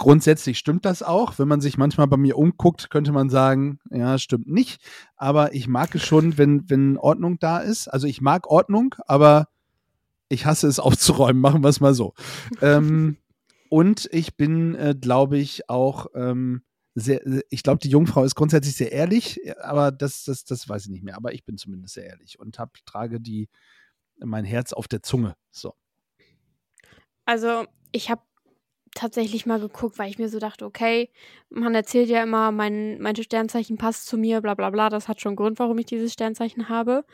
Grundsätzlich 0.03 0.59
stimmt 0.59 0.85
das 0.85 1.05
auch. 1.05 1.39
Wenn 1.39 1.47
man 1.47 1.61
sich 1.61 1.79
manchmal 1.79 2.09
bei 2.09 2.17
mir 2.17 2.37
umguckt, 2.37 2.91
könnte 2.91 3.13
man 3.13 3.31
sagen, 3.31 3.79
ja, 3.89 4.19
stimmt 4.19 4.49
nicht. 4.49 4.83
Aber 5.15 5.55
ich 5.55 5.69
mag 5.69 5.95
es 5.95 6.03
schon, 6.03 6.37
wenn, 6.39 6.69
wenn 6.69 6.99
Ordnung 6.99 7.39
da 7.39 7.59
ist. 7.59 7.87
Also 7.87 8.09
ich 8.09 8.21
mag 8.21 8.49
Ordnung, 8.49 8.97
aber 9.07 9.47
ich 10.29 10.45
hasse 10.45 10.67
es 10.67 10.81
aufzuräumen, 10.81 11.41
machen 11.41 11.63
wir 11.63 11.69
es 11.69 11.79
mal 11.79 11.95
so. 11.95 12.15
ähm, 12.61 13.17
und 13.69 14.09
ich 14.11 14.37
bin, 14.37 14.75
äh, 14.75 14.97
glaube 15.01 15.39
ich, 15.39 15.71
auch 15.71 16.07
ähm, 16.17 16.63
sehr, 16.97 17.21
ich 17.49 17.63
glaube, 17.63 17.79
die 17.79 17.89
Jungfrau 17.89 18.25
ist 18.25 18.35
grundsätzlich 18.35 18.75
sehr 18.75 18.91
ehrlich, 18.91 19.41
aber 19.61 19.93
das, 19.93 20.25
das, 20.25 20.43
das 20.43 20.69
weiß 20.69 20.87
ich 20.87 20.91
nicht 20.91 21.05
mehr. 21.05 21.17
Aber 21.17 21.33
ich 21.33 21.45
bin 21.45 21.59
zumindest 21.59 21.95
sehr 21.95 22.07
ehrlich 22.07 22.41
und 22.41 22.59
hab, 22.59 22.75
trage 22.87 23.21
die, 23.21 23.49
mein 24.19 24.45
Herz 24.45 24.73
auf 24.73 24.89
der 24.89 25.05
Zunge. 25.05 25.37
So. 25.53 25.75
Also, 27.25 27.67
ich 27.93 28.11
habe 28.11 28.23
tatsächlich 28.95 29.47
mal 29.47 29.61
geguckt, 29.61 29.99
weil 29.99 30.11
ich 30.11 30.19
mir 30.19 30.29
so 30.29 30.39
dachte, 30.39 30.65
okay, 30.65 31.11
man 31.51 31.75
erzählt 31.75 32.09
ja 32.09 32.23
immer, 32.23 32.51
mein, 32.53 33.01
mein 33.01 33.17
Sternzeichen 33.17 33.77
passt 33.79 34.07
zu 34.07 34.17
mir, 34.17 34.41
bla 34.41 34.55
bla 34.55 34.71
bla. 34.71 34.89
Das 34.89 35.09
hat 35.09 35.21
schon 35.21 35.31
einen 35.31 35.37
Grund, 35.37 35.59
warum 35.59 35.79
ich 35.79 35.87
dieses 35.87 36.13
Sternzeichen 36.13 36.69
habe. 36.69 37.05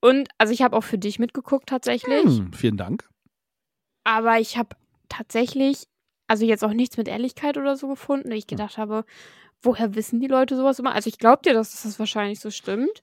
Und, 0.00 0.28
also 0.38 0.52
ich 0.52 0.62
habe 0.62 0.76
auch 0.76 0.84
für 0.84 0.98
dich 0.98 1.18
mitgeguckt 1.18 1.68
tatsächlich. 1.68 2.24
Hm, 2.24 2.52
vielen 2.52 2.76
Dank. 2.76 3.08
Aber 4.04 4.40
ich 4.40 4.56
habe 4.56 4.70
tatsächlich, 5.08 5.84
also 6.26 6.44
jetzt 6.44 6.64
auch 6.64 6.72
nichts 6.72 6.96
mit 6.96 7.08
Ehrlichkeit 7.08 7.56
oder 7.56 7.76
so 7.76 7.86
gefunden. 7.88 8.32
Ich 8.32 8.46
gedacht 8.46 8.78
habe, 8.78 9.04
woher 9.62 9.94
wissen 9.94 10.18
die 10.20 10.26
Leute 10.26 10.56
sowas 10.56 10.78
immer? 10.78 10.92
Also 10.94 11.08
ich 11.08 11.18
glaube 11.18 11.42
dir, 11.44 11.54
dass 11.54 11.82
das 11.82 11.98
wahrscheinlich 11.98 12.40
so 12.40 12.50
stimmt. 12.50 13.02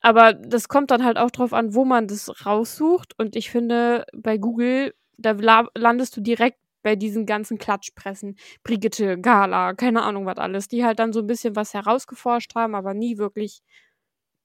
Aber 0.00 0.32
das 0.32 0.68
kommt 0.68 0.90
dann 0.90 1.04
halt 1.04 1.16
auch 1.16 1.30
drauf 1.30 1.52
an, 1.52 1.74
wo 1.74 1.84
man 1.84 2.08
das 2.08 2.44
raussucht. 2.44 3.18
Und 3.18 3.36
ich 3.36 3.50
finde, 3.50 4.04
bei 4.12 4.36
Google, 4.36 4.94
da 5.16 5.32
la- 5.32 5.68
landest 5.76 6.16
du 6.16 6.20
direkt 6.20 6.58
bei 6.86 6.94
diesen 6.94 7.26
ganzen 7.26 7.58
Klatschpressen. 7.58 8.36
Brigitte, 8.62 9.18
Gala, 9.18 9.74
keine 9.74 10.04
Ahnung 10.04 10.24
was 10.24 10.38
alles, 10.38 10.68
die 10.68 10.84
halt 10.84 11.00
dann 11.00 11.12
so 11.12 11.18
ein 11.18 11.26
bisschen 11.26 11.56
was 11.56 11.74
herausgeforscht 11.74 12.54
haben, 12.54 12.76
aber 12.76 12.94
nie 12.94 13.18
wirklich 13.18 13.64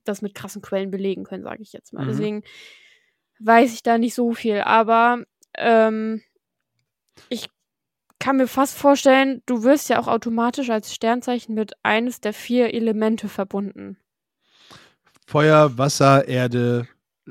das 0.06 0.23
mit 0.23 0.34
krassen 0.34 0.63
Quellen 0.63 0.89
belegen 0.89 1.23
können, 1.23 1.43
sage 1.43 1.62
ich 1.62 1.71
jetzt 1.71 1.93
mal. 1.93 2.04
Mhm. 2.04 2.08
Deswegen 2.08 2.43
weiß 3.41 3.75
ich 3.75 3.84
da 3.84 3.99
nicht 3.99 4.15
so 4.15 4.34
viel. 4.34 4.62
Aber 4.62 5.23
ähm, 5.56 6.23
ich 7.30 7.47
kann 8.17 8.38
mir 8.38 8.47
fast 8.47 8.75
vorstellen, 8.75 9.43
du 9.45 9.62
wirst 9.62 9.89
ja 9.89 9.99
auch 9.99 10.08
automatisch 10.08 10.71
als 10.71 10.95
Sternzeichen 10.95 11.54
mit 11.54 11.73
eines 11.84 12.21
der 12.21 12.34
vier 12.34 12.73
Elemente 12.73 13.30
verbunden. 13.30 13.97
Feuer, 15.27 15.77
Wasser, 15.77 16.27
Erde, 16.27 16.88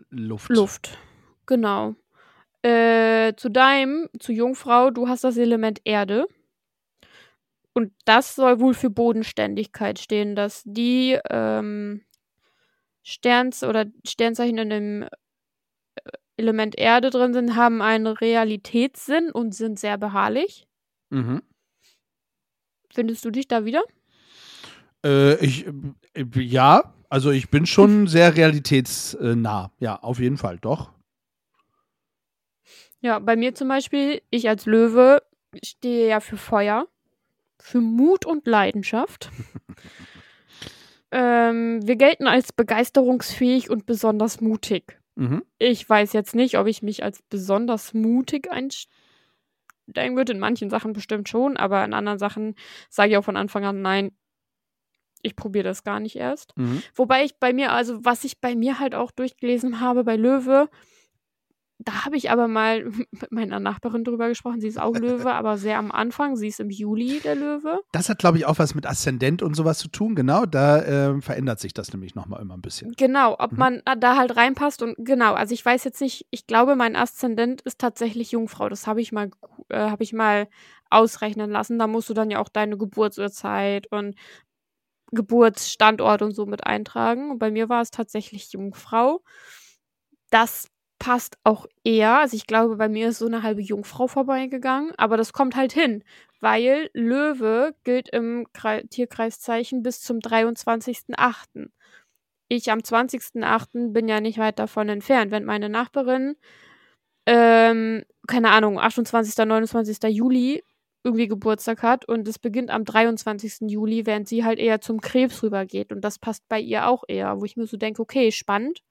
Luft. 0.09 0.51
Luft. 0.51 0.99
Genau. 1.46 1.96
Äh, 2.62 3.35
zu 3.37 3.49
deinem, 3.51 4.09
zu 4.18 4.33
Jungfrau, 4.33 4.90
du 4.90 5.09
hast 5.09 5.25
das 5.25 5.37
Element 5.37 5.81
Erde. 5.85 6.27
Und 7.73 7.92
das 8.05 8.35
soll 8.35 8.61
wohl 8.61 8.75
für 8.75 8.90
Bodenständigkeit 8.90 9.99
stehen, 9.99 10.35
dass 10.35 10.62
die 10.66 11.18
ähm, 11.31 12.03
Sterns 13.03 13.62
oder 13.62 13.87
Sternzeichen 14.07 14.59
in 14.59 14.70
dem 14.70 15.03
äh, 15.03 15.09
Element 16.37 16.77
Erde 16.77 17.11
drin 17.11 17.33
sind, 17.33 17.57
haben 17.57 17.81
einen 17.81 18.07
Realitätssinn 18.07 19.31
und 19.31 19.55
sind 19.55 19.79
sehr 19.79 19.96
beharrlich. 19.99 20.66
Mhm. 21.11 21.42
Findest 22.92 23.25
du 23.25 23.31
dich 23.31 23.46
da 23.46 23.64
wieder? 23.64 23.83
Äh, 25.05 25.37
ich, 25.44 25.66
äh, 26.14 26.25
ja, 26.35 26.92
also 27.09 27.31
ich 27.31 27.51
bin 27.51 27.66
schon 27.66 28.07
sehr 28.09 28.37
realitätsnah. 28.37 29.70
Ja, 29.79 29.96
auf 29.96 30.18
jeden 30.18 30.37
Fall, 30.37 30.59
doch. 30.59 30.92
Ja, 33.01 33.19
bei 33.19 33.37
mir 33.37 33.55
zum 33.55 33.69
Beispiel, 33.69 34.23
ich 34.31 34.49
als 34.49 34.67
Löwe 34.67 35.23
stehe 35.63 36.09
ja 36.09 36.21
für 36.21 36.37
Feuer, 36.37 36.87
für 37.59 37.81
Mut 37.81 38.27
und 38.27 38.47
Leidenschaft. 38.47 39.31
ähm, 41.11 41.81
wir 41.87 41.97
gelten 41.97 42.27
als 42.27 42.53
begeisterungsfähig 42.53 43.71
und 43.71 43.87
besonders 43.87 44.41
mutig. 44.41 44.99
Mhm. 45.17 45.43
Ich 45.59 45.89
weiß 45.89 46.13
jetzt 46.13 46.35
nicht, 46.35 46.59
ob 46.59 46.67
ich 46.67 46.83
mich 46.83 47.03
als 47.03 47.23
besonders 47.23 47.95
mutig 47.95 48.51
einstellen 48.51 50.17
würde. 50.17 50.33
In 50.33 50.39
manchen 50.39 50.71
Sachen 50.71 50.93
bestimmt 50.93 51.29
schon, 51.29 51.57
aber 51.57 51.85
in 51.85 51.95
anderen 51.95 52.19
Sachen 52.19 52.55
sage 52.89 53.13
ich 53.13 53.17
auch 53.17 53.25
von 53.25 53.37
Anfang 53.37 53.65
an, 53.65 53.83
nein, 53.83 54.13
ich 55.23 55.37
probiere 55.37 55.65
das 55.65 55.85
gar 55.85 56.01
nicht 56.01 56.17
erst. 56.17 56.57
Mhm. 56.57 56.83
Wobei 56.95 57.25
ich 57.25 57.37
bei 57.37 57.53
mir, 57.53 57.73
also 57.73 58.05
was 58.05 58.25
ich 58.25 58.41
bei 58.41 58.55
mir 58.55 58.79
halt 58.79 58.95
auch 58.95 59.11
durchgelesen 59.11 59.81
habe 59.81 60.05
bei 60.05 60.17
Löwe, 60.17 60.69
da 61.83 62.05
habe 62.05 62.16
ich 62.16 62.31
aber 62.31 62.47
mal 62.49 62.85
mit 63.11 63.33
meiner 63.33 63.59
Nachbarin 63.61 64.05
drüber 64.05 64.29
gesprochen. 64.29 64.61
Sie 64.61 64.69
ist 64.69 64.79
auch 64.81 64.95
Löwe, 64.95 65.33
aber 65.33 65.57
sehr 65.59 65.79
am 65.79 65.90
Anfang. 65.90 66.37
Sie 66.37 66.49
ist 66.49 66.61
im 66.61 66.71
Juli 66.71 67.21
der 67.21 67.35
Löwe. 67.35 67.81
Das 67.93 68.09
hat, 68.09 68.19
glaube 68.19 68.38
ich, 68.38 68.47
auch 68.47 68.59
was 68.59 68.75
mit 68.75 68.87
Aszendent 68.87 69.43
und 69.43 69.55
sowas 69.55 69.79
zu 69.79 69.88
tun. 69.88 70.14
Genau, 70.14 70.47
da 70.47 70.85
ähm, 70.85 71.23
verändert 71.23 71.61
sich 71.61 71.73
das 71.75 71.93
nämlich 71.93 72.14
nochmal 72.14 72.40
immer 72.43 72.55
ein 72.55 72.62
bisschen. 72.62 72.93
Genau, 72.97 73.37
ob 73.38 73.53
Mhm. 73.53 73.59
man 73.59 73.83
da 73.99 74.16
halt 74.16 74.37
reinpasst 74.37 74.83
und 74.83 74.95
genau, 74.99 75.35
also 75.35 75.55
ich 75.55 75.64
weiß 75.64 75.85
jetzt 75.85 76.01
nicht, 76.01 76.27
ich 76.31 76.47
glaube, 76.47 76.77
mein 76.77 76.97
Aszendent 76.97 77.62
ist 77.62 77.79
tatsächlich 77.79 78.33
Jungfrau. 78.33 78.69
Das 78.69 78.87
habe 78.87 79.01
ich 79.01 79.12
mal, 79.12 79.31
äh, 79.69 79.79
habe 79.90 80.03
ich 80.03 80.12
mal 80.12 80.49
ausrechnen 80.90 81.51
lassen. 81.51 81.79
Da 81.79 81.87
musst 81.87 82.09
du 82.11 82.14
dann 82.14 82.31
ja 82.31 82.40
auch 82.40 82.49
deine 82.49 82.77
Geburtsurzeit 82.77 83.87
und 83.93 84.16
Geburtsstandort 85.12 86.23
und 86.23 86.33
so 86.35 86.47
mit 86.47 86.66
eintragen. 86.66 87.31
Und 87.31 87.38
bei 87.38 87.51
mir 87.51 87.69
war 87.69 87.81
es 87.83 87.90
tatsächlich 87.90 88.53
Jungfrau. 88.53 89.23
Das 90.31 90.69
passt 91.01 91.39
auch 91.43 91.67
eher. 91.83 92.19
Also 92.19 92.37
ich 92.37 92.47
glaube, 92.47 92.77
bei 92.77 92.89
mir 92.89 93.09
ist 93.09 93.19
so 93.19 93.27
eine 93.27 93.43
halbe 93.43 93.63
Jungfrau 93.63 94.07
vorbeigegangen, 94.07 94.93
aber 94.97 95.17
das 95.17 95.33
kommt 95.33 95.57
halt 95.57 95.73
hin, 95.73 96.05
weil 96.41 96.91
Löwe 96.95 97.75
gilt 97.83 98.09
im 98.11 98.47
Kre 98.53 98.87
Tierkreiszeichen 98.89 99.83
bis 99.83 100.03
zum 100.03 100.19
23.8. 100.21 101.71
Ich 102.49 102.71
am 102.71 102.81
20.8. 102.81 103.93
bin 103.93 104.09
ja 104.09 104.21
nicht 104.21 104.39
weit 104.39 104.59
davon 104.59 104.89
entfernt. 104.89 105.31
Wenn 105.33 105.45
meine 105.45 105.69
Nachbarin, 105.69 106.37
ähm, 107.27 108.05
keine 108.27 108.51
Ahnung, 108.51 108.79
28., 108.79 109.37
29. 109.47 109.99
Juli 110.11 110.63
irgendwie 111.05 111.29
Geburtstag 111.29 111.83
hat 111.83 112.05
und 112.07 112.29
es 112.29 112.39
beginnt 112.39 112.71
am 112.71 112.85
23. 112.85 113.71
Juli, 113.71 114.05
während 114.05 114.29
sie 114.29 114.45
halt 114.45 114.59
eher 114.59 114.81
zum 114.81 115.01
Krebs 115.01 115.43
rübergeht. 115.43 115.93
Und 115.93 116.03
das 116.03 116.19
passt 116.19 116.47
bei 116.49 116.61
ihr 116.61 116.89
auch 116.89 117.05
eher, 117.09 117.41
wo 117.41 117.45
ich 117.47 117.57
mir 117.57 117.67
so 117.67 117.77
denke, 117.79 118.03
okay, 118.03 118.33
spannend. 118.33 118.83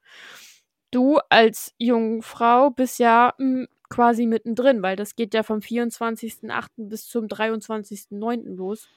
Du 0.91 1.19
als 1.29 1.73
Jungfrau 1.77 2.71
bist 2.71 2.99
ja 2.99 3.33
mh, 3.37 3.67
quasi 3.89 4.25
mittendrin, 4.25 4.81
weil 4.81 4.95
das 4.95 5.15
geht 5.15 5.33
ja 5.33 5.43
vom 5.43 5.59
24.8. 5.59 6.89
bis 6.89 7.07
zum 7.07 7.27
23.9. 7.27 8.55
los. 8.55 8.87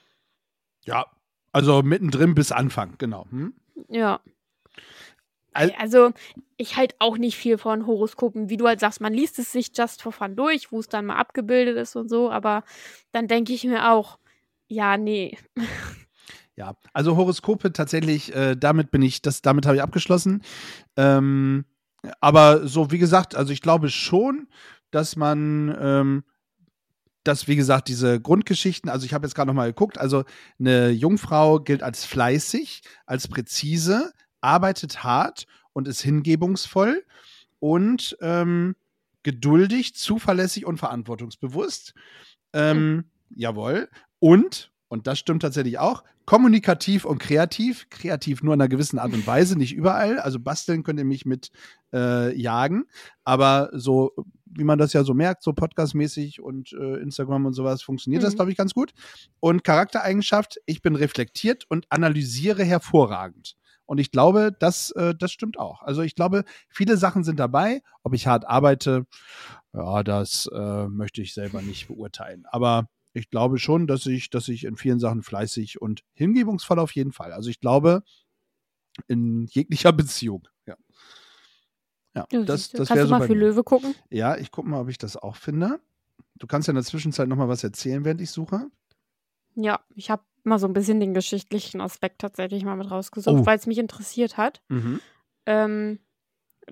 Ja, 0.85 1.07
also 1.53 1.83
mittendrin 1.83 2.35
bis 2.35 2.51
Anfang, 2.53 2.95
genau. 2.99 3.27
Hm? 3.31 3.55
Ja. 3.89 4.21
Al- 5.55 5.75
Also, 5.79 6.13
ich 6.57 6.77
halt 6.77 6.95
auch 6.99 7.19
nicht 7.19 7.37
viel 7.37 7.59
von 7.59 7.87
Horoskopen, 7.87 8.49
wie 8.49 8.57
du 8.57 8.67
halt 8.67 8.81
sagst, 8.81 9.03
man 9.03 9.13
liest 9.13 9.39
es 9.39 9.53
sich 9.53 9.71
just 9.77 10.01
for 10.03 10.11
fun 10.13 10.35
durch, 10.35 10.73
wo 10.73 10.81
es 10.81 10.89
dann 10.89 11.05
mal 11.07 11.17
abgebildet 11.17 11.77
ist 11.77 11.95
und 11.95 12.09
so, 12.09 12.31
aber 12.31 12.65
dann 13.13 13.29
denke 13.29 13.53
ich 13.53 13.65
mir 13.65 13.91
auch, 13.91 14.19
ja, 14.69 14.97
nee. 14.97 15.37
Ja, 16.55 16.77
also 16.93 17.17
Horoskope 17.17 17.73
tatsächlich, 17.73 18.35
äh, 18.37 18.57
damit 18.57 18.91
bin 18.91 19.01
ich, 19.01 19.23
das, 19.23 19.41
damit 19.41 19.65
habe 19.65 19.77
ich 19.77 19.83
abgeschlossen. 19.83 20.43
Ähm, 20.99 21.65
aber 22.21 22.67
so, 22.67 22.91
wie 22.91 22.99
gesagt, 22.99 23.35
also 23.35 23.53
ich 23.53 23.61
glaube 23.61 23.89
schon, 23.89 24.49
dass 24.91 25.17
man, 25.17 25.77
ähm, 25.81 26.25
dass, 27.25 27.47
wie 27.47 27.57
gesagt, 27.57 27.89
diese 27.89 28.21
Grundgeschichten, 28.21 28.91
also 28.91 29.07
ich 29.07 29.15
habe 29.15 29.27
jetzt 29.27 29.35
gerade 29.35 29.49
nochmal 29.49 29.69
geguckt, 29.69 29.99
also 29.99 30.25
eine 30.59 30.91
Jungfrau 30.91 31.61
gilt 31.61 31.83
als 31.83 32.05
fleißig, 32.05 32.83
als 33.07 33.29
präzise, 33.29 34.13
arbeitet 34.41 35.05
hart 35.05 35.47
und 35.73 35.87
ist 35.87 36.03
hingebungsvoll 36.03 37.05
und 37.61 38.17
ähm, 38.21 38.75
geduldig, 39.23 39.95
zuverlässig 39.95 40.67
und 40.67 40.79
verantwortungsbewusst. 40.79 41.95
Ähm, 42.53 43.05
Jawohl. 43.35 43.89
Und 44.19 44.72
Und 44.93 45.07
das 45.07 45.19
stimmt 45.19 45.41
tatsächlich 45.41 45.79
auch. 45.79 46.05
Kommunikativ 46.27 47.07
und 47.07 47.17
kreativ. 47.17 47.89
Kreativ 47.89 48.43
nur 48.43 48.53
in 48.53 48.61
einer 48.61 48.69
gewissen 48.69 48.99
Art 48.99 49.15
und 49.15 49.27
Weise, 49.27 49.57
nicht 49.57 49.73
überall. 49.75 50.19
Also 50.19 50.39
basteln 50.39 50.83
könnt 50.83 50.99
ihr 50.99 51.07
mich 51.07 51.25
mit 51.25 51.51
äh, 51.95 52.39
jagen. 52.39 52.85
Aber 53.25 53.71
so, 53.73 54.13
wie 54.45 54.65
man 54.65 54.79
das 54.79 54.93
ja 54.93 55.03
so 55.03 55.15
merkt, 55.15 55.45
so 55.45 55.55
podcastmäßig 55.55 56.43
und 56.43 56.75
äh, 56.75 56.97
Instagram 57.01 57.47
und 57.47 57.55
sowas, 57.55 57.81
funktioniert 57.81 58.23
das, 58.23 58.35
Mhm. 58.35 58.37
glaube 58.37 58.51
ich, 58.51 58.59
ganz 58.59 58.75
gut. 58.75 58.93
Und 59.41 59.65
Charaktereigenschaft, 59.65 60.61
ich 60.67 60.83
bin 60.83 60.95
reflektiert 60.95 61.65
und 61.71 61.87
analysiere 61.89 62.63
hervorragend. 62.63 63.55
Und 63.87 63.97
ich 63.97 64.11
glaube, 64.11 64.55
das, 64.59 64.91
äh, 64.91 65.15
das 65.19 65.33
stimmt 65.33 65.59
auch. 65.59 65.81
Also 65.81 66.03
ich 66.03 66.15
glaube, 66.15 66.45
viele 66.69 66.99
Sachen 66.99 67.25
sind 67.25 67.41
dabei. 67.41 67.81
Ob 68.03 68.13
ich 68.13 68.27
hart 68.27 68.47
arbeite, 68.47 69.07
ja, 69.73 70.03
das 70.03 70.51
äh, 70.55 70.87
möchte 70.89 71.23
ich 71.23 71.33
selber 71.33 71.63
nicht 71.63 71.89
beurteilen. 71.89 72.45
Aber 72.51 72.89
ich 73.15 73.31
glaube 73.31 73.59
schon, 73.59 73.87
dass 73.87 74.07
ich, 74.07 74.31
dass 74.31 74.49
ich 74.49 74.65
in 74.65 74.77
vielen 74.77 74.99
Sachen 74.99 75.23
fleißig 75.23 75.81
und 75.81 76.03
hingebungsvoll 76.15 76.79
auf 76.79 76.93
jeden 76.95 77.13
Fall. 77.13 77.33
Also 77.33 77.51
ich 77.51 77.61
glaube, 77.61 78.03
in 79.09 79.47
jeglicher 79.47 79.93
Beziehung. 79.93 80.49
Ja. 80.67 80.77
Ja, 82.15 82.27
Ja, 82.31 82.43
das, 82.45 82.71
du. 82.71 82.79
das 82.79 82.89
Kannst 82.89 82.91
wäre 82.91 83.01
du 83.01 83.09
so 83.09 83.19
mal 83.19 83.27
für 83.27 83.35
mir. 83.35 83.41
Löwe 83.41 83.65
gucken? 83.65 83.95
Ja, 84.11 84.37
ich 84.37 84.51
gucke 84.51 84.69
mal, 84.69 84.81
ob 84.81 84.89
ich 84.89 84.99
das 84.99 85.17
auch 85.17 85.37
finde. 85.37 85.81
Du 86.37 86.47
kannst 86.47 86.69
ja 86.69 86.73
in 86.73 86.77
der 86.77 86.85
Zwischenzeit 86.85 87.29
noch 87.29 87.37
mal 87.37 87.49
was 87.49 87.63
erzählen, 87.65 88.05
während 88.05 88.21
ich 88.21 88.31
suche. 88.31 88.67
Ja, 89.55 89.81
ich 89.95 90.11
habe 90.11 90.23
mal 90.45 90.59
so 90.59 90.67
ein 90.67 90.73
bisschen 90.73 90.99
den 90.99 91.15
geschichtlichen 91.15 91.81
Aspekt 91.81 92.21
tatsächlich 92.21 92.65
mal 92.65 92.77
mit 92.77 92.91
rausgesucht, 92.91 93.43
Oh. 93.43 93.47
weil 93.47 93.59
es 93.59 93.67
mich 93.67 93.79
interessiert 93.79 94.37
hat. 94.37 94.63
Mhm. 94.69 95.01
Ähm, 95.47 95.99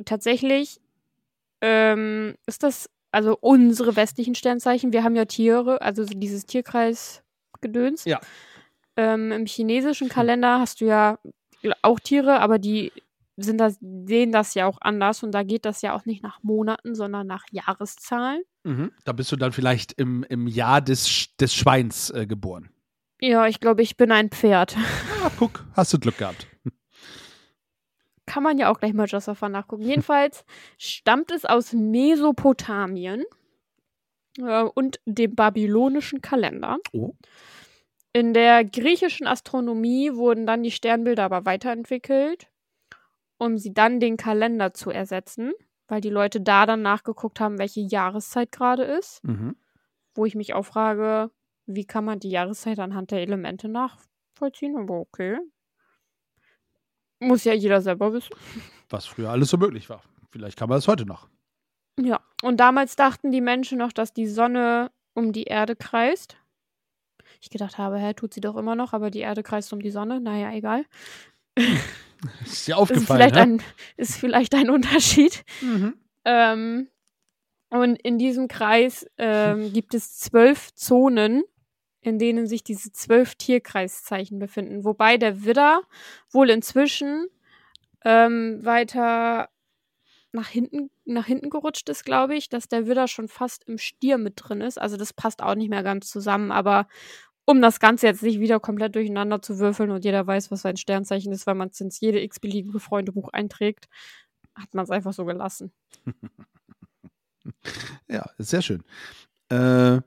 tatsächlich 0.05 0.81
ähm, 1.61 2.35
ist 2.47 2.63
das, 2.63 2.89
also 3.13 3.37
unsere 3.41 3.97
westlichen 3.97 4.35
Sternzeichen, 4.35 4.93
wir 4.93 5.05
haben 5.05 5.17
ja 5.17 5.25
Tiere, 5.25 5.81
also 5.83 6.05
so 6.05 6.15
dieses 6.15 6.47
Tierkreis-Gedöns. 6.47 8.05
Ja. 8.05 8.21
Ähm, 8.97 9.33
Im 9.33 9.47
chinesischen 9.47 10.09
Kalender 10.09 10.61
hast 10.61 10.81
du 10.81 10.87
ja 10.87 11.19
auch 11.83 12.01
Tiere, 12.01 12.41
aber 12.41 12.59
die 12.59 12.93
sind 13.37 13.59
das, 13.59 13.79
sehen 13.81 14.33
das 14.33 14.55
ja 14.55 14.67
auch 14.67 14.79
anders 14.81 15.23
und 15.23 15.33
da 15.33 15.43
geht 15.43 15.65
das 15.65 15.83
ja 15.83 15.95
auch 15.95 16.05
nicht 16.05 16.23
nach 16.23 16.43
Monaten, 16.43 16.95
sondern 16.95 17.27
nach 17.27 17.45
Jahreszahlen. 17.51 18.43
Mhm. 18.65 18.93
Da 19.05 19.13
bist 19.13 19.33
du 19.33 19.37
dann 19.37 19.53
vielleicht 19.53 19.93
im, 19.93 20.25
im 20.25 20.47
Jahr 20.47 20.81
des, 20.81 21.29
des 21.41 21.55
Schweins 21.55 22.11
äh, 22.11 22.27
geboren. 22.27 22.71
Ja, 23.21 23.47
ich 23.47 23.61
glaube, 23.61 23.83
ich 23.83 23.97
bin 23.97 24.13
ein 24.13 24.31
Pferd. 24.31 24.77
Ah, 25.23 25.31
guck, 25.39 25.67
hast 25.75 25.93
du 25.93 25.99
Glück 25.99 26.19
gehabt. 26.19 26.47
Kann 28.31 28.45
man 28.45 28.59
ja 28.59 28.71
auch 28.71 28.79
gleich 28.79 28.95
mal 28.95 29.09
Josapha 29.09 29.49
nachgucken. 29.49 29.83
Jedenfalls 29.83 30.45
stammt 30.79 31.33
es 31.33 31.45
aus 31.45 31.73
Mesopotamien 31.73 33.25
äh, 34.39 34.63
und 34.63 35.01
dem 35.05 35.35
babylonischen 35.35 36.21
Kalender. 36.21 36.79
Oh. 36.93 37.15
In 38.13 38.33
der 38.33 38.65
griechischen 38.65 39.27
Astronomie 39.27 40.15
wurden 40.15 40.47
dann 40.47 40.63
die 40.63 40.71
Sternbilder 40.71 41.25
aber 41.25 41.45
weiterentwickelt, 41.45 42.53
um 43.37 43.59
sie 43.59 43.75
dann 43.75 43.99
den 43.99 44.17
Kalender 44.17 44.73
zu 44.75 44.91
ersetzen, 44.91 45.53
weil 45.89 46.01
die 46.01 46.09
Leute 46.09 46.41
da 46.41 46.67
dann 46.67 46.83
nachgeguckt 46.83 47.41
haben, 47.41 47.59
welche 47.59 47.81
Jahreszeit 47.81 48.53
gerade 48.53 48.85
ist. 48.85 49.25
Mhm. 49.25 49.57
Wo 50.15 50.25
ich 50.25 50.37
mich 50.37 50.55
auch 50.55 50.67
frage, 50.67 51.33
wie 51.67 51.85
kann 51.85 52.05
man 52.05 52.21
die 52.21 52.31
Jahreszeit 52.31 52.79
anhand 52.79 53.11
der 53.11 53.23
Elemente 53.23 53.69
nachvollziehen? 53.69 54.77
Aber 54.77 55.01
okay. 55.01 55.41
Muss 57.21 57.45
ja 57.45 57.53
jeder 57.53 57.81
selber 57.81 58.13
wissen. 58.13 58.35
Was 58.89 59.07
früher 59.07 59.31
alles 59.31 59.51
so 59.51 59.57
möglich 59.57 59.89
war. 59.89 60.03
Vielleicht 60.31 60.59
kann 60.59 60.69
man 60.69 60.79
das 60.79 60.89
heute 60.89 61.07
noch. 61.07 61.29
Ja, 61.99 62.21
und 62.43 62.59
damals 62.59 62.97
dachten 62.97 63.31
die 63.31 63.41
Menschen 63.41 63.79
noch, 63.79 63.93
dass 63.93 64.13
die 64.13 64.27
Sonne 64.27 64.91
um 65.15 65.33
die 65.33 65.45
Erde 65.45 65.77
kreist. 65.77 66.37
Ich 67.41 67.51
gedacht 67.51 67.79
habe, 67.79 67.99
hä, 67.99 68.15
tut 68.15 68.35
sie 68.35 68.41
doch 68.41 68.57
immer 68.57 68.75
noch, 68.75 68.93
aber 68.93 69.11
die 69.11 69.21
Erde 69.21 69.43
kreist 69.43 69.73
um 69.73 69.81
die 69.81 69.91
Sonne. 69.91 70.21
Naja, 70.21 70.53
egal. 70.53 70.85
Ist 72.45 72.67
dir 72.67 72.73
Ist 72.73 72.79
aufgefallen, 72.79 73.07
vielleicht, 73.07 73.35
ne? 73.35 73.41
ein, 73.41 73.63
ist 73.97 74.17
vielleicht 74.17 74.55
ein 74.55 74.69
Unterschied. 74.69 75.43
Mhm. 75.63 75.95
Ähm, 76.27 76.89
und 77.71 77.97
in 78.03 78.19
diesem 78.19 78.47
Kreis 78.47 79.07
ähm, 79.17 79.73
gibt 79.73 79.95
es 79.95 80.19
zwölf 80.19 80.75
Zonen, 80.75 81.45
in 82.01 82.19
denen 82.19 82.47
sich 82.47 82.65
diese 82.65 82.93
zwölf 82.93 83.35
Tierkreiszeichen 83.35 84.39
befinden. 84.39 84.85
Wobei 84.85 85.17
der 85.17 85.45
Widder 85.45 85.83
wohl 86.31 86.51
inzwischen 86.51 87.27
ähm, 88.05 88.65
weiter 88.65 89.49
nach 90.33 90.49
hinten, 90.49 90.91
nach 91.05 91.27
hinten 91.27 91.51
gerutscht 91.51 91.89
ist, 91.89 92.05
glaube 92.05 92.37
ich, 92.37 92.49
dass 92.49 92.69
der 92.69 92.87
Widder 92.87 93.09
schon 93.09 93.29
fast 93.29 93.65
im 93.69 93.79
Stier 93.79 94.17
mit 94.17 94.35
drin 94.37 94.61
ist. 94.61 94.81
Also 94.81 94.97
das 94.97 95.13
passt 95.13 95.43
auch 95.43 95.55
nicht 95.55 95.71
mehr 95.71 95.83
ganz 95.83 96.09
zusammen, 96.09 96.53
aber 96.53 96.87
um 97.45 97.61
das 97.61 97.81
Ganze 97.81 98.07
jetzt 98.07 98.23
nicht 98.23 98.39
wieder 98.39 98.61
komplett 98.61 98.95
durcheinander 98.95 99.43
zu 99.43 99.59
würfeln 99.59 99.91
und 99.91 100.05
jeder 100.05 100.27
weiß, 100.27 100.51
was 100.51 100.63
sein 100.63 100.77
Sternzeichen 100.77 101.33
ist, 101.33 101.47
weil 101.47 101.57
man 101.57 101.69
es 101.69 101.81
ins 101.81 102.01
jede 102.01 102.21
x-beliebige 102.23 102.79
Freundebuch 102.79 103.31
einträgt, 103.33 103.89
hat 104.55 104.73
man 104.73 104.85
es 104.85 104.91
einfach 104.91 105.13
so 105.13 105.25
gelassen. 105.25 105.73
Ja, 108.09 108.29
sehr 108.39 108.61
schön. 108.61 108.83
Äh, 109.49 110.01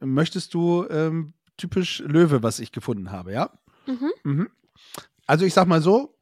möchtest 0.00 0.54
du 0.54 0.86
ähm, 0.88 1.34
typisch 1.58 2.00
Löwe, 2.00 2.42
was 2.42 2.58
ich 2.58 2.72
gefunden 2.72 3.10
habe, 3.10 3.32
ja? 3.32 3.50
Mhm. 3.86 4.10
Mhm. 4.24 4.48
Also 5.26 5.44
ich 5.44 5.52
sag 5.52 5.66
mal 5.66 5.82
so, 5.82 6.16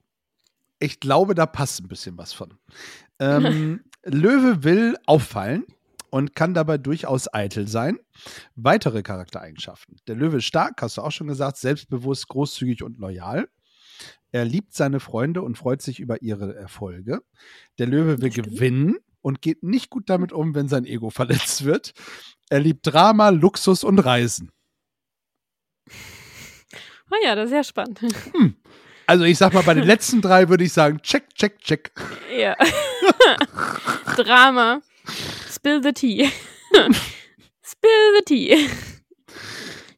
ich 0.81 1.01
glaube, 1.01 1.35
da 1.35 1.46
passt 1.46 1.81
ein 1.81 1.88
bisschen 1.88 2.18
was 2.18 2.33
von. 2.33 2.59
Ähm, 3.18 3.85
Löwe 4.05 4.64
will 4.64 4.96
auffallen 5.07 5.64
und 6.11 6.35
kann 6.35 6.55
dabei 6.55 6.79
durchaus 6.79 7.33
eitel 7.33 7.68
sein. 7.68 7.99
Weitere 8.55 9.03
Charaktereigenschaften. 9.03 9.96
Der 10.07 10.16
Löwe 10.16 10.38
ist 10.38 10.44
stark, 10.44 10.81
hast 10.83 10.96
du 10.96 11.03
auch 11.03 11.12
schon 11.12 11.29
gesagt, 11.29 11.57
selbstbewusst, 11.59 12.29
großzügig 12.29 12.83
und 12.83 12.99
loyal. 12.99 13.49
Er 14.33 14.44
liebt 14.44 14.75
seine 14.75 15.01
Freunde 15.01 15.42
und 15.42 15.57
freut 15.57 15.83
sich 15.83 15.99
über 16.01 16.20
ihre 16.22 16.55
Erfolge. 16.55 17.20
Der 17.79 17.87
Löwe 17.87 18.20
will 18.20 18.31
gewinnen 18.31 18.96
und 19.22 19.40
geht 19.40 19.62
nicht 19.62 19.90
gut 19.90 20.11
damit 20.11 20.33
um, 20.33 20.55
wenn 20.55 20.68
sein 20.68 20.85
Ego 20.85 21.11
verletzt 21.11 21.64
wird. 21.64 21.92
Er 22.49 22.61
liebt 22.61 22.87
Drama, 22.87 23.31
Luxus 23.31 23.83
und 23.83 23.99
Reisen. 23.99 24.51
Ah 27.09 27.14
ja, 27.22 27.37
das 27.37 27.46
ist 27.46 27.55
ja 27.55 27.62
spannend. 27.62 28.01
Also 29.07 29.25
ich 29.25 29.38
sag 29.38 29.53
mal, 29.55 29.62
bei 29.62 29.75
den 29.75 29.85
letzten 29.87 30.20
drei 30.20 30.49
würde 30.49 30.64
ich 30.64 30.72
sagen, 30.72 31.01
check, 31.03 31.33
check, 31.37 31.61
check. 31.61 31.92
ja. 32.37 32.57
Drama. 34.16 34.83
Spill 35.49 35.81
the 35.85 35.92
tea. 35.92 36.29
Spill 37.62 38.16
the 38.18 38.25
tea. 38.25 38.68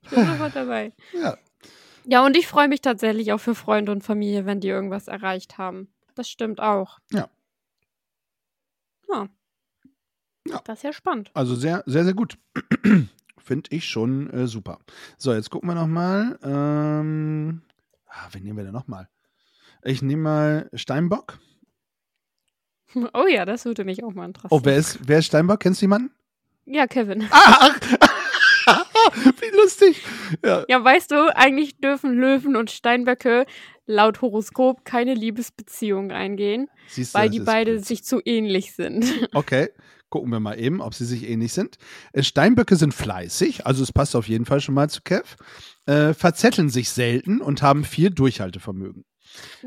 Ich 0.02 0.10
bin 0.10 0.26
sofort 0.26 0.54
dabei. 0.54 0.92
Ja. 1.14 1.38
Ja, 2.04 2.24
und 2.24 2.36
ich 2.36 2.46
freue 2.46 2.68
mich 2.68 2.82
tatsächlich 2.82 3.32
auch 3.32 3.40
für 3.40 3.54
Freunde 3.54 3.92
und 3.92 4.02
Familie, 4.02 4.46
wenn 4.46 4.60
die 4.60 4.68
irgendwas 4.68 5.08
erreicht 5.08 5.56
haben. 5.56 5.88
Das 6.14 6.28
stimmt 6.28 6.60
auch. 6.60 6.98
Ja. 7.12 7.28
Ja. 9.08 9.28
Ja. 10.46 10.60
Das 10.64 10.78
ist 10.78 10.82
ja 10.84 10.92
spannend. 10.92 11.30
Also 11.34 11.54
sehr, 11.54 11.82
sehr, 11.86 12.04
sehr 12.04 12.14
gut. 12.14 12.38
Finde 13.48 13.70
ich 13.74 13.86
schon 13.88 14.28
äh, 14.28 14.46
super. 14.46 14.78
So, 15.16 15.32
jetzt 15.32 15.48
gucken 15.48 15.70
wir 15.70 15.74
noch 15.74 15.86
mal. 15.86 16.38
Ähm, 16.42 17.62
ah, 18.06 18.28
wen 18.32 18.44
nehmen 18.44 18.58
wir 18.58 18.64
denn 18.64 18.74
noch 18.74 18.88
mal? 18.88 19.08
Ich 19.82 20.02
nehme 20.02 20.22
mal 20.22 20.70
Steinbock. 20.74 21.38
Oh 23.12 23.26
ja, 23.28 23.44
das 23.44 23.66
würde 23.66 23.84
mich 23.84 24.02
auch 24.02 24.14
mal 24.14 24.24
interessieren. 24.24 24.50
Oh, 24.50 24.64
wer 24.64 24.76
ist, 24.76 24.98
wer 25.06 25.18
ist 25.18 25.26
Steinbock? 25.26 25.60
Kennst 25.60 25.82
du 25.82 25.84
jemanden? 25.84 26.10
Ja, 26.64 26.86
Kevin. 26.86 27.26
Ah, 27.30 27.70
ach. 28.66 28.86
Wie 29.40 29.56
lustig. 29.56 30.02
Ja. 30.44 30.64
Ja, 30.68 30.82
weißt 30.84 31.10
du, 31.10 31.34
eigentlich 31.36 31.78
dürfen 31.78 32.14
Löwen 32.14 32.56
und 32.56 32.70
Steinböcke 32.70 33.44
laut 33.86 34.20
Horoskop 34.22 34.84
keine 34.86 35.14
Liebesbeziehung 35.14 36.12
eingehen, 36.12 36.68
Siehst 36.88 37.14
du, 37.14 37.18
weil 37.18 37.30
die 37.30 37.40
beide 37.40 37.72
blöd. 37.72 37.84
sich 37.86 38.04
zu 38.04 38.20
ähnlich 38.24 38.74
sind. 38.74 39.28
Okay, 39.34 39.68
gucken 40.10 40.30
wir 40.30 40.40
mal 40.40 40.58
eben, 40.58 40.80
ob 40.80 40.94
sie 40.94 41.04
sich 41.04 41.28
ähnlich 41.28 41.52
sind. 41.52 41.76
Äh, 42.12 42.22
Steinböcke 42.22 42.76
sind 42.76 42.94
fleißig, 42.94 43.66
also 43.66 43.82
es 43.82 43.92
passt 43.92 44.16
auf 44.16 44.28
jeden 44.28 44.44
Fall 44.44 44.60
schon 44.60 44.74
mal 44.74 44.90
zu 44.90 45.02
Kev. 45.02 45.36
Äh, 45.86 46.14
verzetteln 46.14 46.68
sich 46.68 46.90
selten 46.90 47.40
und 47.40 47.62
haben 47.62 47.84
viel 47.84 48.10
Durchhaltevermögen. 48.10 49.04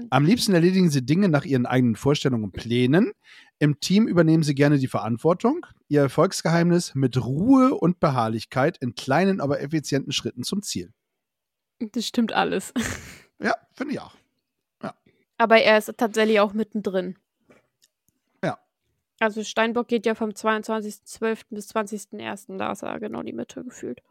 Am 0.09 0.25
liebsten 0.25 0.53
erledigen 0.53 0.89
sie 0.89 1.05
Dinge 1.05 1.29
nach 1.29 1.45
ihren 1.45 1.65
eigenen 1.65 1.95
Vorstellungen 1.95 2.45
und 2.45 2.53
Plänen. 2.53 3.11
Im 3.59 3.79
Team 3.79 4.07
übernehmen 4.07 4.43
sie 4.43 4.55
gerne 4.55 4.79
die 4.79 4.87
Verantwortung. 4.87 5.65
Ihr 5.87 6.01
Erfolgsgeheimnis 6.01 6.95
mit 6.95 7.23
Ruhe 7.23 7.75
und 7.75 7.99
Beharrlichkeit 7.99 8.77
in 8.79 8.95
kleinen, 8.95 9.39
aber 9.39 9.61
effizienten 9.61 10.11
Schritten 10.11 10.43
zum 10.43 10.63
Ziel. 10.63 10.91
Das 11.79 12.05
stimmt 12.05 12.33
alles. 12.33 12.73
Ja, 13.43 13.55
finde 13.73 13.95
ich 13.95 13.99
auch. 13.99 14.13
Aber 15.41 15.57
er 15.59 15.79
ist 15.79 15.91
tatsächlich 15.97 16.39
auch 16.39 16.53
mittendrin. 16.53 17.17
Ja. 19.21 19.27
Also 19.27 19.43
Steinbock 19.43 19.87
geht 19.87 20.05
ja 20.05 20.15
vom 20.15 20.31
22.12. 20.31 21.43
bis 21.51 21.69
20.01. 21.73 22.57
Da 22.57 22.71
ist 22.71 22.81
er 22.83 22.99
genau 22.99 23.21
die 23.23 23.33
Mitte 23.33 23.63
gefühlt. 23.63 24.01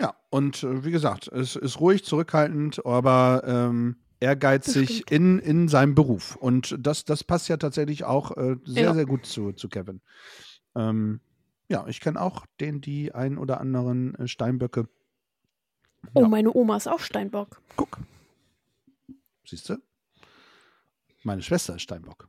Ja, 0.00 0.16
und 0.30 0.64
äh, 0.64 0.84
wie 0.84 0.90
gesagt, 0.90 1.28
es 1.28 1.54
ist 1.54 1.78
ruhig, 1.78 2.04
zurückhaltend, 2.04 2.84
aber 2.84 3.42
ähm, 3.46 3.96
ehrgeizig 4.18 5.08
in, 5.10 5.38
in 5.38 5.68
seinem 5.68 5.94
Beruf. 5.94 6.34
Und 6.34 6.74
das, 6.80 7.04
das 7.04 7.22
passt 7.22 7.48
ja 7.48 7.58
tatsächlich 7.58 8.02
auch 8.02 8.36
äh, 8.36 8.56
sehr, 8.64 8.82
Ja. 8.84 8.94
sehr 8.94 9.06
gut 9.06 9.24
zu, 9.24 9.52
zu 9.52 9.68
Kevin. 9.68 10.00
Ähm, 10.74 11.20
Ja, 11.68 11.86
ich 11.86 12.00
kenne 12.00 12.20
auch 12.20 12.44
den, 12.60 12.80
die 12.80 13.14
ein 13.14 13.38
oder 13.38 13.60
anderen 13.60 14.16
äh, 14.16 14.26
Steinböcke. 14.26 14.88
Oh, 16.12 16.22
Ja. 16.22 16.28
meine 16.28 16.52
Oma 16.52 16.76
ist 16.76 16.88
auch 16.88 16.98
Steinbock. 17.00 17.60
Guck. 17.76 17.98
Siehst 19.46 19.68
du? 19.68 19.76
Meine 21.24 21.42
Schwester 21.42 21.76
ist 21.76 21.82
Steinbock. 21.82 22.28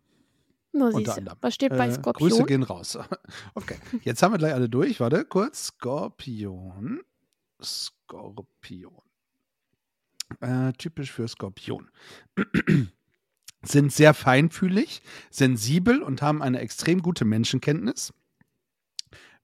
Nur 0.71 0.93
Unter 0.93 1.15
anderem. 1.15 1.38
Was 1.41 1.55
steht 1.55 1.69
bei 1.69 1.88
Äh, 1.88 1.93
Skorpion? 1.93 2.29
Grüße 2.29 2.43
gehen 2.45 2.63
raus. 2.63 2.97
Okay, 3.53 3.77
jetzt 4.03 4.21
haben 4.21 4.34
wir 4.34 4.38
gleich 4.38 4.53
alle 4.53 4.67
durch. 4.67 4.99
Warte, 4.99 5.23
kurz. 5.23 5.67
Skorpion. 5.67 7.01
Skorpion. 7.62 8.93
Äh, 10.41 10.73
typisch 10.73 11.12
für 11.12 11.27
Skorpion. 11.27 11.89
sind 13.63 13.91
sehr 13.91 14.13
feinfühlig, 14.13 15.01
sensibel 15.29 16.01
und 16.01 16.21
haben 16.21 16.41
eine 16.41 16.60
extrem 16.60 17.01
gute 17.01 17.25
Menschenkenntnis. 17.25 18.13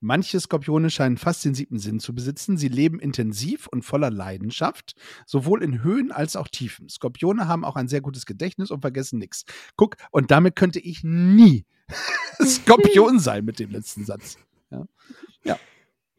Manche 0.04 0.40
Skorpione 0.40 0.90
scheinen 0.90 1.18
fast 1.18 1.46
den 1.46 1.54
siebten 1.54 1.78
Sinn 1.78 2.00
zu 2.00 2.16
besitzen. 2.16 2.58
Sie 2.58 2.70
leben 2.70 3.00
intensiv 3.00 3.68
und 3.68 3.84
voller 3.84 4.10
Leidenschaft, 4.10 4.96
sowohl 5.28 5.64
in 5.64 5.84
Höhen 5.84 6.12
als 6.12 6.36
auch 6.36 6.48
Tiefen. 6.48 6.90
Skorpione 6.90 7.48
haben 7.48 7.64
auch 7.64 7.76
ein 7.76 7.88
sehr 7.88 8.02
gutes 8.02 8.26
Gedächtnis 8.26 8.72
und 8.72 8.82
vergessen 8.82 9.20
nichts. 9.20 9.46
Guck, 9.76 9.98
und 10.10 10.32
damit 10.32 10.56
könnte 10.56 10.80
ich 10.80 11.04
nie 11.04 11.66
Skorpion 12.44 13.20
sein 13.20 13.46
mit 13.46 13.60
dem 13.60 13.70
letzten 13.70 14.04
Satz. 14.04 14.38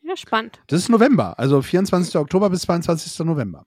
ja, 0.02 0.16
spannend. 0.16 0.62
Das 0.68 0.78
ist 0.78 0.88
November, 0.88 1.36
also 1.38 1.60
24. 1.60 2.14
Oktober 2.16 2.50
bis 2.50 2.62
22. 2.62 3.18
November. 3.26 3.66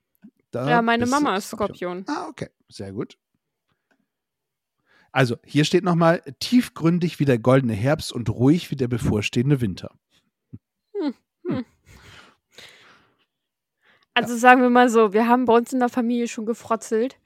Da 0.51 0.69
ja, 0.69 0.81
meine 0.81 1.07
Mama 1.07 1.35
ist 1.35 1.49
Skorpion. 1.49 2.05
Ah, 2.07 2.27
okay. 2.29 2.47
Sehr 2.69 2.93
gut. 2.93 3.17
Also, 5.11 5.37
hier 5.45 5.65
steht 5.65 5.83
nochmal, 5.83 6.21
tiefgründig 6.39 7.19
wie 7.19 7.25
der 7.25 7.39
goldene 7.39 7.73
Herbst 7.73 8.13
und 8.13 8.29
ruhig 8.29 8.71
wie 8.71 8.75
der 8.75 8.87
bevorstehende 8.87 9.61
Winter. 9.61 9.91
Also 14.15 14.35
sagen 14.35 14.61
wir 14.61 14.69
mal 14.69 14.89
so, 14.89 15.13
wir 15.13 15.27
haben 15.27 15.45
bei 15.45 15.53
uns 15.55 15.71
in 15.73 15.79
der 15.79 15.89
Familie 15.89 16.27
schon 16.27 16.45
gefrotzelt. 16.45 17.17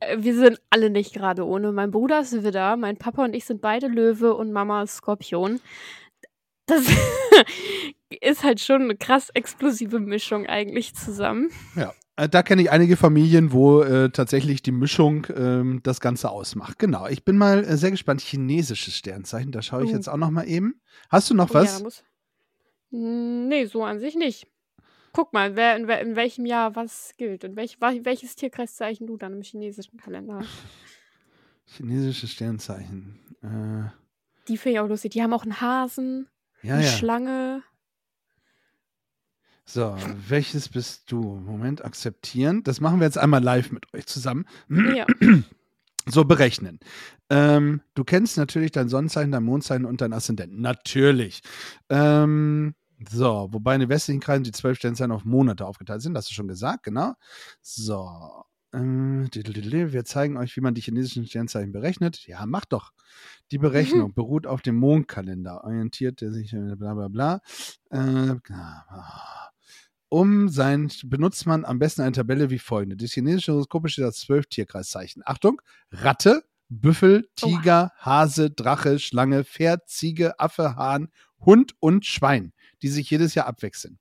Äh, 0.00 0.16
Wir 0.20 0.34
sind 0.34 0.60
alle 0.70 0.88
nicht 0.90 1.12
gerade 1.12 1.44
ohne. 1.46 1.72
Mein 1.72 1.90
Bruder 1.90 2.20
ist 2.20 2.42
Widder, 2.44 2.76
mein 2.76 2.96
Papa 2.96 3.24
und 3.24 3.34
ich 3.34 3.44
sind 3.44 3.60
beide 3.60 3.88
Löwe 3.88 4.34
und 4.34 4.52
Mama 4.52 4.82
ist 4.84 4.96
Skorpion. 4.96 5.60
Das 6.66 6.84
ist 8.20 8.42
halt 8.44 8.60
schon 8.60 8.82
eine 8.82 8.96
krass 8.96 9.28
explosive 9.30 10.00
Mischung 10.00 10.46
eigentlich 10.46 10.94
zusammen. 10.94 11.50
Ja. 11.76 11.92
Äh, 12.16 12.28
Da 12.28 12.42
kenne 12.44 12.62
ich 12.62 12.70
einige 12.70 12.96
Familien, 12.96 13.52
wo 13.52 13.82
äh, 13.82 14.08
tatsächlich 14.10 14.62
die 14.62 14.70
Mischung 14.72 15.26
ähm, 15.36 15.80
das 15.82 16.00
Ganze 16.00 16.30
ausmacht. 16.30 16.78
Genau. 16.78 17.06
Ich 17.08 17.24
bin 17.24 17.36
mal 17.36 17.64
äh, 17.64 17.76
sehr 17.76 17.90
gespannt. 17.90 18.20
Chinesisches 18.20 18.96
Sternzeichen, 18.96 19.50
da 19.52 19.62
schaue 19.62 19.82
ich 19.84 19.90
Oh. 19.90 19.94
jetzt 19.94 20.08
auch 20.08 20.16
noch 20.16 20.30
mal 20.30 20.46
eben. 20.48 20.80
Hast 21.10 21.28
du 21.28 21.34
noch 21.34 21.50
Oh 21.50 21.54
ja, 21.54 21.60
was? 21.64 21.78
da 21.78 21.84
muss- 21.84 22.04
Nee, 22.96 23.64
so 23.66 23.82
an 23.82 23.98
sich 23.98 24.14
nicht. 24.14 24.46
Guck 25.14 25.32
mal, 25.32 25.54
wer 25.54 25.76
in, 25.76 25.88
in 25.88 26.16
welchem 26.16 26.44
Jahr 26.44 26.74
was 26.74 27.14
gilt 27.16 27.44
und 27.44 27.54
welch, 27.54 27.78
welches 27.80 28.34
Tierkreiszeichen 28.34 29.06
du 29.06 29.16
dann 29.16 29.32
im 29.34 29.42
chinesischen 29.42 29.96
Kalender 29.96 30.40
hast. 30.40 30.48
Chinesisches 31.66 32.30
Sternzeichen. 32.32 33.20
Äh, 33.40 33.90
Die 34.48 34.58
finde 34.58 34.74
ich 34.74 34.80
auch 34.80 34.88
lustig. 34.88 35.12
Die 35.12 35.22
haben 35.22 35.32
auch 35.32 35.44
einen 35.44 35.60
Hasen, 35.60 36.26
ja, 36.62 36.74
eine 36.74 36.84
ja. 36.84 36.90
Schlange. 36.90 37.62
So, 39.64 39.96
welches 40.28 40.68
bist 40.68 41.12
du? 41.12 41.22
Moment, 41.22 41.84
akzeptieren. 41.84 42.64
Das 42.64 42.80
machen 42.80 42.98
wir 42.98 43.06
jetzt 43.06 43.16
einmal 43.16 43.42
live 43.42 43.70
mit 43.70 43.94
euch 43.94 44.06
zusammen. 44.06 44.46
Ja. 44.68 45.06
So 46.06 46.26
berechnen. 46.26 46.80
Ähm, 47.30 47.80
du 47.94 48.04
kennst 48.04 48.36
natürlich 48.36 48.72
dein 48.72 48.90
Sonnenzeichen, 48.90 49.32
dein 49.32 49.42
Mondzeichen 49.42 49.86
und 49.86 50.02
dein 50.02 50.12
Aszendenten. 50.12 50.60
Natürlich. 50.60 51.40
Ähm, 51.88 52.74
so, 53.10 53.48
wobei 53.50 53.74
in 53.74 53.80
den 53.80 53.88
westlichen 53.88 54.20
Kreisen 54.20 54.44
die 54.44 54.52
zwölf 54.52 54.78
Sternzeichen 54.78 55.12
auf 55.12 55.24
Monate 55.24 55.66
aufgeteilt 55.66 56.02
sind. 56.02 56.16
Hast 56.16 56.30
du 56.30 56.34
schon 56.34 56.48
gesagt, 56.48 56.84
genau. 56.84 57.14
So. 57.62 58.44
Ähm, 58.72 59.28
wir 59.32 60.04
zeigen 60.04 60.36
euch, 60.36 60.56
wie 60.56 60.60
man 60.60 60.74
die 60.74 60.80
chinesischen 60.80 61.26
Sternzeichen 61.26 61.72
berechnet. 61.72 62.26
Ja, 62.26 62.44
mach 62.44 62.64
doch. 62.64 62.90
Die 63.52 63.58
Berechnung 63.58 64.14
beruht 64.14 64.46
auf 64.46 64.62
dem 64.62 64.76
Mondkalender. 64.76 65.62
Orientiert 65.64 66.20
der 66.20 66.32
sich, 66.32 66.52
äh, 66.52 66.74
bla 66.76 66.94
bla 66.94 67.08
bla. 67.08 67.40
Äh, 67.90 68.34
um 70.08 70.48
sein 70.48 70.90
benutzt 71.04 71.46
man 71.46 71.64
am 71.64 71.78
besten 71.78 72.02
eine 72.02 72.12
Tabelle 72.12 72.50
wie 72.50 72.58
folgende. 72.58 72.96
Das 72.96 73.12
chinesische 73.12 73.52
Horoskop 73.52 73.84
besteht 73.84 74.04
aus 74.04 74.20
zwölf 74.20 74.46
Tierkreiszeichen. 74.46 75.22
Achtung, 75.24 75.60
Ratte, 75.90 76.44
Büffel, 76.68 77.28
Tiger, 77.36 77.92
Hase, 77.98 78.50
Drache, 78.50 78.98
Schlange, 78.98 79.44
Pferd, 79.44 79.88
Ziege, 79.88 80.38
Affe, 80.40 80.76
Hahn, 80.76 81.08
Hund 81.40 81.74
und 81.80 82.06
Schwein, 82.06 82.52
die 82.84 82.90
sich 82.90 83.08
jedes 83.10 83.34
Jahr 83.34 83.46
abwechseln. 83.46 83.98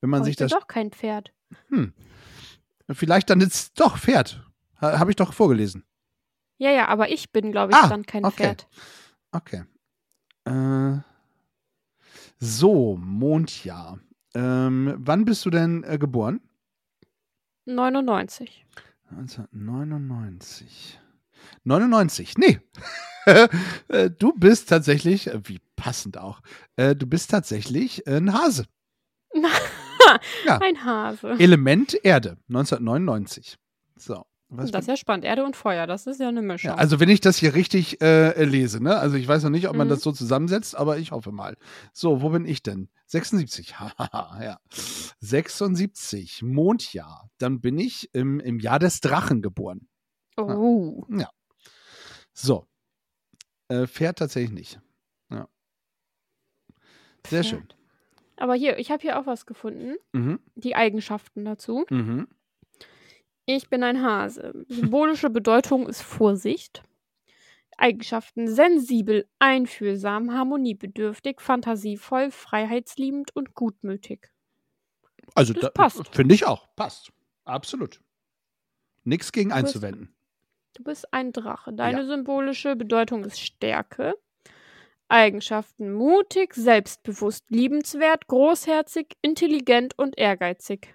Wenn 0.00 0.10
man 0.10 0.18
Aber 0.18 0.24
sich 0.26 0.32
ich 0.32 0.38
bin 0.38 0.48
das 0.48 0.58
doch 0.58 0.66
kein 0.66 0.90
Pferd. 0.90 1.32
vielleicht 2.92 3.30
dann 3.30 3.40
jetzt 3.40 3.78
doch 3.80 3.96
Pferd. 3.98 4.44
Ha, 4.80 4.98
Habe 4.98 5.10
ich 5.12 5.16
doch 5.16 5.32
vorgelesen. 5.32 5.84
Ja, 6.58 6.70
ja, 6.70 6.88
aber 6.88 7.08
ich 7.10 7.30
bin, 7.32 7.52
glaube 7.52 7.72
ich, 7.72 7.78
Ah, 7.78 7.88
dann 7.88 8.04
kein 8.04 8.24
okay. 8.24 8.36
Pferd. 8.36 8.68
Okay. 9.30 9.64
Äh, 10.44 10.98
so, 12.38 12.96
Mondjahr. 12.96 14.00
Ähm, 14.34 14.94
wann 14.98 15.24
bist 15.24 15.44
du 15.46 15.50
denn 15.50 15.84
äh, 15.84 15.98
geboren? 15.98 16.40
99. 17.66 18.66
1999. 19.10 21.00
99, 21.64 22.38
nee. 22.38 22.60
Äh, 23.88 24.08
du 24.08 24.32
bist 24.34 24.68
tatsächlich, 24.68 25.26
äh, 25.26 25.40
wie 25.48 25.58
passend 25.86 26.18
auch, 26.18 26.40
äh, 26.76 26.96
du 26.96 27.06
bist 27.06 27.30
tatsächlich 27.30 28.06
ein 28.08 28.32
Hase. 28.32 28.64
Ja. 30.44 30.58
Ein 30.58 30.84
Hase. 30.84 31.30
Element 31.40 31.98
Erde, 32.04 32.36
1999. 32.48 33.56
So. 33.96 34.24
Das 34.50 34.70
ist 34.70 34.86
ja 34.86 34.96
spannend. 34.96 35.24
Erde 35.24 35.44
und 35.44 35.56
Feuer, 35.56 35.88
das 35.88 36.06
ist 36.06 36.20
ja 36.20 36.28
eine 36.28 36.42
Mischung. 36.42 36.70
ja, 36.70 36.76
also 36.76 37.00
wenn 37.00 37.08
ich 37.08 37.20
das 37.20 37.36
hier 37.38 37.54
richtig 37.54 38.00
äh, 38.00 38.44
lese, 38.44 38.80
ne? 38.80 38.96
Also 38.98 39.16
ich 39.16 39.26
weiß 39.26 39.42
noch 39.42 39.50
nicht, 39.50 39.68
ob 39.68 39.74
man 39.74 39.88
Mhm. 39.88 39.90
das 39.90 40.02
so 40.02 40.12
zusammensetzt, 40.12 40.76
aber 40.76 40.98
ich 40.98 41.10
hoffe 41.10 41.32
mal. 41.32 41.56
So, 41.92 42.22
wo 42.22 42.28
bin 42.30 42.44
ich 42.46 42.62
denn? 42.62 42.88
76. 43.06 43.74
Hahaha, 43.80 44.44
ja. 44.44 44.58
76, 45.18 46.42
Mondjahr. 46.42 47.28
Dann 47.38 47.60
bin 47.60 47.76
ich 47.76 48.08
im, 48.14 48.38
im 48.38 48.60
Jahr 48.60 48.78
des 48.78 49.00
Drachen 49.00 49.42
geboren. 49.42 49.88
oh. 50.36 51.04
So. 52.32 52.68
Äh, 53.68 53.88
Pferd 53.88 54.18
tatsächlich 54.20 54.52
nicht. 54.52 54.80
Ja. 57.30 57.42
Sehr 57.42 57.44
schön. 57.44 57.68
Aber 58.36 58.54
hier, 58.54 58.78
ich 58.78 58.90
habe 58.90 59.00
hier 59.02 59.18
auch 59.18 59.26
was 59.26 59.46
gefunden. 59.46 59.96
Mhm. 60.12 60.38
Die 60.56 60.76
Eigenschaften 60.76 61.44
dazu. 61.44 61.86
Mhm. 61.90 62.28
Ich 63.46 63.70
bin 63.70 63.82
ein 63.82 64.02
Hase. 64.02 64.64
Symbolische 64.68 65.30
Bedeutung 65.30 65.86
ist 65.88 66.02
Vorsicht. 66.02 66.82
Eigenschaften 67.78 68.48
sensibel, 68.48 69.28
einfühlsam, 69.38 70.32
harmoniebedürftig, 70.32 71.40
fantasievoll, 71.40 72.30
freiheitsliebend 72.30 73.34
und 73.36 73.54
gutmütig. 73.54 74.30
Also 75.34 75.52
Das 75.52 75.62
da, 75.62 75.68
passt. 75.70 76.14
finde 76.14 76.34
ich 76.34 76.46
auch. 76.46 76.68
Passt. 76.74 77.12
Absolut. 77.44 78.00
Nichts 79.04 79.30
gegen 79.32 79.50
bist- 79.50 79.58
einzuwenden. 79.58 80.14
Du 80.74 80.82
bist 80.84 81.12
ein 81.12 81.32
Drache. 81.32 81.72
Deine 81.72 82.06
symbolische 82.06 82.76
Bedeutung 82.76 83.24
ist 83.24 83.40
Stärke. 83.40 84.14
Eigenschaften 85.08 85.92
mutig, 85.92 86.54
selbstbewusst, 86.54 87.44
liebenswert, 87.48 88.26
großherzig, 88.26 89.16
intelligent 89.22 89.98
und 89.98 90.18
ehrgeizig. 90.18 90.94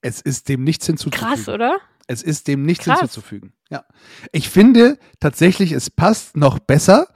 Es 0.00 0.20
ist 0.20 0.48
dem 0.48 0.64
nichts 0.64 0.86
hinzuzufügen. 0.86 1.28
Krass, 1.28 1.48
oder? 1.48 1.76
Es 2.06 2.22
ist 2.22 2.48
dem 2.48 2.64
nichts 2.64 2.84
Krass. 2.84 3.00
hinzuzufügen. 3.00 3.52
Ja. 3.70 3.84
Ich 4.32 4.48
finde 4.48 4.98
tatsächlich, 5.20 5.72
es 5.72 5.90
passt 5.90 6.36
noch 6.36 6.58
besser. 6.58 7.08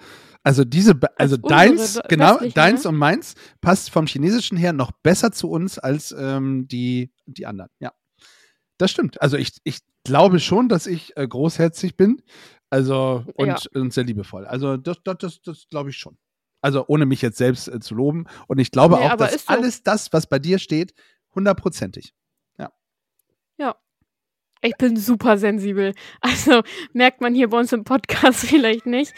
Also 0.43 0.65
diese, 0.65 0.99
also 1.17 1.37
unsere 1.37 1.49
deins, 1.49 2.01
genau, 2.09 2.35
westlichen, 2.35 2.55
deins 2.55 2.85
ne? 2.85 2.91
und 2.91 2.97
meins 2.97 3.35
passt 3.61 3.91
vom 3.91 4.07
Chinesischen 4.07 4.57
her 4.57 4.73
noch 4.73 4.93
besser 4.93 5.33
zu 5.33 5.51
uns 5.51 5.79
als 5.79 6.15
ähm, 6.17 6.69
die, 6.69 7.13
die 7.27 7.47
anderen. 7.47 7.71
Ja. 7.81 7.93
Das 8.79 8.91
stimmt. 8.91 9.21
Also 9.21 9.37
ich, 9.37 9.53
ich 9.65 9.81
glaube 10.05 10.39
schon, 10.39 10.69
dass 10.69 10.87
ich 10.87 11.17
äh, 11.17 11.27
großherzig 11.27 11.97
bin. 11.97 12.23
Also 12.77 13.25
und, 13.35 13.47
Ja. 13.49 13.59
und 13.81 13.93
sehr 13.93 14.05
liebevoll. 14.05 14.47
Also 14.47 14.77
das, 14.77 14.99
das, 15.05 15.19
das, 15.19 15.43
das 15.43 15.69
glaube 15.71 15.91
ich 15.91 15.97
schon. 15.97 16.19
Also 16.61 16.85
ohne 16.89 17.07
mich 17.07 17.23
jetzt 17.23 17.39
selbst 17.39 17.69
äh, 17.69 17.81
zu 17.81 17.95
loben. 17.95 18.27
Und 18.49 18.59
ich 18.59 18.71
glaube 18.71 18.97
Nee, 18.97 19.09
auch, 19.09 19.17
dass 19.17 19.35
ist 19.35 19.47
so. 19.47 19.55
alles 19.55 19.83
das, 19.83 20.13
was 20.13 20.27
bei 20.27 20.39
dir 20.39 20.59
steht, 20.59 20.95
hundertprozentig. 21.35 22.13
Ich 24.63 24.77
bin 24.77 24.97
super 24.97 25.39
sensibel. 25.39 25.95
Also 26.21 26.63
merkt 26.93 27.21
man 27.21 27.35
hier 27.35 27.49
bei 27.51 27.59
uns 27.59 27.73
im 27.73 27.85
Podcast 27.85 28.41
vielleicht 28.47 28.87
nicht. 28.87 29.13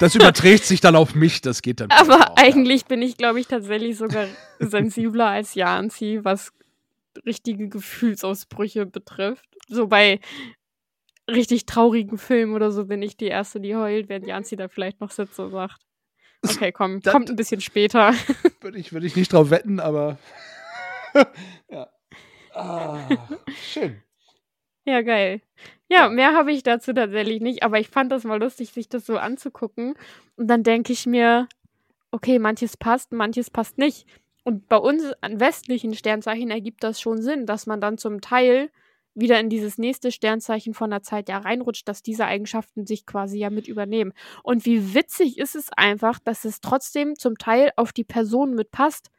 Das 0.00 0.14
überträgt 0.14 0.64
sich 0.64 0.80
dann 0.80 0.96
auf 0.96 1.14
mich, 1.14 1.40
das 1.40 1.62
geht 1.62 1.80
dann. 1.80 1.90
Aber 1.92 2.14
auch, 2.16 2.20
ja. 2.20 2.32
eigentlich 2.36 2.86
bin 2.86 3.00
ich, 3.02 3.16
glaube 3.16 3.38
ich, 3.38 3.46
tatsächlich 3.46 3.96
sogar 3.96 4.26
sensibler 4.58 5.26
als 5.26 5.54
Janzi, 5.54 6.20
was 6.22 6.52
richtige 7.24 7.68
Gefühlsausbrüche 7.68 8.86
betrifft. 8.86 9.46
So 9.68 9.86
bei 9.86 10.20
richtig 11.28 11.66
traurigen 11.66 12.18
Filmen 12.18 12.54
oder 12.54 12.70
so 12.70 12.84
bin 12.86 13.02
ich 13.02 13.16
die 13.16 13.26
Erste, 13.26 13.60
die 13.60 13.74
heult, 13.76 14.08
während 14.08 14.26
Janzi 14.26 14.56
da 14.56 14.68
vielleicht 14.68 15.00
noch 15.00 15.10
sitzt 15.10 15.38
und 15.40 15.50
sagt, 15.50 15.80
Okay, 16.42 16.70
komm, 16.70 17.00
Das- 17.00 17.12
kommt 17.12 17.28
ein 17.30 17.36
bisschen 17.36 17.60
später. 17.60 18.12
Würde 18.60 18.78
ich, 18.78 18.92
würde 18.92 19.06
ich 19.06 19.16
nicht 19.16 19.32
drauf 19.32 19.50
wetten, 19.50 19.80
aber. 19.80 20.18
ja. 21.70 21.88
Ah, 22.52 23.08
schön. 23.72 24.02
Ja, 24.84 25.02
geil. 25.02 25.40
Ja, 25.88 26.08
mehr 26.08 26.34
habe 26.34 26.52
ich 26.52 26.62
dazu 26.62 26.92
tatsächlich 26.92 27.40
nicht, 27.40 27.62
aber 27.62 27.80
ich 27.80 27.88
fand 27.88 28.12
das 28.12 28.24
mal 28.24 28.38
lustig, 28.38 28.70
sich 28.70 28.88
das 28.88 29.06
so 29.06 29.18
anzugucken. 29.18 29.94
Und 30.36 30.46
dann 30.48 30.62
denke 30.62 30.92
ich 30.92 31.06
mir, 31.06 31.48
okay, 32.12 32.38
manches 32.38 32.76
passt, 32.76 33.12
manches 33.12 33.50
passt 33.50 33.78
nicht. 33.78 34.06
Und 34.44 34.68
bei 34.68 34.76
uns 34.76 35.04
an 35.22 35.40
westlichen 35.40 35.94
Sternzeichen 35.94 36.50
ergibt 36.50 36.84
das 36.84 37.00
schon 37.00 37.20
Sinn, 37.22 37.46
dass 37.46 37.66
man 37.66 37.80
dann 37.80 37.98
zum 37.98 38.20
Teil 38.20 38.70
wieder 39.16 39.40
in 39.40 39.48
dieses 39.48 39.78
nächste 39.78 40.12
Sternzeichen 40.12 40.74
von 40.74 40.90
der 40.90 41.02
Zeit 41.02 41.28
ja 41.28 41.38
reinrutscht, 41.38 41.88
dass 41.88 42.02
diese 42.02 42.26
Eigenschaften 42.26 42.86
sich 42.86 43.06
quasi 43.06 43.38
ja 43.38 43.50
mit 43.50 43.66
übernehmen. 43.66 44.12
Und 44.42 44.64
wie 44.66 44.94
witzig 44.94 45.38
ist 45.38 45.56
es 45.56 45.70
einfach, 45.72 46.18
dass 46.18 46.44
es 46.44 46.60
trotzdem 46.60 47.16
zum 47.16 47.38
Teil 47.38 47.72
auf 47.76 47.92
die 47.92 48.04
Person 48.04 48.54
mit 48.54 48.70
passt, 48.70 49.10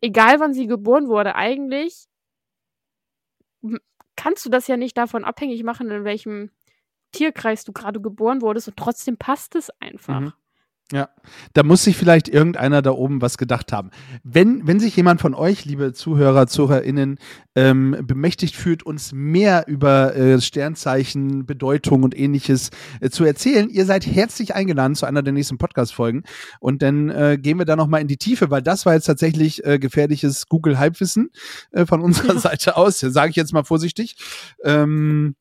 egal 0.00 0.40
wann 0.40 0.54
sie 0.54 0.66
geboren 0.66 1.08
wurde. 1.08 1.34
Eigentlich 1.36 2.06
kannst 4.16 4.44
du 4.46 4.50
das 4.50 4.66
ja 4.66 4.76
nicht 4.76 4.96
davon 4.96 5.24
abhängig 5.24 5.62
machen, 5.62 5.90
in 5.90 6.04
welchem 6.04 6.50
Tierkreis 7.12 7.64
du 7.64 7.72
gerade 7.72 8.00
geboren 8.00 8.42
wurdest 8.42 8.68
und 8.68 8.76
trotzdem 8.76 9.16
passt 9.16 9.54
es 9.54 9.70
einfach. 9.80 10.20
Mhm. 10.20 10.32
Ja, 10.92 11.08
da 11.54 11.62
muss 11.62 11.82
sich 11.82 11.96
vielleicht 11.96 12.28
irgendeiner 12.28 12.82
da 12.82 12.90
oben 12.90 13.22
was 13.22 13.38
gedacht 13.38 13.72
haben. 13.72 13.90
Wenn, 14.22 14.66
wenn 14.66 14.78
sich 14.78 14.94
jemand 14.94 15.18
von 15.18 15.34
euch, 15.34 15.64
liebe 15.64 15.94
Zuhörer, 15.94 16.46
ZuhörerInnen, 16.46 17.18
ähm, 17.54 17.96
bemächtigt 18.02 18.54
fühlt, 18.54 18.82
uns 18.82 19.10
mehr 19.12 19.64
über 19.66 20.14
äh, 20.14 20.38
Sternzeichen, 20.42 21.46
Bedeutung 21.46 22.02
und 22.02 22.16
ähnliches 22.16 22.70
äh, 23.00 23.08
zu 23.08 23.24
erzählen, 23.24 23.70
ihr 23.70 23.86
seid 23.86 24.06
herzlich 24.06 24.54
eingeladen 24.54 24.94
zu 24.94 25.06
einer 25.06 25.22
der 25.22 25.32
nächsten 25.32 25.56
Podcast-Folgen. 25.56 26.24
Und 26.60 26.82
dann 26.82 27.08
äh, 27.08 27.38
gehen 27.40 27.58
wir 27.58 27.64
da 27.64 27.76
nochmal 27.76 28.02
in 28.02 28.08
die 28.08 28.18
Tiefe, 28.18 28.50
weil 28.50 28.62
das 28.62 28.84
war 28.84 28.92
jetzt 28.92 29.06
tatsächlich 29.06 29.64
äh, 29.64 29.78
gefährliches 29.78 30.48
Google-Halbwissen 30.48 31.30
äh, 31.72 31.86
von 31.86 32.02
unserer 32.02 32.38
Seite 32.38 32.76
aus, 32.76 33.00
sage 33.00 33.30
ich 33.30 33.36
jetzt 33.36 33.54
mal 33.54 33.64
vorsichtig. 33.64 34.16
Ähm, 34.62 35.34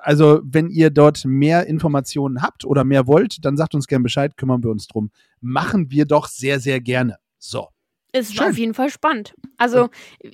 also, 0.00 0.40
wenn 0.42 0.70
ihr 0.70 0.90
dort 0.90 1.24
mehr 1.24 1.66
Informationen 1.66 2.42
habt 2.42 2.64
oder 2.64 2.84
mehr 2.84 3.06
wollt, 3.06 3.44
dann 3.44 3.56
sagt 3.56 3.74
uns 3.74 3.86
gerne 3.86 4.02
Bescheid, 4.02 4.36
kümmern 4.36 4.62
wir 4.62 4.70
uns 4.70 4.86
drum. 4.86 5.10
Machen 5.40 5.90
wir 5.90 6.06
doch 6.06 6.26
sehr, 6.26 6.60
sehr 6.60 6.80
gerne. 6.80 7.18
So. 7.38 7.68
Es 8.12 8.30
Schön. 8.30 8.38
war 8.38 8.50
auf 8.50 8.58
jeden 8.58 8.74
Fall 8.74 8.88
spannend. 8.88 9.34
Also, 9.58 9.90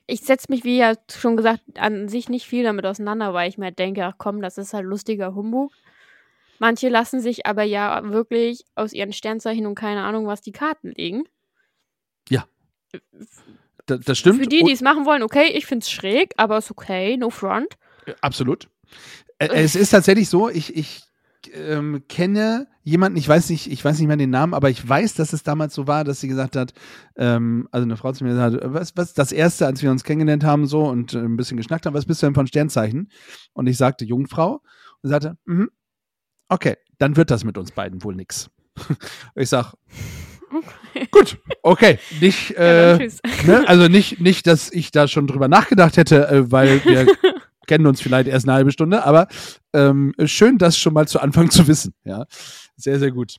ich 0.06 0.20
setze 0.20 0.46
mich, 0.50 0.62
wie 0.62 0.78
ja 0.78 0.94
schon 1.10 1.36
gesagt, 1.36 1.60
an 1.76 2.08
sich 2.08 2.28
nicht 2.28 2.46
viel 2.46 2.62
damit 2.62 2.86
auseinander, 2.86 3.34
weil 3.34 3.48
ich 3.48 3.58
mir 3.58 3.72
denke, 3.72 4.04
ach 4.04 4.14
komm, 4.18 4.40
das 4.40 4.58
ist 4.58 4.72
halt 4.72 4.84
lustiger 4.84 5.34
Humbug. 5.34 5.72
Manche 6.60 6.88
lassen 6.88 7.20
sich 7.20 7.46
aber 7.46 7.64
ja 7.64 8.00
wirklich 8.12 8.64
aus 8.76 8.92
ihren 8.92 9.12
Sternzeichen 9.12 9.66
und 9.66 9.74
keine 9.74 10.04
Ahnung 10.04 10.26
was 10.26 10.40
die 10.40 10.52
Karten 10.52 10.92
legen. 10.92 11.24
Da, 13.86 13.98
das 13.98 14.18
stimmt. 14.18 14.40
Für 14.40 14.48
die, 14.48 14.62
die 14.62 14.72
es 14.72 14.80
machen 14.80 15.04
wollen, 15.04 15.22
okay, 15.22 15.50
ich 15.52 15.66
find's 15.66 15.90
schräg, 15.90 16.32
aber 16.36 16.58
ist 16.58 16.70
okay, 16.70 17.16
no 17.16 17.30
front. 17.30 17.76
Absolut. 18.20 18.68
Ä- 19.50 19.54
Es 19.54 19.74
ist 19.76 19.90
tatsächlich 19.90 20.28
so, 20.28 20.48
ich, 20.48 20.76
ich 20.76 21.02
ähm, 21.52 22.02
kenne 22.08 22.66
jemanden, 22.82 23.18
ich 23.18 23.28
weiß 23.28 23.50
nicht, 23.50 23.70
ich 23.70 23.84
weiß 23.84 23.98
nicht 23.98 24.08
mehr 24.08 24.16
den 24.16 24.30
Namen, 24.30 24.54
aber 24.54 24.70
ich 24.70 24.86
weiß, 24.86 25.14
dass 25.14 25.32
es 25.32 25.42
damals 25.42 25.74
so 25.74 25.86
war, 25.86 26.04
dass 26.04 26.20
sie 26.20 26.28
gesagt 26.28 26.56
hat, 26.56 26.72
ähm, 27.16 27.68
also 27.70 27.84
eine 27.84 27.96
Frau 27.96 28.12
zu 28.12 28.24
mir 28.24 28.30
gesagt 28.30 28.62
hat, 28.62 28.72
was, 28.74 28.96
was 28.96 29.14
das 29.14 29.32
erste, 29.32 29.66
als 29.66 29.82
wir 29.82 29.90
uns 29.90 30.04
kennengelernt 30.04 30.44
haben, 30.44 30.66
so 30.66 30.84
und 30.86 31.14
äh, 31.14 31.18
ein 31.18 31.36
bisschen 31.36 31.56
geschnackt 31.56 31.86
haben, 31.86 31.94
was 31.94 32.06
bist 32.06 32.22
du 32.22 32.26
denn 32.26 32.34
von 32.34 32.46
Sternzeichen? 32.46 33.10
Und 33.52 33.66
ich 33.66 33.76
sagte 33.76 34.04
Jungfrau 34.04 34.54
und 34.54 34.62
sie 35.02 35.08
sagte, 35.10 35.36
mhm, 35.44 35.70
okay, 36.48 36.76
dann 36.98 37.16
wird 37.16 37.30
das 37.30 37.44
mit 37.44 37.56
uns 37.58 37.72
beiden 37.72 38.02
wohl 38.04 38.14
nix. 38.14 38.50
ich 39.34 39.48
sag, 39.48 39.74
gut, 41.10 41.38
okay, 41.62 41.98
nicht, 42.20 42.50
Ja, 42.50 42.94
äh, 42.94 42.98
tschüss. 42.98 43.18
ne? 43.46 43.64
Also 43.66 43.88
nicht, 43.88 44.20
nicht, 44.20 44.46
dass 44.46 44.70
ich 44.72 44.90
da 44.92 45.08
schon 45.08 45.26
drüber 45.26 45.48
nachgedacht 45.48 45.96
hätte, 45.96 46.28
äh, 46.28 46.50
weil 46.50 46.84
wir 46.84 47.06
kennen 47.66 47.86
uns 47.86 48.00
vielleicht 48.00 48.28
erst 48.28 48.46
eine 48.46 48.54
halbe 48.54 48.72
Stunde, 48.72 49.04
aber 49.04 49.28
ähm, 49.72 50.12
schön, 50.24 50.58
das 50.58 50.78
schon 50.78 50.94
mal 50.94 51.06
zu 51.08 51.20
Anfang 51.20 51.50
zu 51.50 51.66
wissen. 51.68 51.94
Ja, 52.04 52.26
sehr, 52.76 52.98
sehr 52.98 53.10
gut. 53.12 53.36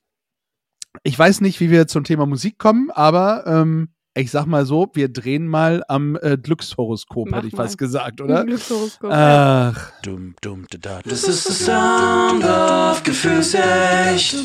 Ich 1.03 1.17
weiß 1.19 1.41
nicht, 1.41 1.59
wie 1.59 1.69
wir 1.71 1.88
zum 1.88 2.03
Thema 2.05 2.26
Musik 2.26 2.57
kommen, 2.57 2.89
aber 2.91 3.43
ähm, 3.45 3.89
ich 4.17 4.32
sag 4.32 4.45
mal 4.45 4.65
so, 4.65 4.89
wir 4.93 5.09
drehen 5.11 5.45
mal 5.45 5.84
am 5.89 6.17
äh, 6.21 6.38
Glückshoroskop, 6.38 7.28
Mach 7.30 7.39
hätte 7.39 7.47
ich 7.47 7.53
mal. 7.53 7.63
fast 7.63 7.78
gesagt, 7.78 8.21
oder? 8.21 8.45
Glückshoroskop. 8.45 9.11
Ach, 9.11 9.91
Dum, 10.03 10.36
dum, 10.41 10.65
da, 10.69 10.78
da. 10.78 10.99
Das 11.03 11.23
ist 11.26 11.45
der 11.45 11.53
Sound 11.53 12.45
of 12.45 13.03
Gefühlsecht. 13.03 14.36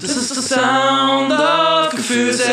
Das 0.00 0.16
ist 0.16 0.36
der 0.36 0.42
Sound 0.42 1.32
of 1.32 1.90
Gefühlsecht. 1.90 2.48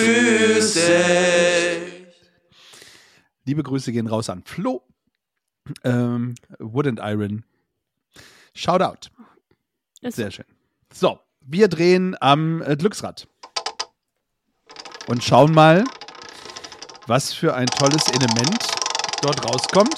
Gefühlsecht. 0.00 2.06
liebe 3.44 3.62
Grüße 3.62 3.92
gehen 3.92 4.06
raus 4.06 4.28
an 4.30 4.42
Flo. 4.44 4.82
Ähm, 5.84 6.34
Wood 6.58 6.86
and 6.86 7.00
Iron. 7.02 7.44
Shoutout. 8.54 9.08
Ist- 10.00 10.16
Sehr 10.16 10.30
schön. 10.30 10.46
So, 10.92 11.20
wir 11.40 11.68
drehen 11.68 12.16
am 12.20 12.62
äh, 12.62 12.76
Glücksrad. 12.76 13.28
Und 15.06 15.22
schauen 15.24 15.52
mal, 15.52 15.84
was 17.06 17.32
für 17.32 17.54
ein 17.54 17.66
tolles 17.66 18.06
Element 18.08 18.58
dort 19.22 19.44
rauskommt. 19.48 19.94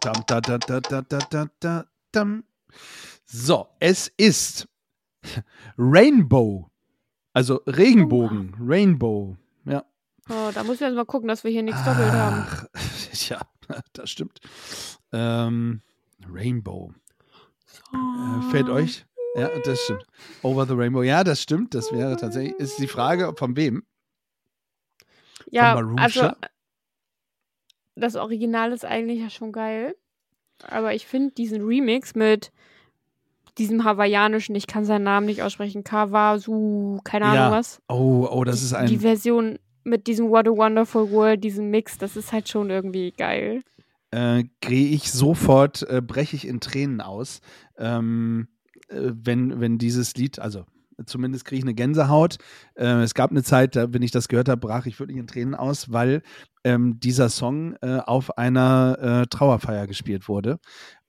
Dam, 0.00 0.22
da, 0.26 0.40
da, 0.40 0.58
da, 0.58 0.80
da, 0.80 1.02
da, 1.02 1.18
da, 1.30 1.46
da, 1.60 1.84
dam. 2.12 2.44
So, 3.24 3.68
es 3.80 4.08
ist 4.16 4.68
Rainbow. 5.78 6.70
Also 7.34 7.60
Regenbogen. 7.66 8.54
Rainbow. 8.60 9.36
Ja. 9.66 9.84
Oh, 10.30 10.50
da 10.54 10.62
müssen 10.62 10.80
wir 10.80 10.86
jetzt 10.86 10.96
mal 10.96 11.04
gucken, 11.04 11.28
dass 11.28 11.44
wir 11.44 11.50
hier 11.50 11.64
nichts 11.64 11.84
doppelt 11.84 12.12
haben. 12.12 12.46
Ach, 12.48 12.66
ja, 13.28 13.40
das 13.92 14.08
stimmt. 14.08 14.40
Ähm, 15.12 15.82
Rainbow. 16.32 16.94
Äh, 17.92 18.50
fällt 18.50 18.68
euch? 18.68 19.04
Ja, 19.36 19.50
das 19.64 19.80
stimmt. 19.80 20.06
Over 20.42 20.64
the 20.66 20.74
Rainbow. 20.74 21.02
Ja, 21.02 21.24
das 21.24 21.42
stimmt. 21.42 21.74
Das 21.74 21.92
wäre 21.92 22.16
tatsächlich. 22.16 22.54
Ist 22.60 22.78
die 22.78 22.86
Frage, 22.86 23.26
ob 23.26 23.38
von 23.38 23.56
wem? 23.56 23.84
Ja, 25.50 25.74
Maroon 25.74 25.98
also 25.98 26.20
Shirt? 26.20 26.36
das 27.96 28.14
Original 28.14 28.72
ist 28.72 28.84
eigentlich 28.84 29.20
ja 29.20 29.28
schon 29.28 29.50
geil. 29.50 29.96
Aber 30.62 30.94
ich 30.94 31.06
finde 31.06 31.34
diesen 31.34 31.62
Remix 31.62 32.14
mit 32.14 32.52
diesem 33.58 33.84
hawaiianischen, 33.84 34.54
ich 34.54 34.66
kann 34.66 34.84
seinen 34.84 35.04
Namen 35.04 35.26
nicht 35.26 35.42
aussprechen, 35.42 35.84
Kawasu, 35.84 36.98
keine 37.04 37.26
Ahnung 37.26 37.36
Ja, 37.36 37.50
was. 37.50 37.80
Oh, 37.88 38.26
oh, 38.30 38.44
das 38.44 38.62
ist 38.62 38.72
ein. 38.74 38.86
Die 38.86 38.98
Version 38.98 39.58
mit 39.84 40.06
diesem 40.06 40.28
What 40.30 40.48
a 40.48 40.50
Wonderful 40.50 41.10
World, 41.10 41.44
diesem 41.44 41.70
Mix, 41.70 41.98
das 41.98 42.16
ist 42.16 42.32
halt 42.32 42.48
schon 42.48 42.70
irgendwie 42.70 43.12
geil. 43.12 43.62
äh, 44.10 44.44
gehe 44.60 44.88
ich 44.88 45.10
sofort, 45.12 45.82
äh, 45.88 46.00
breche 46.00 46.36
ich 46.36 46.46
in 46.46 46.60
Tränen 46.60 47.00
aus, 47.00 47.40
ähm, 47.78 48.48
äh, 48.88 49.10
wenn, 49.12 49.60
wenn 49.60 49.78
dieses 49.78 50.14
Lied, 50.14 50.38
also 50.38 50.64
zumindest 51.06 51.44
kriege 51.44 51.58
ich 51.58 51.64
eine 51.64 51.74
Gänsehaut. 51.74 52.36
Äh, 52.76 53.02
es 53.02 53.14
gab 53.14 53.32
eine 53.32 53.42
Zeit, 53.42 53.74
da, 53.74 53.92
wenn 53.92 54.02
ich 54.02 54.12
das 54.12 54.28
gehört 54.28 54.48
habe, 54.48 54.60
brach 54.60 54.86
ich 54.86 55.00
wirklich 55.00 55.18
in 55.18 55.26
Tränen 55.26 55.56
aus, 55.56 55.90
weil 55.92 56.22
ähm, 56.62 57.00
dieser 57.00 57.28
Song 57.28 57.74
äh, 57.82 57.98
auf 57.98 58.38
einer 58.38 59.22
äh, 59.22 59.26
Trauerfeier 59.26 59.88
gespielt 59.88 60.28
wurde. 60.28 60.58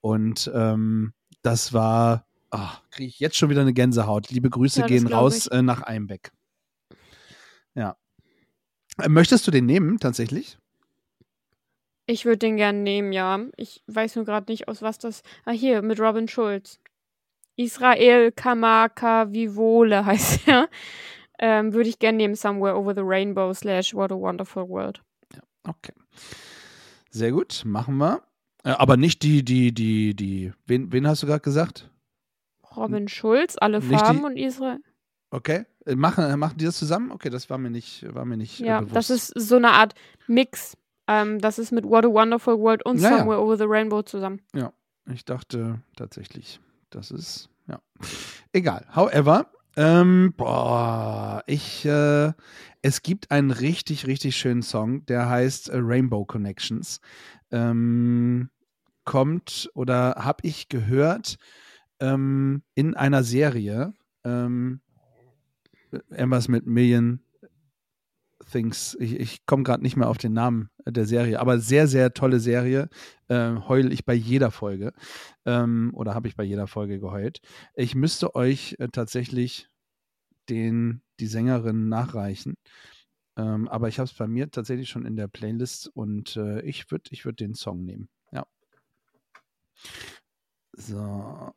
Und 0.01 0.51
ähm, 0.55 1.13
das 1.43 1.71
war, 1.73 2.25
kriege 2.91 3.07
ich 3.07 3.19
jetzt 3.19 3.37
schon 3.37 3.49
wieder 3.49 3.61
eine 3.61 3.73
Gänsehaut. 3.73 4.29
Liebe 4.29 4.49
Grüße 4.49 4.81
Ja, 4.81 4.87
gehen 4.87 5.07
raus 5.07 5.47
äh, 5.47 5.61
nach 5.61 5.81
Einbeck. 5.81 6.31
Ja. 7.73 7.97
Äh, 9.01 9.09
möchtest 9.09 9.45
du 9.47 9.51
den 9.51 9.65
nehmen, 9.65 9.99
tatsächlich? 9.99 10.57
Ich 12.07 12.25
würde 12.25 12.37
den 12.37 12.57
gern 12.57 12.83
nehmen, 12.83 13.11
ja. 13.11 13.45
Ich 13.57 13.83
weiß 13.87 14.15
nur 14.15 14.25
gerade 14.25 14.51
nicht, 14.51 14.67
aus 14.67 14.81
was 14.81 14.99
das. 14.99 15.23
Ah, 15.43 15.51
hier, 15.51 15.81
mit 15.81 15.99
Robin 15.99 16.27
Schulz. 16.27 16.79
Israel 17.57 18.31
Kamaka 18.31 19.31
Vivole 19.31 20.05
heißt 20.05 20.47
er. 20.47 20.69
Ähm, 21.37 21.73
würde 21.73 21.89
ich 21.89 21.99
gern 21.99 22.15
nehmen, 22.15 22.35
Somewhere 22.35 22.77
Over 22.77 22.95
the 22.95 23.01
Rainbow 23.03 23.53
slash 23.53 23.93
What 23.93 24.11
a 24.11 24.15
Wonderful 24.15 24.69
World. 24.69 25.01
Okay. 25.63 25.93
Sehr 27.09 27.31
gut, 27.31 27.63
machen 27.65 27.97
wir. 27.97 28.21
Äh, 28.63 28.69
aber 28.69 28.97
nicht 28.97 29.23
die, 29.23 29.43
die, 29.43 29.73
die, 29.73 30.15
die. 30.15 30.53
Wen, 30.65 30.91
wen 30.91 31.07
hast 31.07 31.23
du 31.23 31.27
gerade 31.27 31.41
gesagt? 31.41 31.89
Robin 32.77 33.07
Schulz, 33.07 33.55
alle 33.59 33.79
Nicht 33.79 33.99
Farben 33.99 34.23
und 34.25 34.37
Israel. 34.37 34.79
Okay. 35.31 35.65
Machen, 35.95 36.39
machen 36.39 36.57
die 36.57 36.65
das 36.65 36.77
zusammen? 36.77 37.11
Okay, 37.11 37.29
das 37.29 37.49
war 37.49 37.57
mir 37.57 37.69
nicht, 37.69 38.05
war 38.13 38.25
mir 38.25 38.37
nicht 38.37 38.61
äh, 38.61 38.65
Ja, 38.65 38.79
bewusst. 38.79 38.95
das 38.95 39.09
ist 39.09 39.27
so 39.49 39.57
eine 39.57 39.71
Art 39.71 39.93
Mix. 40.27 40.77
Ähm, 41.07 41.39
das 41.39 41.59
ist 41.59 41.71
mit 41.71 41.85
What 41.85 42.05
a 42.05 42.09
Wonderful 42.09 42.57
World 42.59 42.83
und 42.85 42.99
Ja, 42.99 43.11
ja. 43.11 43.17
Somewhere 43.19 43.41
Over 43.41 43.57
the 43.57 43.65
Rainbow 43.67 44.01
zusammen. 44.01 44.41
Ich 45.07 45.23
dachte 45.23 45.81
tatsächlich, 45.95 46.59
das 46.89 47.11
ist, 47.11 47.49
ja. 47.67 47.79
Egal. 48.53 48.87
However, 48.95 49.51
ähm, 49.77 50.33
boah, 50.35 51.43
ich, 51.45 51.85
äh, 51.85 52.33
es 52.81 53.03
gibt 53.03 53.29
einen 53.29 53.51
richtig, 53.51 54.07
richtig 54.07 54.35
schönen 54.35 54.63
Song, 54.63 55.05
der 55.05 55.29
heißt 55.29 55.69
äh, 55.69 55.77
Rainbow 55.77 56.25
Connections. 56.25 57.01
Ähm, 57.51 58.49
kommt 59.03 59.69
oder 59.75 60.15
habe 60.17 60.39
ich 60.47 60.69
gehört 60.69 61.37
ähm, 61.99 62.63
in 62.75 62.95
einer 62.95 63.23
Serie. 63.23 63.93
Ähm, 64.23 64.81
irgendwas 66.09 66.47
mit 66.47 66.65
Million 66.65 67.21
Things. 68.51 68.95
Ich, 68.99 69.19
ich 69.19 69.45
komme 69.45 69.63
gerade 69.63 69.83
nicht 69.83 69.95
mehr 69.95 70.09
auf 70.09 70.17
den 70.17 70.33
Namen 70.33 70.69
der 70.85 71.05
Serie, 71.05 71.39
aber 71.39 71.59
sehr, 71.59 71.87
sehr 71.87 72.13
tolle 72.13 72.39
Serie. 72.39 72.89
Äh, 73.27 73.55
heul 73.67 73.91
ich 73.91 74.05
bei 74.05 74.13
jeder 74.13 74.51
Folge. 74.51 74.93
Ähm, 75.45 75.91
oder 75.93 76.13
habe 76.13 76.27
ich 76.27 76.35
bei 76.35 76.43
jeder 76.43 76.67
Folge 76.67 76.99
geheult. 76.99 77.41
Ich 77.75 77.95
müsste 77.95 78.35
euch 78.35 78.75
äh, 78.79 78.87
tatsächlich 78.89 79.69
den, 80.49 81.01
die 81.19 81.27
Sängerin 81.27 81.89
nachreichen. 81.89 82.55
Ähm, 83.37 83.67
aber 83.67 83.87
ich 83.89 83.99
habe 83.99 84.05
es 84.05 84.13
bei 84.13 84.27
mir 84.27 84.49
tatsächlich 84.49 84.89
schon 84.89 85.05
in 85.05 85.15
der 85.15 85.27
Playlist 85.27 85.89
und 85.93 86.37
äh, 86.37 86.61
ich 86.61 86.89
würde 86.91 87.05
ich 87.11 87.25
würd 87.25 87.39
den 87.39 87.53
Song 87.53 87.83
nehmen. 87.83 88.07
Ja. 88.31 88.45
So. 90.73 91.53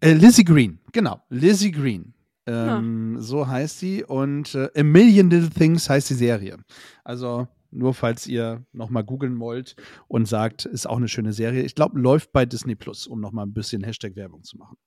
Äh, 0.00 0.12
Lizzie 0.12 0.44
Green, 0.44 0.78
genau. 0.92 1.22
Lizzie 1.28 1.72
Green. 1.72 2.14
Ähm, 2.46 3.16
So 3.20 3.46
heißt 3.46 3.78
sie. 3.78 4.04
Und 4.04 4.54
äh, 4.54 4.70
A 4.76 4.82
Million 4.82 5.30
Little 5.30 5.50
Things 5.50 5.88
heißt 5.90 6.10
die 6.10 6.14
Serie. 6.14 6.58
Also 7.04 7.48
nur 7.70 7.92
falls 7.94 8.26
ihr 8.26 8.64
nochmal 8.72 9.04
googeln 9.04 9.38
wollt 9.40 9.76
und 10.06 10.26
sagt, 10.26 10.64
ist 10.64 10.86
auch 10.86 10.96
eine 10.96 11.08
schöne 11.08 11.32
Serie. 11.32 11.62
Ich 11.62 11.74
glaube, 11.74 11.98
läuft 12.00 12.32
bei 12.32 12.46
Disney 12.46 12.74
Plus, 12.74 13.06
um 13.06 13.20
nochmal 13.20 13.44
ein 13.46 13.52
bisschen 13.52 13.84
Hashtag-Werbung 13.84 14.42
zu 14.44 14.56
machen. 14.56 14.78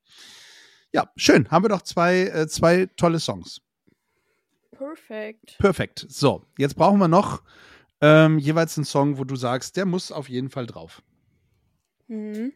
Ja, 0.94 1.10
schön. 1.16 1.50
Haben 1.52 1.66
wir 1.66 1.70
doch 1.70 1.84
zwei, 1.84 2.22
äh, 2.22 2.48
zwei 2.48 2.88
tolle 2.98 3.20
Songs. 3.20 3.62
Perfekt. 4.72 5.58
Perfekt. 5.60 6.06
So, 6.10 6.44
jetzt 6.58 6.76
brauchen 6.76 7.00
wir 7.00 7.08
noch 7.08 7.44
ähm, 8.02 8.40
jeweils 8.40 8.78
einen 8.78 8.86
Song, 8.86 9.20
wo 9.20 9.24
du 9.26 9.36
sagst, 9.36 9.78
der 9.78 9.86
muss 9.86 10.12
auf 10.12 10.28
jeden 10.28 10.50
Fall 10.50 10.66
drauf. 10.66 11.04
Mhm. 12.08 12.54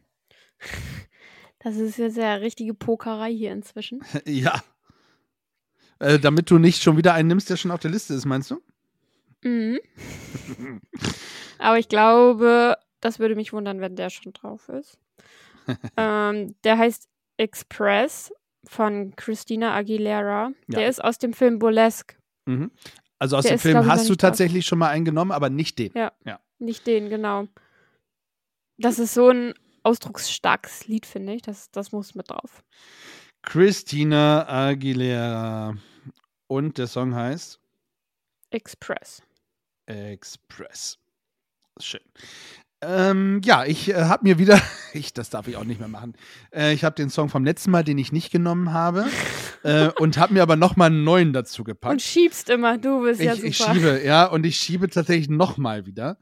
Das 1.66 1.78
ist 1.78 1.96
jetzt 1.96 2.16
ja 2.16 2.34
richtige 2.34 2.74
Pokerei 2.74 3.32
hier 3.32 3.50
inzwischen. 3.50 4.00
ja. 4.24 4.62
Äh, 5.98 6.20
damit 6.20 6.48
du 6.48 6.58
nicht 6.58 6.80
schon 6.80 6.96
wieder 6.96 7.12
einen 7.12 7.26
nimmst, 7.26 7.50
der 7.50 7.56
schon 7.56 7.72
auf 7.72 7.80
der 7.80 7.90
Liste 7.90 8.14
ist, 8.14 8.24
meinst 8.24 8.52
du? 8.52 8.62
Mhm. 9.42 9.80
Aber 11.58 11.76
ich 11.80 11.88
glaube, 11.88 12.76
das 13.00 13.18
würde 13.18 13.34
mich 13.34 13.52
wundern, 13.52 13.80
wenn 13.80 13.96
der 13.96 14.10
schon 14.10 14.32
drauf 14.32 14.68
ist. 14.68 14.96
ähm, 15.96 16.54
der 16.62 16.78
heißt 16.78 17.08
Express 17.36 18.32
von 18.62 19.16
Christina 19.16 19.74
Aguilera. 19.74 20.52
Ja. 20.68 20.78
Der 20.78 20.88
ist 20.88 21.02
aus 21.02 21.18
dem 21.18 21.32
Film 21.32 21.58
Burlesque. 21.58 22.14
Mhm. 22.44 22.70
Also 23.18 23.38
aus 23.38 23.42
Der 23.42 23.54
dem 23.54 23.56
ist, 23.56 23.62
Film 23.62 23.80
ich, 23.80 23.86
hast 23.86 24.06
du 24.06 24.12
nicht 24.12 24.22
drauf. 24.22 24.30
tatsächlich 24.30 24.66
schon 24.66 24.78
mal 24.78 24.90
einen 24.90 25.04
genommen, 25.04 25.32
aber 25.32 25.50
nicht 25.50 25.80
den. 25.80 25.90
Ja. 25.96 26.12
Ja. 26.24 26.38
Nicht 26.60 26.86
den, 26.86 27.08
genau. 27.08 27.48
Das 28.78 29.00
ist 29.00 29.14
so 29.14 29.30
ein 29.30 29.52
ausdrucksstarkes 29.86 30.88
Lied, 30.88 31.06
finde 31.06 31.34
ich. 31.34 31.42
Das, 31.42 31.70
das 31.70 31.92
muss 31.92 32.14
mit 32.14 32.30
drauf. 32.30 32.64
Christina 33.42 34.46
Aguilera. 34.48 35.76
Und 36.48 36.78
der 36.78 36.88
Song 36.88 37.14
heißt 37.14 37.60
Express. 38.50 39.22
Express. 39.86 40.98
Schön. 41.80 42.00
Ähm, 42.82 43.40
ja, 43.44 43.64
ich 43.64 43.88
äh, 43.88 43.94
habe 43.94 44.24
mir 44.24 44.38
wieder, 44.38 44.60
ich, 44.92 45.12
das 45.12 45.30
darf 45.30 45.48
ich 45.48 45.56
auch 45.56 45.64
nicht 45.64 45.78
mehr 45.78 45.88
machen. 45.88 46.14
Äh, 46.52 46.72
ich 46.74 46.84
habe 46.84 46.94
den 46.94 47.08
Song 47.08 47.28
vom 47.28 47.44
letzten 47.44 47.70
Mal, 47.70 47.84
den 47.84 47.98
ich 47.98 48.12
nicht 48.12 48.30
genommen 48.30 48.72
habe, 48.72 49.06
äh, 49.62 49.88
und 49.98 50.18
habe 50.18 50.34
mir 50.34 50.42
aber 50.42 50.56
noch 50.56 50.76
mal 50.76 50.86
einen 50.86 51.04
neuen 51.04 51.32
dazu 51.32 51.62
Und 51.62 51.66
gepackt. 51.66 52.02
schiebst 52.02 52.50
immer, 52.50 52.76
du 52.76 53.02
bist 53.02 53.20
ja 53.20 53.32
ich, 53.32 53.38
super. 53.38 53.48
ich 53.48 53.56
schiebe, 53.56 54.02
ja, 54.04 54.26
und 54.26 54.44
ich 54.44 54.56
schiebe 54.56 54.90
tatsächlich 54.90 55.28
noch 55.28 55.56
mal 55.56 55.86
wieder, 55.86 56.18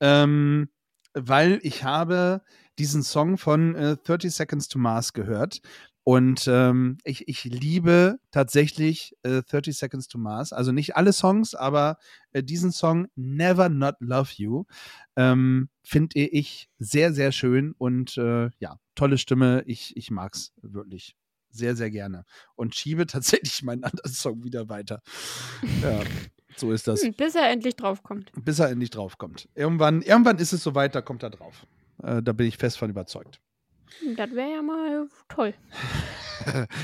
ähm, 0.00 0.68
weil 1.14 1.58
ich 1.62 1.84
habe 1.84 2.42
diesen 2.78 3.02
Song 3.02 3.38
von 3.38 3.74
äh, 3.74 3.96
30 3.96 4.34
Seconds 4.34 4.68
to 4.68 4.78
Mars 4.78 5.12
gehört. 5.12 5.60
Und 6.06 6.46
ähm, 6.48 6.98
ich, 7.04 7.28
ich 7.28 7.44
liebe 7.44 8.18
tatsächlich 8.30 9.16
äh, 9.22 9.42
30 9.42 9.76
Seconds 9.76 10.06
to 10.06 10.18
Mars. 10.18 10.52
Also 10.52 10.70
nicht 10.70 10.96
alle 10.96 11.14
Songs, 11.14 11.54
aber 11.54 11.96
äh, 12.32 12.42
diesen 12.42 12.72
Song 12.72 13.08
Never 13.16 13.70
Not 13.70 13.96
Love 14.00 14.30
You 14.36 14.64
ähm, 15.16 15.70
finde 15.82 16.20
ich 16.20 16.68
sehr, 16.78 17.14
sehr 17.14 17.32
schön 17.32 17.72
und 17.78 18.18
äh, 18.18 18.50
ja, 18.58 18.78
tolle 18.94 19.16
Stimme. 19.16 19.62
Ich, 19.66 19.96
ich 19.96 20.10
mag 20.10 20.34
es 20.34 20.52
wirklich 20.60 21.16
sehr, 21.48 21.74
sehr 21.74 21.90
gerne. 21.90 22.24
Und 22.54 22.74
schiebe 22.74 23.06
tatsächlich 23.06 23.62
meinen 23.62 23.84
anderen 23.84 24.12
Song 24.12 24.44
wieder 24.44 24.68
weiter. 24.68 25.00
Ja, 25.82 26.02
so 26.56 26.70
ist 26.70 26.86
das. 26.86 27.02
Hm, 27.02 27.14
bis 27.14 27.34
er 27.34 27.48
endlich 27.48 27.76
draufkommt. 27.76 28.30
Bis 28.36 28.58
er 28.58 28.68
endlich 28.68 28.90
draufkommt. 28.90 29.48
Irgendwann, 29.54 30.02
irgendwann 30.02 30.38
ist 30.38 30.52
es 30.52 30.62
soweit, 30.62 30.94
da 30.94 31.00
kommt 31.00 31.22
er 31.22 31.30
drauf. 31.30 31.66
Äh, 32.02 32.22
da 32.22 32.32
bin 32.32 32.46
ich 32.46 32.56
fest 32.56 32.78
von 32.78 32.90
überzeugt. 32.90 33.40
Das 34.16 34.30
wäre 34.32 34.52
ja 34.52 34.62
mal 34.62 35.08
toll. 35.28 35.54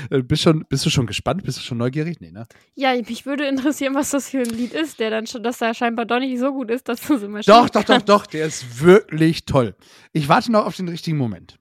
Äh, 0.09 0.21
bist, 0.23 0.43
schon, 0.43 0.65
bist 0.69 0.85
du 0.85 0.89
schon 0.89 1.05
gespannt? 1.05 1.43
Bist 1.43 1.57
du 1.57 1.61
schon 1.61 1.77
neugierig? 1.77 2.21
Nee, 2.21 2.31
ne? 2.31 2.47
Ja, 2.73 2.95
mich 2.95 3.25
würde 3.25 3.45
interessieren, 3.45 3.93
was 3.93 4.11
das 4.11 4.29
für 4.29 4.39
ein 4.39 4.49
Lied 4.49 4.73
ist, 4.73 4.99
der 4.99 5.09
dann 5.09 5.27
schon, 5.27 5.43
dass 5.43 5.59
er 5.61 5.73
scheinbar 5.73 6.05
doch 6.05 6.19
nicht 6.19 6.39
so 6.39 6.53
gut 6.53 6.71
ist, 6.71 6.87
dass 6.87 7.01
du 7.01 7.15
es 7.15 7.23
immer 7.23 7.41
Doch, 7.41 7.69
doch, 7.69 7.83
doch, 7.83 8.01
doch. 8.01 8.25
Der 8.25 8.45
ist 8.45 8.81
wirklich 8.81 9.45
toll. 9.45 9.75
Ich 10.13 10.29
warte 10.29 10.53
noch 10.53 10.65
auf 10.65 10.77
den 10.77 10.87
richtigen 10.87 11.17
Moment. 11.17 11.59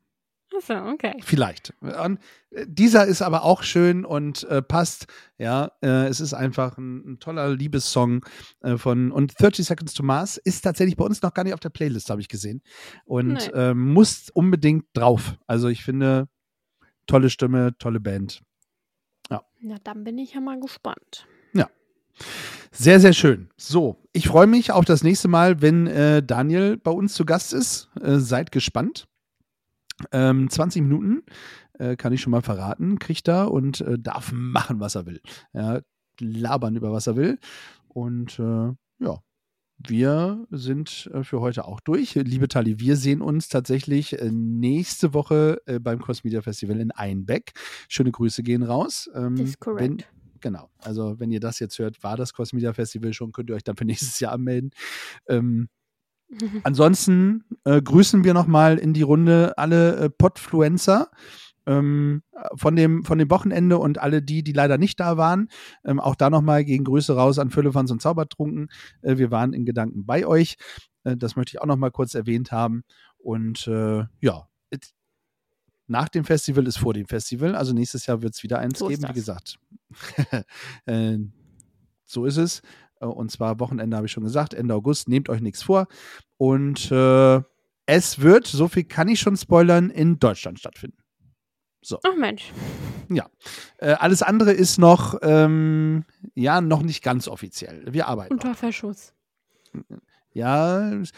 Achso, 0.61 0.91
okay. 0.91 1.15
Vielleicht. 1.23 1.73
Und 1.81 2.19
äh, 2.51 2.67
dieser 2.69 3.07
ist 3.07 3.23
aber 3.23 3.45
auch 3.45 3.63
schön 3.63 4.05
und 4.05 4.45
äh, 4.45 4.63
passt. 4.63 5.07
Ja, 5.39 5.73
äh, 5.83 6.07
es 6.07 6.21
ist 6.21 6.35
einfach 6.35 6.77
ein, 6.77 7.13
ein 7.13 7.19
toller 7.19 7.49
Liebessong 7.51 8.25
äh, 8.61 8.77
von 8.77 9.11
und 9.11 9.41
30 9.41 9.67
Seconds 9.67 9.95
to 9.95 10.03
Mars 10.03 10.37
ist 10.37 10.63
tatsächlich 10.63 10.97
bei 10.97 11.05
uns 11.05 11.23
noch 11.23 11.35
gar 11.35 11.45
nicht 11.45 11.55
auf 11.55 11.61
der 11.61 11.71
Playlist, 11.71 12.11
habe 12.11 12.21
ich 12.21 12.29
gesehen. 12.29 12.63
Und 13.05 13.53
äh, 13.55 13.75
muss 13.75 14.31
unbedingt 14.31 14.85
drauf. 14.93 15.35
Also 15.47 15.69
ich 15.69 15.83
finde, 15.83 16.29
tolle 17.07 17.31
Stimme, 17.31 17.77
tolle 17.79 18.01
Band. 18.01 18.43
Na, 19.63 19.77
dann 19.85 20.05
bin 20.05 20.17
ich 20.17 20.33
ja 20.33 20.41
mal 20.41 20.59
gespannt. 20.59 21.27
Sehr, 22.73 23.01
sehr 23.01 23.13
schön. 23.13 23.51
So, 23.57 23.97
ich 24.13 24.29
freue 24.29 24.47
mich 24.47 24.73
auf 24.73 24.85
das 24.85 25.03
nächste 25.03 25.29
Mal, 25.29 25.61
wenn 25.61 25.87
äh, 25.87 26.23
Daniel 26.23 26.77
bei 26.77 26.91
uns 26.91 27.15
zu 27.15 27.25
Gast 27.25 27.53
ist. 27.53 27.89
Äh, 28.01 28.19
seid 28.19 28.53
gespannt. 28.53 29.09
Ähm, 30.13 30.51
20 30.51 30.83
Minuten 30.83 31.23
äh, 31.79 31.97
kann 31.97 32.13
ich 32.13 32.21
schon 32.21 32.31
mal 32.31 32.43
verraten, 32.43 32.99
kriegt 32.99 33.29
er 33.29 33.51
und 33.51 33.81
äh, 33.81 33.99
darf 33.99 34.33
machen, 34.33 34.81
was 34.81 34.95
er 34.95 35.07
will. 35.07 35.21
Ja, 35.53 35.81
labern 36.21 36.77
über 36.77 36.93
was 36.93 37.07
er 37.07 37.17
will. 37.17 37.39
Und 37.89 38.39
äh, 38.39 38.73
ja, 39.05 39.21
wir 39.89 40.47
sind 40.51 41.11
äh, 41.13 41.25
für 41.25 41.41
heute 41.41 41.65
auch 41.65 41.81
durch. 41.81 42.15
Liebe 42.15 42.49
Tali, 42.49 42.79
wir 42.81 42.97
sehen 42.97 43.23
uns 43.23 43.49
tatsächlich 43.49 44.21
äh, 44.21 44.31
nächste 44.31 45.15
Woche 45.15 45.61
äh, 45.67 45.79
beim 45.79 46.01
Cosmedia 46.01 46.43
Festival 46.43 46.79
in 46.81 46.91
Einbeck. 46.91 47.53
Schöne 47.89 48.13
Grüße 48.13 48.43
gehen 48.43 48.63
raus. 48.63 49.11
Ähm, 49.15 49.37
Das 49.37 49.49
ist 49.49 49.61
korrekt. 49.61 50.07
Genau. 50.41 50.71
Also, 50.79 51.19
wenn 51.19 51.31
ihr 51.31 51.41
das 51.41 51.59
jetzt 51.59 51.79
hört, 51.79 52.03
war 52.03 52.17
das 52.17 52.33
Cosmedia 52.33 52.73
Festival 52.73 53.13
schon, 53.13 53.33
könnt 53.33 53.51
ihr 53.51 53.57
euch 53.57 53.65
dann 53.65 53.77
für 53.77 53.85
nächstes 53.87 54.21
Jahr 54.21 54.33
anmelden. 54.33 54.71
Ähm, 55.29 55.69
ansonsten 56.65 57.45
äh, 57.65 57.81
grüßen 57.83 58.25
wir 58.25 58.35
nochmal 58.35 58.79
in 58.79 58.93
die 58.93 59.03
Runde 59.03 59.57
alle 59.57 59.97
äh, 59.97 60.11
Podfluencer 60.11 61.11
ähm, 61.67 62.23
von, 62.55 62.77
dem, 62.77 63.05
von 63.05 63.19
dem 63.19 63.31
Wochenende 63.31 63.79
und 63.79 63.99
alle 63.99 64.23
die, 64.23 64.43
die 64.43 64.53
leider 64.53 64.79
nicht 64.79 64.99
da 65.01 65.17
waren. 65.17 65.49
Ähm, 65.85 66.01
auch 66.01 66.15
da 66.15 66.31
nochmal 66.31 66.65
gegen 66.65 66.85
Grüße 66.85 67.15
raus 67.15 67.39
an 67.39 67.51
Füllefans 67.51 67.91
und 67.91 68.01
Zaubertrunken. 68.01 68.69
Äh, 69.03 69.19
wir 69.19 69.31
waren 69.31 69.53
in 69.53 69.65
Gedanken 69.65 70.07
bei 70.07 70.27
euch. 70.27 70.57
Äh, 71.05 71.17
das 71.17 71.37
möchte 71.37 71.57
ich 71.57 71.61
auch 71.61 71.67
nochmal 71.67 71.91
kurz 71.91 72.15
erwähnt 72.15 72.53
haben. 72.53 72.83
Und 73.19 73.67
äh, 73.67 74.05
ja, 74.21 74.49
nach 75.91 76.09
dem 76.09 76.25
Festival 76.25 76.67
ist 76.69 76.79
vor 76.79 76.95
dem 76.95 77.07
Festival. 77.07 77.57
Also 77.57 77.73
nächstes 77.73 78.07
Jahr 78.07 78.23
wird 78.23 78.35
es 78.35 78.43
wieder 78.45 78.61
eins 78.61 78.79
So 78.79 78.87
geben, 78.87 79.09
wie 79.09 79.13
gesagt. 79.13 79.59
äh, 80.87 81.19
so 82.05 82.25
ist 82.25 82.37
es. 82.37 82.63
Äh, 83.01 83.07
Und 83.07 83.31
zwar 83.31 83.59
Wochenende 83.61 83.97
habe 83.97 84.07
ich 84.07 84.13
schon 84.13 84.25
gesagt, 84.25 84.55
Ende 84.55 84.75
August. 84.75 85.09
Nehmt 85.09 85.29
euch 85.29 85.41
nichts 85.41 85.63
vor. 85.63 85.89
Und 86.37 86.91
äh, 86.93 87.41
es 87.87 88.21
wird, 88.21 88.47
so 88.47 88.69
viel 88.69 88.85
kann 88.85 89.09
ich 89.09 89.21
schon 89.21 89.37
spoilern, 89.37 89.91
in 89.91 90.19
Deutschland 90.19 90.59
stattfinden. 90.59 90.99
Ach 92.05 92.17
Mensch. 92.17 92.53
Äh, 93.79 93.93
alles 93.93 94.23
andere 94.23 94.53
ist 94.53 94.79
noch, 94.79 95.19
ähm, 95.23 96.05
ja, 96.35 96.61
noch 96.61 96.83
nicht 96.83 97.03
ganz 97.03 97.27
offiziell. 97.27 97.85
Wir 97.93 98.07
arbeiten. 98.07 98.33
Unter 98.35 98.55
Verschuss. 98.55 99.15
Ja, 100.33 100.93
es 100.93 101.11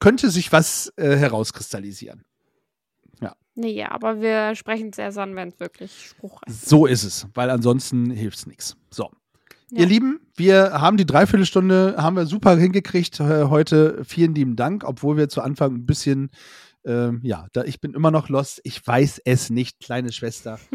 könnte 0.00 0.30
sich 0.30 0.52
was 0.52 0.92
äh, 0.96 1.16
herauskristallisieren. 1.16 2.24
Nee, 3.58 3.72
ja, 3.72 3.90
aber 3.90 4.20
wir 4.20 4.54
sprechen 4.54 4.90
es 4.90 4.98
erst 4.98 5.16
an, 5.16 5.34
wenn 5.34 5.48
es 5.48 5.58
wirklich 5.58 6.08
spruchreif 6.08 6.46
ist. 6.46 6.68
So 6.68 6.84
ist 6.84 7.04
es, 7.04 7.26
weil 7.32 7.48
ansonsten 7.48 8.10
hilft 8.10 8.36
es 8.36 8.46
nichts. 8.46 8.76
So. 8.90 9.10
Ja. 9.70 9.80
Ihr 9.80 9.86
Lieben, 9.86 10.20
wir 10.36 10.80
haben 10.80 10.96
die 10.96 11.06
Dreiviertelstunde, 11.06 11.96
haben 11.98 12.14
wir 12.14 12.26
super 12.26 12.56
hingekriegt 12.56 13.18
äh, 13.18 13.44
heute. 13.44 14.04
Vielen 14.04 14.32
lieben 14.32 14.54
Dank, 14.54 14.84
obwohl 14.84 15.16
wir 15.16 15.28
zu 15.28 15.42
Anfang 15.42 15.74
ein 15.74 15.86
bisschen, 15.86 16.30
ähm, 16.84 17.18
ja, 17.24 17.48
da 17.52 17.64
ich 17.64 17.80
bin 17.80 17.92
immer 17.92 18.12
noch 18.12 18.28
lost. 18.28 18.60
Ich 18.62 18.86
weiß 18.86 19.22
es 19.24 19.50
nicht, 19.50 19.80
kleine 19.80 20.12
Schwester. 20.12 20.60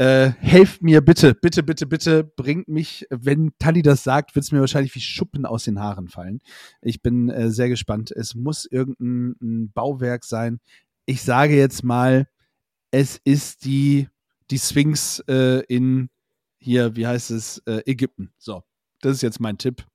Äh, 0.00 0.30
helft 0.38 0.80
mir 0.80 1.00
bitte, 1.00 1.34
bitte, 1.34 1.64
bitte, 1.64 1.84
bitte, 1.84 2.22
bringt 2.22 2.68
mich, 2.68 3.04
wenn 3.10 3.50
Tali 3.58 3.82
das 3.82 4.04
sagt, 4.04 4.36
wird 4.36 4.44
es 4.44 4.52
mir 4.52 4.60
wahrscheinlich 4.60 4.94
wie 4.94 5.00
Schuppen 5.00 5.44
aus 5.44 5.64
den 5.64 5.80
Haaren 5.80 6.06
fallen. 6.06 6.38
Ich 6.80 7.02
bin 7.02 7.28
äh, 7.28 7.50
sehr 7.50 7.68
gespannt. 7.68 8.12
Es 8.12 8.36
muss 8.36 8.64
irgendein 8.64 9.34
ein 9.42 9.72
Bauwerk 9.72 10.24
sein. 10.24 10.60
Ich 11.04 11.22
sage 11.22 11.56
jetzt 11.56 11.82
mal, 11.82 12.28
es 12.92 13.20
ist 13.24 13.64
die, 13.64 14.08
die 14.52 14.60
Sphinx 14.60 15.18
äh, 15.26 15.64
in 15.66 16.10
hier, 16.68 16.94
wie 16.96 17.06
heißt 17.06 17.30
es, 17.30 17.58
äh, 17.66 17.80
Ägypten. 17.86 18.30
So, 18.36 18.62
das 19.00 19.14
ist 19.16 19.22
jetzt 19.22 19.40
mein 19.40 19.56
Tipp. 19.56 19.86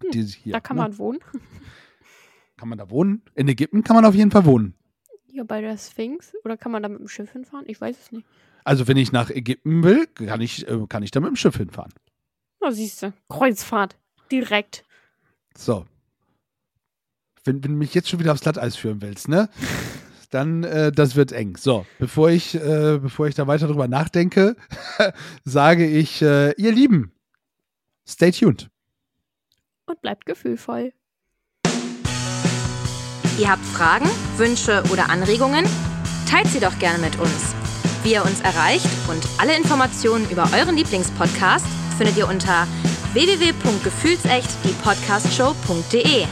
Hm, 0.00 0.12
hier, 0.12 0.52
da 0.52 0.60
kann 0.60 0.76
ne? 0.76 0.82
man 0.82 0.98
wohnen. 0.98 1.20
Kann 2.56 2.68
man 2.68 2.78
da 2.78 2.88
wohnen? 2.88 3.20
In 3.34 3.48
Ägypten 3.48 3.82
kann 3.82 3.96
man 3.96 4.04
auf 4.04 4.14
jeden 4.14 4.30
Fall 4.30 4.44
wohnen. 4.44 4.74
Ja, 5.26 5.42
bei 5.42 5.60
der 5.60 5.76
Sphinx. 5.76 6.32
Oder 6.44 6.56
kann 6.56 6.70
man 6.70 6.84
da 6.84 6.88
mit 6.88 7.00
dem 7.00 7.08
Schiff 7.08 7.32
hinfahren? 7.32 7.64
Ich 7.66 7.80
weiß 7.80 7.98
es 8.00 8.12
nicht. 8.12 8.24
Also 8.62 8.86
wenn 8.86 8.96
ich 8.96 9.10
nach 9.10 9.28
Ägypten 9.28 9.82
will, 9.82 10.06
kann 10.06 10.40
ich, 10.40 10.66
äh, 10.68 10.86
kann 10.88 11.02
ich 11.02 11.10
da 11.10 11.18
mit 11.18 11.30
dem 11.30 11.36
Schiff 11.36 11.56
hinfahren. 11.56 11.92
Na, 12.60 12.70
siehst 12.70 13.02
du. 13.02 13.12
Kreuzfahrt. 13.28 13.96
Direkt. 14.30 14.84
So. 15.56 15.84
Wenn, 17.42 17.64
wenn 17.64 17.72
du 17.72 17.78
mich 17.78 17.92
jetzt 17.92 18.08
schon 18.08 18.20
wieder 18.20 18.30
aufs 18.30 18.42
Glatteis 18.42 18.76
führen 18.76 19.02
willst, 19.02 19.26
ne? 19.26 19.50
Dann, 20.34 20.64
äh, 20.64 20.90
das 20.90 21.14
wird 21.14 21.30
eng. 21.30 21.56
So, 21.56 21.86
bevor 22.00 22.28
ich, 22.28 22.56
äh, 22.56 22.98
bevor 23.00 23.28
ich 23.28 23.36
da 23.36 23.46
weiter 23.46 23.68
drüber 23.68 23.86
nachdenke, 23.86 24.56
sage 25.44 25.86
ich, 25.86 26.22
äh, 26.22 26.50
ihr 26.60 26.72
Lieben, 26.72 27.12
stay 28.04 28.32
tuned. 28.32 28.68
Und 29.86 30.02
bleibt 30.02 30.26
gefühlvoll. 30.26 30.92
Ihr 33.38 33.48
habt 33.48 33.64
Fragen, 33.64 34.08
Wünsche 34.36 34.82
oder 34.92 35.08
Anregungen? 35.08 35.64
Teilt 36.28 36.48
sie 36.48 36.58
doch 36.58 36.76
gerne 36.80 36.98
mit 36.98 37.16
uns. 37.20 37.54
Wie 38.02 38.14
ihr 38.14 38.24
uns 38.24 38.40
erreicht 38.40 38.88
und 39.08 39.22
alle 39.38 39.56
Informationen 39.56 40.28
über 40.30 40.48
euren 40.52 40.76
Lieblingspodcast 40.76 41.66
findet 41.96 42.16
ihr 42.16 42.28
unter 42.28 42.66
www.gefühlsecht 43.12 44.50
die 44.64 44.72
Podcastshow.de. 44.82 46.26